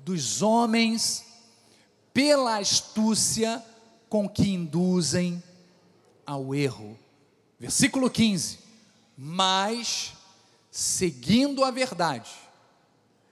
dos 0.00 0.42
homens, 0.42 1.24
pela 2.12 2.58
astúcia 2.58 3.64
com 4.08 4.28
que 4.28 4.50
induzem 4.50 5.40
ao 6.26 6.52
erro. 6.52 6.98
Versículo 7.60 8.10
15: 8.10 8.58
Mas, 9.16 10.14
seguindo 10.68 11.62
a 11.62 11.70
verdade, 11.70 12.32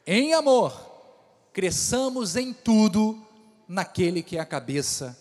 em 0.07 0.35
amor, 0.35 0.92
cresçamos 1.53 2.35
em 2.37 2.53
tudo 2.53 3.21
naquele 3.69 4.23
que 4.23 4.37
é 4.37 4.41
a 4.41 4.47
cabeça, 4.47 5.17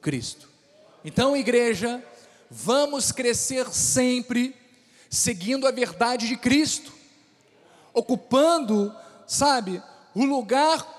Cristo. 0.00 0.48
Então, 1.04 1.36
igreja, 1.36 2.04
vamos 2.50 3.10
crescer 3.12 3.68
sempre 3.72 4.54
seguindo 5.10 5.66
a 5.66 5.70
verdade 5.70 6.28
de 6.28 6.36
Cristo, 6.36 6.92
ocupando, 7.92 8.94
sabe, 9.26 9.82
o 10.14 10.24
lugar 10.24 10.94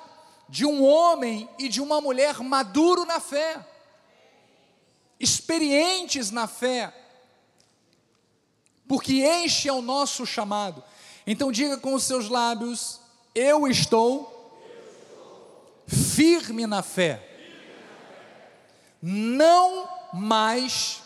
de 0.49 0.65
um 0.65 0.83
homem 0.83 1.49
e 1.59 1.67
de 1.69 1.81
uma 1.81 1.99
mulher 1.99 2.39
maduro 2.39 3.05
na 3.05 3.19
fé, 3.19 3.65
experientes 5.19 6.31
na 6.31 6.47
fé, 6.47 6.93
porque 8.87 9.15
este 9.15 9.67
é 9.67 9.73
o 9.73 9.81
nosso 9.81 10.25
chamado. 10.25 10.83
Então 11.25 11.51
diga 11.51 11.77
com 11.77 11.93
os 11.93 12.03
seus 12.03 12.29
lábios: 12.29 13.01
Eu 13.35 13.67
estou 13.67 14.36
firme 15.87 16.67
na 16.67 16.83
fé, 16.83 17.21
não 19.01 19.87
mais 20.13 21.01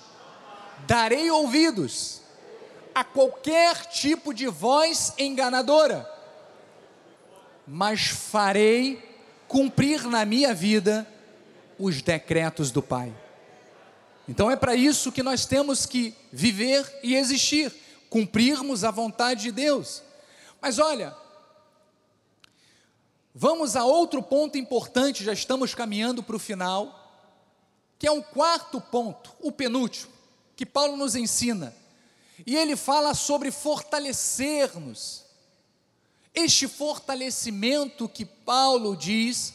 darei 0.88 1.30
ouvidos 1.30 2.22
a 2.94 3.04
qualquer 3.04 3.86
tipo 3.86 4.34
de 4.34 4.48
voz 4.48 5.14
enganadora, 5.18 6.10
mas 7.68 8.08
farei 8.08 9.02
cumprir 9.48 10.04
na 10.08 10.26
minha 10.26 10.54
vida 10.54 11.08
os 11.78 12.02
decretos 12.02 12.72
do 12.72 12.82
Pai. 12.82 13.14
Então 14.28 14.50
é 14.50 14.56
para 14.56 14.76
isso 14.76 15.12
que 15.12 15.24
nós 15.24 15.46
temos 15.46 15.86
que 15.86 16.16
viver 16.32 17.00
e 17.04 17.16
existir, 17.16 17.74
cumprirmos 18.10 18.84
a 18.84 18.92
vontade 18.92 19.44
de 19.44 19.52
Deus. 19.52 20.04
Mas 20.62 20.80
olha, 20.80 21.16
vamos 23.34 23.76
a 23.76 23.86
outro 23.86 24.22
ponto 24.22 24.58
importante, 24.58 25.24
já 25.24 25.34
estamos 25.34 25.74
caminhando 25.74 26.22
para 26.24 26.36
o 26.36 26.40
final, 26.40 26.98
que 27.98 28.08
é 28.08 28.12
um 28.12 28.22
quarto 28.22 28.82
ponto, 28.82 29.32
o 29.40 29.52
penúltimo, 29.52 30.12
que 30.56 30.66
Paulo 30.66 30.98
nos 30.98 31.16
ensina 31.16 31.76
e 32.46 32.56
ele 32.56 32.76
fala 32.76 33.14
sobre 33.14 33.52
fortalecer-nos. 33.52 35.24
Este 36.34 36.68
fortalecimento 36.68 38.08
que 38.08 38.26
Paulo 38.26 38.96
diz, 38.96 39.54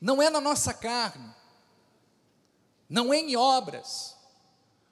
não 0.00 0.20
é 0.20 0.28
na 0.28 0.40
nossa 0.40 0.74
carne, 0.74 1.32
não 2.88 3.12
é 3.12 3.18
em 3.18 3.36
obras, 3.36 4.16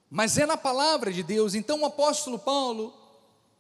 mas 0.09 0.39
é 0.39 0.47
na 0.47 0.57
palavra 0.57 1.13
de 1.13 1.23
Deus. 1.23 1.55
Então 1.55 1.81
o 1.81 1.87
apóstolo 1.87 2.39
Paulo, 2.39 2.95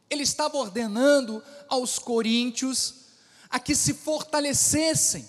ele 0.08 0.22
estava 0.22 0.56
ordenando 0.56 1.42
aos 1.68 1.98
coríntios 1.98 3.03
a 3.48 3.58
que 3.58 3.74
se 3.74 3.94
fortalecessem. 3.94 5.28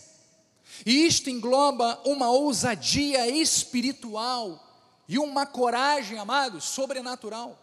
E 0.85 1.05
isto 1.05 1.29
engloba 1.29 2.01
uma 2.05 2.29
ousadia 2.29 3.27
espiritual 3.27 4.61
e 5.07 5.17
uma 5.17 5.45
coragem, 5.45 6.17
amados, 6.17 6.65
sobrenatural. 6.65 7.59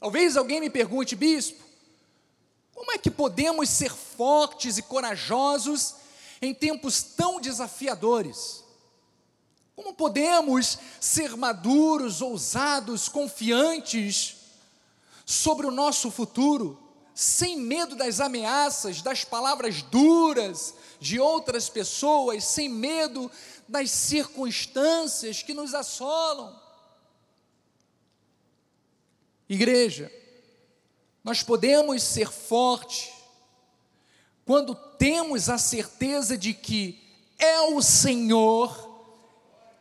Talvez 0.00 0.36
alguém 0.36 0.60
me 0.60 0.70
pergunte, 0.70 1.16
bispo, 1.16 1.64
como 2.74 2.92
é 2.92 2.98
que 2.98 3.10
podemos 3.10 3.68
ser 3.70 3.90
fortes 3.90 4.78
e 4.78 4.82
corajosos 4.82 5.94
em 6.40 6.54
tempos 6.54 7.02
tão 7.02 7.40
desafiadores? 7.40 8.62
Como 9.74 9.92
podemos 9.94 10.78
ser 11.00 11.36
maduros, 11.36 12.22
ousados, 12.22 13.08
confiantes 13.08 14.36
sobre 15.24 15.66
o 15.66 15.70
nosso 15.70 16.10
futuro, 16.10 16.85
sem 17.16 17.56
medo 17.56 17.96
das 17.96 18.20
ameaças, 18.20 19.00
das 19.00 19.24
palavras 19.24 19.80
duras 19.80 20.74
de 21.00 21.18
outras 21.18 21.66
pessoas, 21.66 22.44
sem 22.44 22.68
medo 22.68 23.32
das 23.66 23.90
circunstâncias 23.90 25.42
que 25.42 25.54
nos 25.54 25.72
assolam? 25.72 26.54
Igreja, 29.48 30.12
nós 31.24 31.42
podemos 31.42 32.02
ser 32.02 32.30
fortes 32.30 33.10
quando 34.44 34.74
temos 34.74 35.48
a 35.48 35.56
certeza 35.56 36.36
de 36.36 36.52
que 36.52 37.02
é 37.38 37.60
o 37.62 37.80
Senhor 37.80 38.94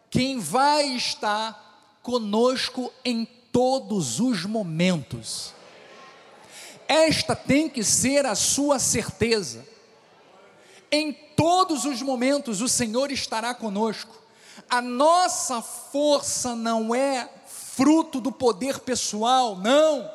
quem 0.09 0.39
vai 0.39 0.95
estar 0.95 1.99
conosco 2.01 2.93
em 3.03 3.25
todos 3.51 4.21
os 4.21 4.45
momentos. 4.45 5.54
Esta 6.87 7.35
tem 7.35 7.69
que 7.69 7.83
ser 7.83 8.25
a 8.25 8.35
sua 8.35 8.79
certeza. 8.79 9.65
Em 10.91 11.11
todos 11.11 11.85
os 11.85 12.01
momentos 12.01 12.61
o 12.61 12.69
Senhor 12.69 13.11
estará 13.11 13.53
conosco. 13.53 14.15
A 14.69 14.81
nossa 14.81 15.61
força 15.61 16.55
não 16.55 16.93
é 16.93 17.29
fruto 17.47 18.21
do 18.21 18.31
poder 18.31 18.79
pessoal, 18.79 19.55
não, 19.55 20.09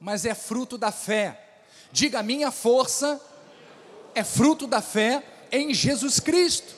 mas 0.00 0.24
é 0.24 0.34
fruto 0.34 0.76
da 0.76 0.90
fé. 0.90 1.62
Diga, 1.92 2.22
minha 2.22 2.50
força 2.50 3.20
é 4.14 4.24
fruto 4.24 4.66
da 4.66 4.82
fé 4.82 5.22
em 5.50 5.72
Jesus 5.72 6.20
Cristo. 6.20 6.74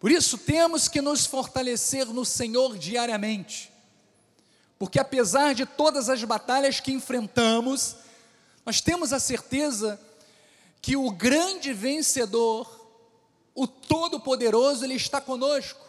Por 0.00 0.10
isso 0.10 0.36
temos 0.36 0.88
que 0.88 1.00
nos 1.00 1.26
fortalecer 1.26 2.06
no 2.06 2.24
Senhor 2.24 2.76
diariamente, 2.76 3.71
porque 4.82 4.98
apesar 4.98 5.54
de 5.54 5.64
todas 5.64 6.08
as 6.08 6.24
batalhas 6.24 6.80
que 6.80 6.90
enfrentamos, 6.90 7.94
nós 8.66 8.80
temos 8.80 9.12
a 9.12 9.20
certeza 9.20 9.96
que 10.80 10.96
o 10.96 11.08
grande 11.12 11.72
vencedor, 11.72 12.68
o 13.54 13.68
Todo-Poderoso, 13.68 14.84
Ele 14.84 14.94
está 14.94 15.20
conosco, 15.20 15.86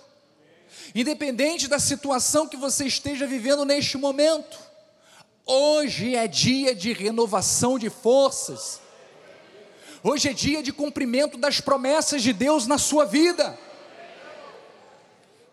independente 0.94 1.68
da 1.68 1.80
situação 1.80 2.48
que 2.48 2.56
você 2.56 2.86
esteja 2.86 3.26
vivendo 3.26 3.66
neste 3.66 3.98
momento. 3.98 4.60
Hoje 5.44 6.16
é 6.16 6.28
dia 6.28 6.76
de 6.76 6.94
renovação 6.94 7.80
de 7.80 7.90
forças, 7.90 8.80
hoje 10.04 10.30
é 10.30 10.34
dia 10.34 10.62
de 10.62 10.72
cumprimento 10.72 11.36
das 11.36 11.60
promessas 11.60 12.22
de 12.22 12.32
Deus 12.32 12.68
na 12.68 12.78
sua 12.78 13.06
vida. 13.06 13.58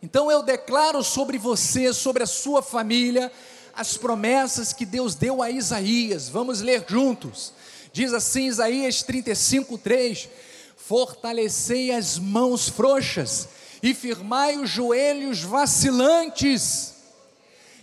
Então 0.02 0.30
eu 0.30 0.42
declaro 0.42 1.02
sobre 1.02 1.36
você, 1.36 1.92
sobre 1.92 2.22
a 2.22 2.26
sua 2.26 2.62
família, 2.62 3.30
as 3.74 3.96
promessas 3.96 4.72
que 4.72 4.86
Deus 4.86 5.14
deu 5.14 5.42
a 5.42 5.50
Isaías. 5.50 6.28
Vamos 6.28 6.60
ler 6.60 6.84
juntos. 6.88 7.52
Diz 7.92 8.14
assim 8.14 8.46
Isaías 8.46 9.02
35, 9.02 9.76
3: 9.76 10.28
Fortalecei 10.76 11.92
as 11.92 12.18
mãos 12.18 12.68
frouxas 12.68 13.48
e 13.82 13.92
firmai 13.92 14.56
os 14.56 14.70
joelhos 14.70 15.42
vacilantes. 15.42 16.94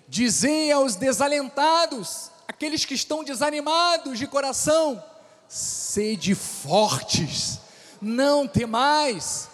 Dizei 0.07 0.71
aos 0.71 0.95
desalentados, 0.95 2.31
aqueles 2.47 2.83
que 2.83 2.93
estão 2.95 3.23
desanimados 3.23 4.17
de 4.17 4.25
coração, 4.25 5.03
sede 5.47 6.33
fortes, 6.33 7.59
não 8.01 8.47
temais, 8.47 9.49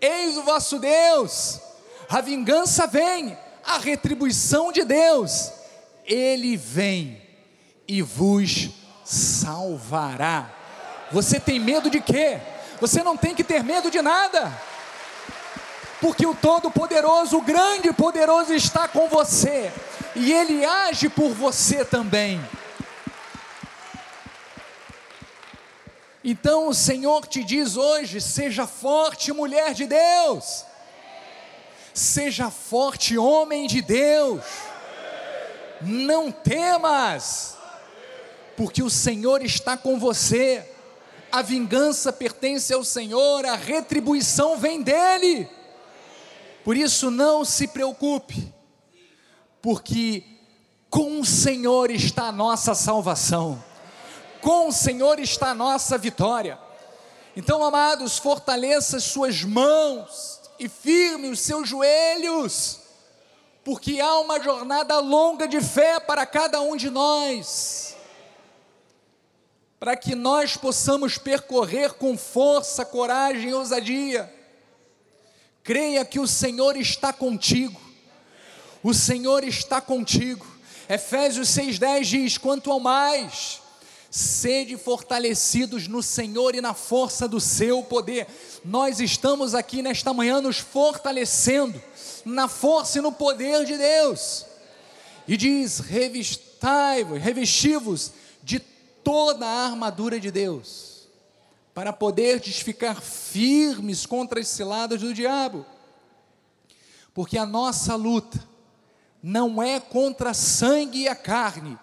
eis 0.00 0.36
o 0.36 0.42
vosso 0.42 0.78
Deus 0.78 1.60
a 2.08 2.20
vingança 2.20 2.86
vem, 2.86 3.36
a 3.64 3.78
retribuição 3.78 4.72
de 4.72 4.84
Deus, 4.84 5.52
Ele 6.06 6.56
vem 6.56 7.20
e 7.86 8.00
vos 8.00 8.70
salvará. 9.04 10.50
Você 11.12 11.38
tem 11.38 11.60
medo 11.60 11.90
de 11.90 12.00
quê? 12.00 12.38
Você 12.80 13.02
não 13.02 13.16
tem 13.16 13.34
que 13.34 13.44
ter 13.44 13.62
medo 13.62 13.90
de 13.90 14.00
nada, 14.00 14.52
porque 16.00 16.26
o 16.26 16.34
Todo-Poderoso, 16.34 17.38
o 17.38 17.42
grande 17.42 17.92
poderoso 17.92 18.54
está 18.54 18.86
com 18.86 19.08
você, 19.08 19.72
e 20.14 20.32
Ele 20.32 20.64
age 20.64 21.08
por 21.08 21.30
você 21.30 21.84
também. 21.84 22.40
Então 26.22 26.68
o 26.68 26.74
Senhor 26.74 27.26
te 27.26 27.42
diz 27.42 27.76
hoje: 27.76 28.20
seja 28.20 28.66
forte, 28.66 29.32
mulher 29.32 29.74
de 29.74 29.86
Deus. 29.86 30.67
Seja 31.98 32.48
forte, 32.48 33.18
homem 33.18 33.66
de 33.66 33.82
Deus. 33.82 34.40
Não 35.80 36.30
temas, 36.30 37.56
porque 38.56 38.84
o 38.84 38.88
Senhor 38.88 39.42
está 39.42 39.76
com 39.76 39.98
você. 39.98 40.64
A 41.32 41.42
vingança 41.42 42.12
pertence 42.12 42.72
ao 42.72 42.84
Senhor, 42.84 43.44
a 43.44 43.56
retribuição 43.56 44.56
vem 44.56 44.80
dele. 44.80 45.48
Por 46.62 46.76
isso 46.76 47.10
não 47.10 47.44
se 47.44 47.66
preocupe, 47.66 48.54
porque 49.60 50.22
com 50.88 51.18
o 51.18 51.26
Senhor 51.26 51.90
está 51.90 52.28
a 52.28 52.32
nossa 52.32 52.76
salvação. 52.76 53.60
Com 54.40 54.68
o 54.68 54.72
Senhor 54.72 55.18
está 55.18 55.48
a 55.48 55.54
nossa 55.54 55.98
vitória. 55.98 56.60
Então, 57.34 57.64
amados, 57.64 58.18
fortaleça 58.18 59.00
suas 59.00 59.42
mãos 59.42 60.37
e 60.58 60.68
firme 60.68 61.28
os 61.28 61.40
seus 61.40 61.68
joelhos, 61.68 62.80
porque 63.64 64.00
há 64.00 64.18
uma 64.18 64.42
jornada 64.42 64.98
longa 64.98 65.46
de 65.46 65.60
fé 65.60 66.00
para 66.00 66.24
cada 66.26 66.60
um 66.60 66.76
de 66.76 66.90
nós, 66.90 67.96
para 69.78 69.96
que 69.96 70.14
nós 70.14 70.56
possamos 70.56 71.18
percorrer 71.18 71.92
com 71.94 72.16
força, 72.18 72.84
coragem 72.84 73.50
e 73.50 73.54
ousadia. 73.54 74.34
Creia 75.62 76.04
que 76.04 76.18
o 76.18 76.26
Senhor 76.26 76.76
está 76.76 77.12
contigo, 77.12 77.80
o 78.82 78.94
Senhor 78.94 79.44
está 79.44 79.80
contigo. 79.80 80.46
Efésios 80.88 81.48
6,10 81.50 82.02
diz: 82.04 82.38
quanto 82.38 82.72
ao 82.72 82.80
mais, 82.80 83.60
sede 84.10 84.76
fortalecidos 84.76 85.86
no 85.86 86.02
Senhor 86.02 86.54
e 86.54 86.60
na 86.60 86.74
força 86.74 87.28
do 87.28 87.40
seu 87.40 87.82
poder. 87.82 88.26
Nós 88.64 89.00
estamos 89.00 89.54
aqui 89.54 89.82
nesta 89.82 90.12
manhã 90.12 90.40
nos 90.40 90.58
fortalecendo 90.58 91.80
na 92.24 92.48
força 92.48 92.98
e 92.98 93.02
no 93.02 93.12
poder 93.12 93.64
de 93.64 93.76
Deus. 93.76 94.46
E 95.26 95.36
diz: 95.36 95.80
revistai-vos, 95.80 97.20
revesti-vos 97.20 98.12
de 98.42 98.58
toda 98.58 99.46
a 99.46 99.66
armadura 99.66 100.18
de 100.18 100.30
Deus, 100.30 101.08
para 101.74 101.92
poderdes 101.92 102.60
ficar 102.60 103.00
firmes 103.00 104.06
contra 104.06 104.40
as 104.40 104.48
ciladas 104.48 105.00
do 105.00 105.12
diabo. 105.12 105.66
Porque 107.12 107.36
a 107.36 107.44
nossa 107.44 107.94
luta 107.94 108.46
não 109.22 109.62
é 109.62 109.80
contra 109.80 110.32
sangue 110.32 111.00
e 111.00 111.08
a 111.08 111.14
carne, 111.14 111.78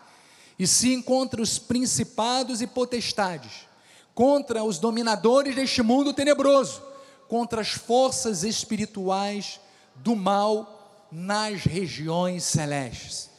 e 0.58 0.66
sim 0.66 1.02
contra 1.02 1.42
os 1.42 1.60
principados 1.60 2.62
e 2.62 2.68
potestades, 2.68 3.68
contra 4.14 4.64
os 4.64 4.80
dominadores 4.80 5.56
deste 5.56 5.82
mundo 5.82 6.14
tenebroso, 6.14 6.82
contra 7.28 7.62
as 7.62 7.70
forças 7.70 8.44
espirituais 8.44 9.60
do 9.96 10.16
mal 10.16 11.08
nas 11.12 11.64
regiões 11.64 12.44
celestes. 12.44 13.30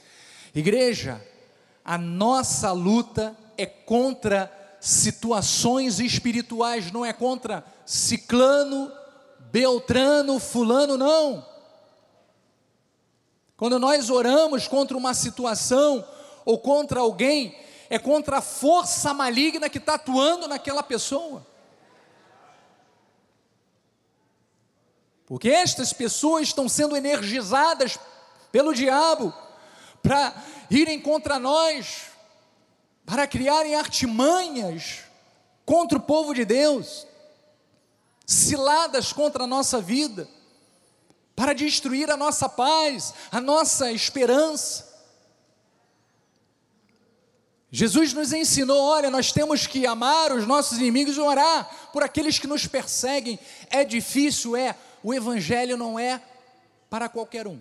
Igreja, 0.54 1.24
a 1.84 1.96
nossa 1.96 2.72
luta 2.72 3.36
é 3.56 3.66
contra 3.66 4.52
situações 4.80 6.00
espirituais, 6.00 6.90
não 6.92 7.04
é 7.04 7.12
contra 7.12 7.64
ciclano, 7.84 8.90
beltrano, 9.50 10.38
fulano, 10.38 10.96
não. 10.96 11.46
Quando 13.56 13.78
nós 13.78 14.10
oramos 14.10 14.68
contra 14.68 14.96
uma 14.96 15.14
situação, 15.14 16.04
ou 16.46 16.58
contra 16.58 17.00
alguém, 17.00 17.58
é 17.90 17.98
contra 17.98 18.38
a 18.38 18.42
força 18.42 19.12
maligna 19.12 19.68
que 19.68 19.78
está 19.78 19.94
atuando 19.94 20.48
naquela 20.48 20.82
pessoa. 20.82 21.44
Porque 25.26 25.50
estas 25.50 25.92
pessoas 25.92 26.48
estão 26.48 26.68
sendo 26.68 26.96
energizadas 26.96 27.98
pelo 28.52 28.72
diabo 28.72 29.34
para 30.00 30.32
irem 30.70 31.00
contra 31.00 31.38
nós, 31.38 32.02
para 33.04 33.26
criarem 33.26 33.74
artimanhas 33.74 35.00
contra 35.64 35.98
o 35.98 36.02
povo 36.02 36.32
de 36.32 36.44
Deus, 36.44 37.08
ciladas 38.24 39.12
contra 39.12 39.44
a 39.44 39.48
nossa 39.48 39.80
vida, 39.80 40.28
para 41.34 41.52
destruir 41.52 42.08
a 42.08 42.16
nossa 42.16 42.48
paz, 42.48 43.12
a 43.32 43.40
nossa 43.40 43.90
esperança. 43.90 44.85
Jesus 47.76 48.14
nos 48.14 48.32
ensinou: 48.32 48.82
olha, 48.82 49.10
nós 49.10 49.32
temos 49.32 49.66
que 49.66 49.86
amar 49.86 50.32
os 50.32 50.46
nossos 50.46 50.78
inimigos 50.78 51.18
e 51.18 51.20
orar 51.20 51.90
por 51.92 52.02
aqueles 52.02 52.38
que 52.38 52.46
nos 52.46 52.66
perseguem. 52.66 53.38
É 53.68 53.84
difícil, 53.84 54.56
é. 54.56 54.74
O 55.02 55.12
Evangelho 55.12 55.76
não 55.76 55.98
é 55.98 56.22
para 56.88 57.06
qualquer 57.06 57.46
um, 57.46 57.60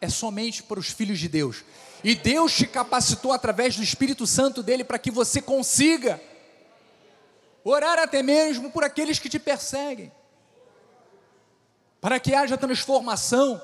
é 0.00 0.08
somente 0.08 0.64
para 0.64 0.80
os 0.80 0.88
filhos 0.88 1.20
de 1.20 1.28
Deus. 1.28 1.64
E 2.02 2.16
Deus 2.16 2.56
te 2.56 2.66
capacitou 2.66 3.30
através 3.30 3.76
do 3.76 3.84
Espírito 3.84 4.26
Santo 4.26 4.64
dele 4.64 4.82
para 4.82 4.98
que 4.98 5.12
você 5.12 5.40
consiga 5.40 6.20
orar 7.62 8.00
até 8.00 8.20
mesmo 8.20 8.72
por 8.72 8.82
aqueles 8.82 9.20
que 9.20 9.28
te 9.28 9.38
perseguem, 9.38 10.10
para 12.00 12.18
que 12.18 12.34
haja 12.34 12.58
transformação 12.58 13.62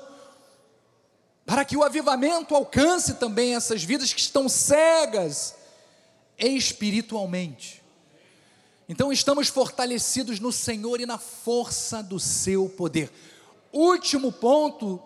para 1.49 1.65
que 1.65 1.75
o 1.75 1.83
avivamento 1.83 2.53
alcance 2.53 3.15
também 3.15 3.55
essas 3.55 3.83
vidas 3.83 4.13
que 4.13 4.21
estão 4.21 4.47
cegas 4.47 5.55
espiritualmente. 6.37 7.81
Então 8.87 9.11
estamos 9.11 9.47
fortalecidos 9.47 10.39
no 10.39 10.51
Senhor 10.51 11.01
e 11.01 11.07
na 11.07 11.17
força 11.17 12.03
do 12.03 12.19
seu 12.19 12.69
poder. 12.69 13.11
Último 13.73 14.31
ponto 14.31 15.01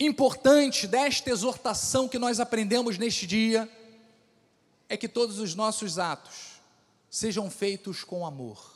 importante 0.00 0.84
desta 0.88 1.30
exortação 1.30 2.08
que 2.08 2.18
nós 2.18 2.40
aprendemos 2.40 2.98
neste 2.98 3.24
dia 3.24 3.70
é 4.88 4.96
que 4.96 5.06
todos 5.06 5.38
os 5.38 5.54
nossos 5.54 5.96
atos 5.96 6.60
sejam 7.08 7.48
feitos 7.48 8.02
com 8.02 8.26
amor. 8.26 8.74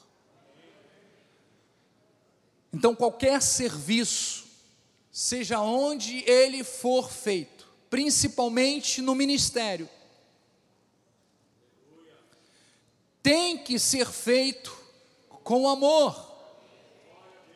Então, 2.72 2.94
qualquer 2.94 3.42
serviço, 3.42 4.41
seja 5.12 5.60
onde 5.60 6.24
ele 6.28 6.64
for 6.64 7.12
feito, 7.12 7.68
principalmente 7.90 9.02
no 9.02 9.14
ministério, 9.14 9.88
tem 13.22 13.58
que 13.58 13.78
ser 13.78 14.10
feito 14.10 14.74
com 15.44 15.68
amor, 15.68 16.32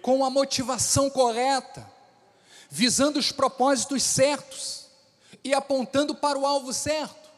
com 0.03 0.23
a 0.25 0.31
motivação 0.31 1.09
correta, 1.09 1.91
visando 2.69 3.19
os 3.19 3.33
propósitos 3.33 4.03
certos 4.03 4.87
e 5.43 5.55
apontando 5.55 6.15
para 6.15 6.39
o 6.39 6.47
alvo 6.47 6.73
certo. 6.75 7.31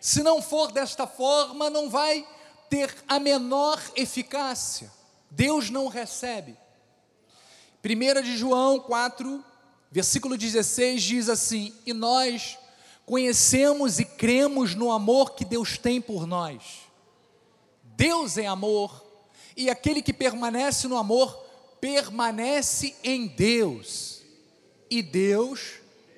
Se 0.00 0.22
não 0.22 0.40
for 0.40 0.72
desta 0.72 1.06
forma, 1.06 1.68
não 1.68 1.90
vai 1.90 2.26
ter 2.70 2.92
a 3.06 3.20
menor 3.20 3.80
eficácia. 3.94 4.90
Deus 5.30 5.68
não 5.68 5.88
recebe. 5.88 6.56
1 7.86 8.22
de 8.22 8.36
João 8.36 8.80
4, 8.80 9.44
versículo 9.92 10.36
16 10.36 11.02
diz 11.02 11.28
assim: 11.28 11.72
E 11.86 11.92
nós 11.92 12.58
conhecemos 13.04 14.00
e 14.00 14.04
cremos 14.04 14.74
no 14.74 14.90
amor 14.90 15.34
que 15.34 15.44
Deus 15.44 15.78
tem 15.78 16.00
por 16.00 16.26
nós. 16.26 16.62
Deus 17.96 18.36
é 18.36 18.46
amor, 18.46 19.04
e 19.56 19.70
aquele 19.70 20.02
que 20.02 20.12
permanece 20.12 20.88
no 20.88 20.96
amor 20.96 21.32
permanece 21.80 22.96
em 23.04 23.28
Deus, 23.28 24.22
e 24.90 25.00
Deus 25.00 25.74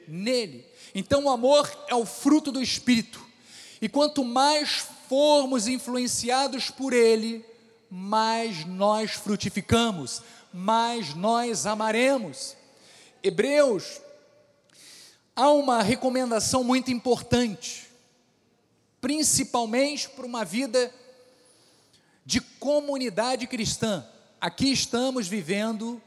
nele. 0.09 0.65
Então 0.95 1.25
o 1.25 1.31
amor 1.31 1.71
é 1.87 1.95
o 1.95 2.07
fruto 2.07 2.51
do 2.51 2.63
Espírito, 2.63 3.21
e 3.81 3.89
quanto 3.89 4.25
mais 4.25 4.87
formos 5.09 5.69
influenciados 5.69 6.71
por 6.71 6.93
ele, 6.93 7.45
mais 7.91 8.65
nós 8.67 9.13
frutificamos, 9.13 10.23
mais 10.53 11.15
nós 11.15 11.67
amaremos. 11.67 12.57
Hebreus, 13.23 14.01
há 15.35 15.51
uma 15.51 15.83
recomendação 15.83 16.65
muito 16.65 16.91
importante, 16.91 17.89
principalmente 19.01 20.09
para 20.09 20.27
uma 20.27 20.45
vida 20.45 20.93
de 22.25 22.41
comunidade 22.41 23.47
cristã. 23.47 24.07
Aqui 24.41 24.71
estamos 24.71 25.27
vivendo 25.27 26.01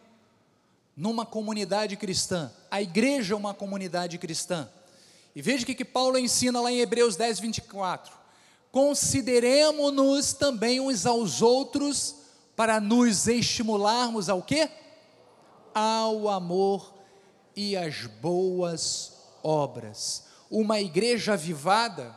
numa 0.96 1.26
comunidade 1.26 1.96
cristã. 1.98 2.52
A 2.70 2.82
igreja 2.82 3.34
é 3.34 3.38
uma 3.38 3.54
comunidade 3.54 4.18
cristã. 4.18 4.70
E 5.36 5.42
veja 5.42 5.64
o 5.64 5.66
que, 5.66 5.76
que 5.76 5.86
Paulo 5.86 6.18
ensina 6.18 6.60
lá 6.60 6.72
em 6.72 6.80
Hebreus 6.80 7.16
10, 7.16 7.39
24. 7.39 8.14
Consideremos-nos 8.72 10.34
também 10.34 10.80
uns 10.80 11.06
aos 11.06 11.42
outros 11.42 12.20
para 12.62 12.80
nos 12.80 13.26
estimularmos 13.28 14.30
ao 14.30 14.43
quê? 14.43 14.70
Ao 15.74 16.30
amor 16.30 16.93
e 17.55 17.76
às 17.76 18.05
boas 18.05 19.14
obras. 19.41 20.26
Uma 20.47 20.80
igreja 20.80 21.34
avivada, 21.34 22.16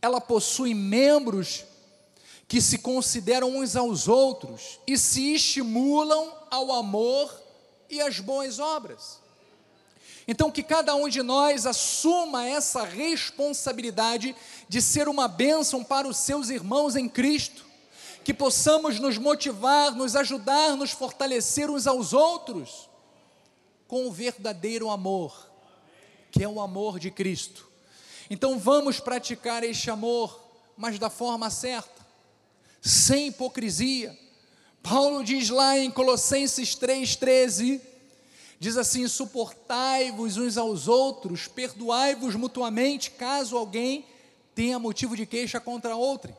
ela 0.00 0.22
possui 0.22 0.72
membros 0.72 1.66
que 2.48 2.62
se 2.62 2.78
consideram 2.78 3.58
uns 3.58 3.76
aos 3.76 4.08
outros 4.08 4.80
e 4.86 4.96
se 4.96 5.34
estimulam 5.34 6.32
ao 6.50 6.72
amor 6.72 7.30
e 7.90 8.00
às 8.00 8.20
boas 8.20 8.58
obras. 8.58 9.20
Então, 10.26 10.50
que 10.50 10.62
cada 10.62 10.94
um 10.94 11.10
de 11.10 11.22
nós 11.22 11.66
assuma 11.66 12.46
essa 12.46 12.84
responsabilidade 12.84 14.34
de 14.66 14.80
ser 14.80 15.08
uma 15.08 15.28
bênção 15.28 15.84
para 15.84 16.08
os 16.08 16.16
seus 16.16 16.48
irmãos 16.48 16.96
em 16.96 17.06
Cristo, 17.06 17.70
que 18.24 18.34
possamos 18.34 18.98
nos 18.98 19.18
motivar, 19.18 19.94
nos 19.94 20.14
ajudar, 20.16 20.76
nos 20.76 20.90
fortalecer 20.90 21.70
uns 21.70 21.86
aos 21.86 22.12
outros 22.12 22.88
com 23.88 24.06
o 24.06 24.12
verdadeiro 24.12 24.90
amor, 24.90 25.50
que 26.30 26.42
é 26.42 26.48
o 26.48 26.60
amor 26.60 26.98
de 26.98 27.10
Cristo. 27.10 27.68
Então, 28.30 28.58
vamos 28.58 29.00
praticar 29.00 29.62
este 29.64 29.90
amor, 29.90 30.40
mas 30.76 30.98
da 30.98 31.10
forma 31.10 31.50
certa 31.50 32.02
sem 32.82 33.28
hipocrisia. 33.28 34.18
Paulo 34.82 35.22
diz 35.22 35.48
lá 35.48 35.78
em 35.78 35.90
Colossenses 35.90 36.74
3,13: 36.74 37.80
diz 38.58 38.76
assim: 38.76 39.06
suportai-vos 39.06 40.36
uns 40.36 40.58
aos 40.58 40.88
outros, 40.88 41.46
perdoai-vos 41.46 42.34
mutuamente, 42.34 43.12
caso 43.12 43.56
alguém 43.56 44.04
tenha 44.54 44.78
motivo 44.78 45.16
de 45.16 45.24
queixa 45.24 45.60
contra 45.60 45.94
outro. 45.94 46.36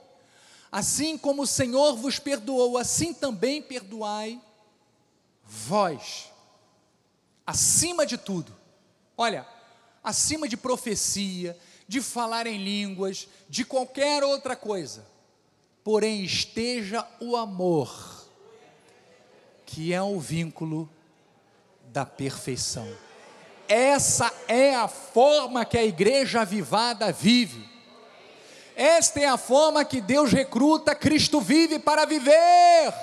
Assim 0.74 1.20
como 1.20 1.44
o 1.44 1.48
Senhor 1.48 1.96
vos 1.96 2.18
perdoou, 2.18 2.80
assim 2.80 3.14
também 3.14 3.62
perdoai 3.62 4.42
vós. 5.46 6.32
Acima 7.46 8.08
de 8.08 8.18
tudo, 8.18 8.52
olha, 9.16 9.46
acima 10.04 10.48
de 10.50 10.58
profecia, 10.58 11.56
de 11.88 12.02
falar 12.02 12.48
em 12.48 12.58
línguas, 12.58 13.28
de 13.48 13.64
qualquer 13.64 14.24
outra 14.24 14.56
coisa, 14.56 15.06
porém 15.84 16.24
esteja 16.24 17.08
o 17.20 17.36
amor, 17.36 18.28
que 19.64 19.94
é 19.94 20.02
o 20.02 20.20
vínculo 20.20 20.90
da 21.92 22.04
perfeição. 22.04 22.92
Essa 23.68 24.34
é 24.48 24.74
a 24.74 24.88
forma 24.88 25.66
que 25.66 25.78
a 25.78 25.86
igreja 25.86 26.42
avivada 26.42 27.12
vive. 27.12 27.64
Esta 28.76 29.20
é 29.20 29.28
a 29.28 29.38
forma 29.38 29.86
que 29.86 30.02
Deus 30.02 30.32
recruta 30.32 30.96
Cristo 30.96 31.40
vive 31.40 31.80
para 31.80 32.06
viver 32.06 32.94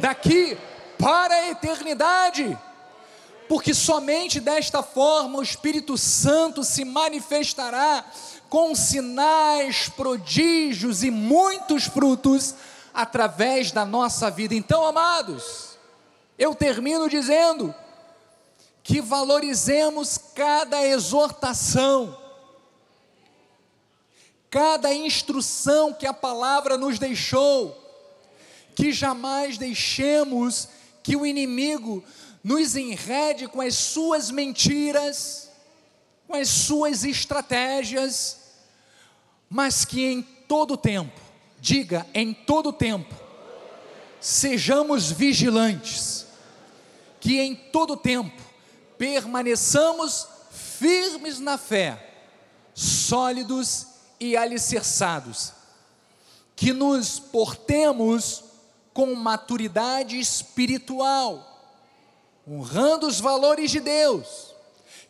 daqui 0.00 0.58
para 0.98 1.34
a 1.34 1.50
eternidade. 1.50 2.58
Porque 3.48 3.74
somente 3.74 4.40
desta 4.40 4.82
forma 4.82 5.38
o 5.38 5.42
Espírito 5.42 5.98
Santo 5.98 6.64
se 6.64 6.84
manifestará 6.84 8.04
com 8.48 8.74
sinais, 8.74 9.88
prodígios 9.88 11.02
e 11.02 11.10
muitos 11.10 11.84
frutos 11.84 12.54
através 12.92 13.70
da 13.70 13.84
nossa 13.84 14.30
vida. 14.30 14.54
Então, 14.54 14.86
amados, 14.86 15.78
eu 16.38 16.54
termino 16.54 17.08
dizendo 17.08 17.74
que 18.82 19.00
valorizemos 19.00 20.18
cada 20.34 20.84
exortação, 20.86 22.16
cada 24.54 24.94
instrução 24.94 25.92
que 25.92 26.06
a 26.06 26.14
palavra 26.14 26.78
nos 26.78 26.96
deixou, 26.96 27.76
que 28.76 28.92
jamais 28.92 29.58
deixemos 29.58 30.68
que 31.02 31.16
o 31.16 31.26
inimigo 31.26 32.04
nos 32.40 32.76
enrede 32.76 33.48
com 33.48 33.60
as 33.60 33.74
suas 33.74 34.30
mentiras, 34.30 35.50
com 36.28 36.36
as 36.36 36.48
suas 36.48 37.02
estratégias, 37.02 38.42
mas 39.50 39.84
que 39.84 40.06
em 40.06 40.22
todo 40.22 40.76
tempo, 40.76 41.20
diga 41.60 42.06
em 42.14 42.32
todo 42.32 42.72
tempo, 42.72 43.12
sejamos 44.20 45.10
vigilantes, 45.10 46.26
que 47.18 47.40
em 47.40 47.56
todo 47.56 47.96
tempo 47.96 48.40
permaneçamos 48.96 50.28
firmes 50.78 51.40
na 51.40 51.58
fé, 51.58 51.98
sólidos 52.72 53.93
e 54.24 54.36
alicerçados, 54.36 55.52
que 56.56 56.72
nos 56.72 57.18
portemos 57.18 58.44
com 58.92 59.14
maturidade 59.14 60.18
espiritual, 60.18 61.50
honrando 62.48 63.06
os 63.06 63.20
valores 63.20 63.70
de 63.70 63.80
Deus, 63.80 64.54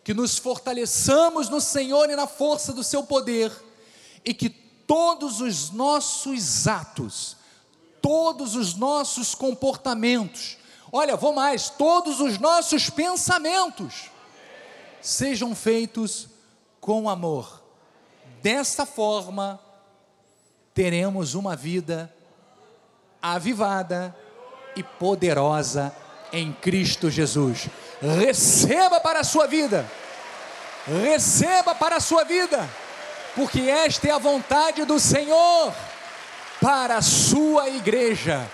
que 0.03 0.13
nos 0.13 0.37
fortaleçamos 0.39 1.49
no 1.49 1.61
Senhor 1.61 2.11
e 2.11 2.17
na 2.17 2.27
força 2.27 2.73
do 2.73 2.83
seu 2.83 3.05
poder 3.05 3.53
e 4.25 4.35
que 4.35 4.49
todos 4.49 5.41
os 5.41 5.71
nossos 5.71 6.67
atos, 6.67 7.37
todos 8.03 8.57
os 8.57 8.75
nossos 8.75 9.35
comportamentos, 9.35 10.57
olha, 10.91 11.17
vou 11.17 11.33
mais, 11.33 11.71
todos 11.71 12.21
os 12.21 12.39
nossos 12.39 12.91
pensamentos 12.91 14.11
sejam 15.01 15.55
feitos 15.55 16.29
com 16.81 17.09
amor. 17.09 17.64
Desta 18.45 18.85
forma, 18.85 19.59
teremos 20.75 21.35
uma 21.35 21.57
vida 21.57 22.15
avivada 23.23 24.15
e 24.77 24.83
poderosa 24.83 25.91
em 26.31 26.53
Cristo 26.53 27.11
Jesus. 27.11 27.71
Receba 28.03 29.01
para 29.01 29.21
a 29.21 29.25
sua 29.25 29.47
vida. 29.47 29.91
Receba 30.87 31.75
para 31.75 31.97
a 31.97 32.01
sua 32.01 32.25
vida 32.25 32.69
porque 33.35 33.63
esta 33.63 34.09
é 34.09 34.11
a 34.11 34.19
vontade 34.19 34.85
do 34.85 35.01
Senhor 35.01 35.73
para 36.61 36.99
a 36.99 37.03
sua 37.03 37.71
igreja. 37.71 38.47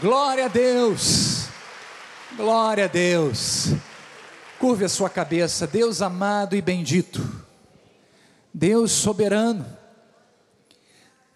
Glória 0.00 0.44
a 0.44 0.48
Deus, 0.48 1.46
glória 2.36 2.84
a 2.84 2.88
Deus. 2.88 3.72
Curve 4.60 4.84
a 4.84 4.88
sua 4.88 5.10
cabeça, 5.10 5.66
Deus 5.66 6.00
amado 6.00 6.54
e 6.54 6.62
bendito, 6.62 7.39
Deus 8.52 8.90
soberano, 8.90 9.64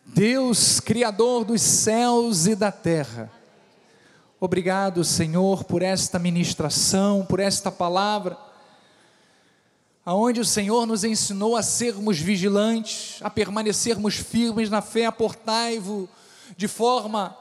Deus, 0.04 0.80
Criador 0.80 1.44
dos 1.44 1.62
céus 1.62 2.46
e 2.46 2.56
da 2.56 2.72
terra, 2.72 3.30
obrigado, 4.40 5.04
Senhor, 5.04 5.64
por 5.64 5.80
esta 5.80 6.18
ministração, 6.18 7.24
por 7.24 7.38
esta 7.38 7.70
palavra, 7.70 8.36
aonde 10.04 10.40
o 10.40 10.44
Senhor 10.44 10.86
nos 10.86 11.04
ensinou 11.04 11.56
a 11.56 11.62
sermos 11.62 12.18
vigilantes, 12.18 13.20
a 13.22 13.30
permanecermos 13.30 14.16
firmes 14.16 14.68
na 14.68 14.82
fé, 14.82 15.06
a 15.06 15.12
portai-vos 15.12 16.08
de 16.56 16.68
forma, 16.68 17.36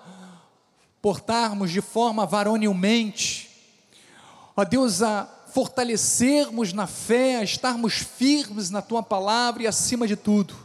portarmos 1.02 1.72
de 1.72 1.82
forma 1.82 2.26
varonilmente, 2.26 3.50
ó 4.56 4.64
Deus, 4.64 5.02
a 5.02 5.43
fortalecermos 5.54 6.74
na 6.74 6.88
fé, 6.88 7.38
a 7.38 7.44
estarmos 7.44 7.94
firmes 7.94 8.72
na 8.72 8.82
tua 8.82 9.04
palavra 9.04 9.62
e 9.62 9.68
acima 9.68 10.08
de 10.08 10.16
tudo, 10.16 10.56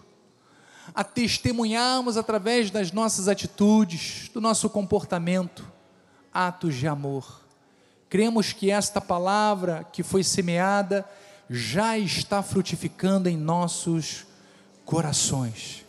a 0.94 1.04
testemunharmos 1.04 2.16
através 2.16 2.70
das 2.70 2.90
nossas 2.90 3.28
atitudes, 3.28 4.30
do 4.32 4.40
nosso 4.40 4.70
comportamento, 4.70 5.62
atos 6.32 6.74
de 6.74 6.88
amor. 6.88 7.42
Cremos 8.08 8.54
que 8.54 8.70
esta 8.70 8.98
palavra 8.98 9.86
que 9.92 10.02
foi 10.02 10.24
semeada 10.24 11.06
já 11.50 11.98
está 11.98 12.42
frutificando 12.42 13.28
em 13.28 13.36
nossos 13.36 14.26
corações. 14.86 15.84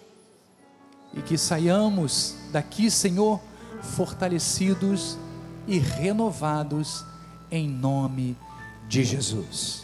E 1.13 1.21
que 1.21 1.37
saiamos 1.37 2.35
daqui, 2.51 2.91
Senhor, 2.91 3.39
fortalecidos 3.81 5.17
e 5.65 5.79
renovados 5.79 7.05
em 7.49 7.67
nome 7.67 8.37
de 8.89 9.03
Jesus. 9.03 9.83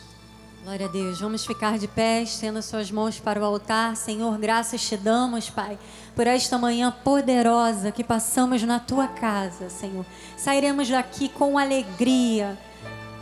Glória 0.63 0.87
a 0.87 0.89
Deus. 0.89 1.21
Vamos 1.21 1.45
ficar 1.45 1.77
de 1.77 1.87
pé, 1.87 2.23
estendo 2.23 2.59
suas 2.63 2.89
mãos 2.89 3.19
para 3.19 3.39
o 3.39 3.45
altar. 3.45 3.95
Senhor, 3.95 4.35
graças 4.39 4.81
te 4.81 4.97
damos, 4.97 5.47
Pai, 5.47 5.77
por 6.15 6.25
esta 6.25 6.57
manhã 6.57 6.91
poderosa 7.03 7.91
que 7.91 8.03
passamos 8.03 8.63
na 8.63 8.79
tua 8.79 9.07
casa, 9.07 9.69
Senhor. 9.69 10.03
Sairemos 10.35 10.89
daqui 10.89 11.29
com 11.29 11.59
alegria. 11.59 12.57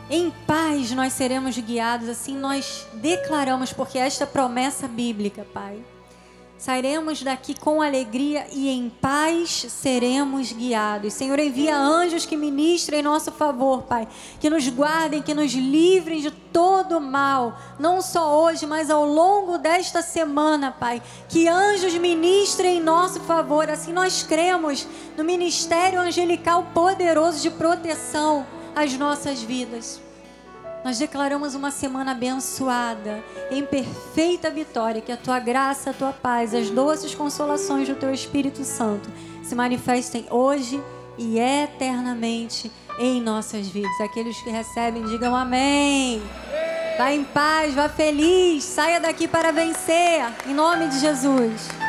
Em 0.09 0.31
paz 0.47 0.91
nós 0.91 1.11
seremos 1.11 1.57
guiados, 1.57 2.07
assim 2.07 2.37
nós 2.37 2.87
declaramos, 2.93 3.73
porque 3.73 3.97
esta 3.97 4.25
promessa 4.25 4.87
bíblica, 4.87 5.45
Pai. 5.53 5.83
Sairemos 6.63 7.21
daqui 7.21 7.53
com 7.59 7.81
alegria 7.81 8.47
e 8.53 8.69
em 8.69 8.89
paz 8.89 9.65
seremos 9.67 10.53
guiados. 10.53 11.11
Senhor, 11.11 11.37
envia 11.37 11.75
anjos 11.75 12.25
que 12.25 12.37
ministrem 12.37 13.01
em 13.01 13.03
nosso 13.03 13.33
favor, 13.33 13.81
Pai. 13.83 14.07
Que 14.39 14.49
nos 14.49 14.69
guardem, 14.69 15.21
que 15.21 15.33
nos 15.33 15.51
livrem 15.51 16.21
de 16.21 16.31
todo 16.31 17.01
mal. 17.01 17.59
Não 17.77 18.01
só 18.01 18.41
hoje, 18.41 18.65
mas 18.65 18.89
ao 18.89 19.05
longo 19.05 19.57
desta 19.57 20.01
semana, 20.01 20.71
Pai. 20.71 21.01
Que 21.27 21.49
anjos 21.49 21.95
ministrem 21.95 22.77
em 22.77 22.81
nosso 22.81 23.19
favor. 23.19 23.69
Assim 23.69 23.91
nós 23.91 24.23
cremos 24.23 24.87
no 25.17 25.23
ministério 25.25 25.99
angelical 25.99 26.67
poderoso 26.73 27.41
de 27.41 27.51
proteção 27.51 28.47
às 28.73 28.93
nossas 28.93 29.41
vidas. 29.41 30.02
Nós 30.83 30.99
declaramos 30.99 31.55
uma 31.55 31.71
semana 31.71 32.11
abençoada, 32.11 33.23
em 33.49 33.65
perfeita 33.65 34.51
vitória, 34.51 35.01
que 35.01 35.11
a 35.11 35.17
tua 35.17 35.39
graça, 35.39 35.91
a 35.91 35.93
tua 35.93 36.11
paz, 36.11 36.53
as 36.53 36.69
doces 36.69 37.15
consolações 37.15 37.87
do 37.87 37.95
teu 37.95 38.13
Espírito 38.13 38.63
Santo 38.65 39.09
se 39.41 39.55
manifestem 39.55 40.25
hoje 40.29 40.81
e 41.17 41.39
eternamente 41.39 42.71
em 42.99 43.21
nossas 43.21 43.67
vidas. 43.67 44.01
Aqueles 44.01 44.41
que 44.41 44.49
recebem, 44.49 45.05
digam 45.05 45.35
amém. 45.35 46.21
Vá 46.97 47.11
em 47.11 47.23
paz, 47.23 47.73
vá 47.73 47.89
feliz, 47.89 48.63
saia 48.63 48.99
daqui 48.99 49.27
para 49.27 49.51
vencer, 49.51 50.21
em 50.45 50.53
nome 50.53 50.87
de 50.89 50.99
Jesus. 50.99 51.82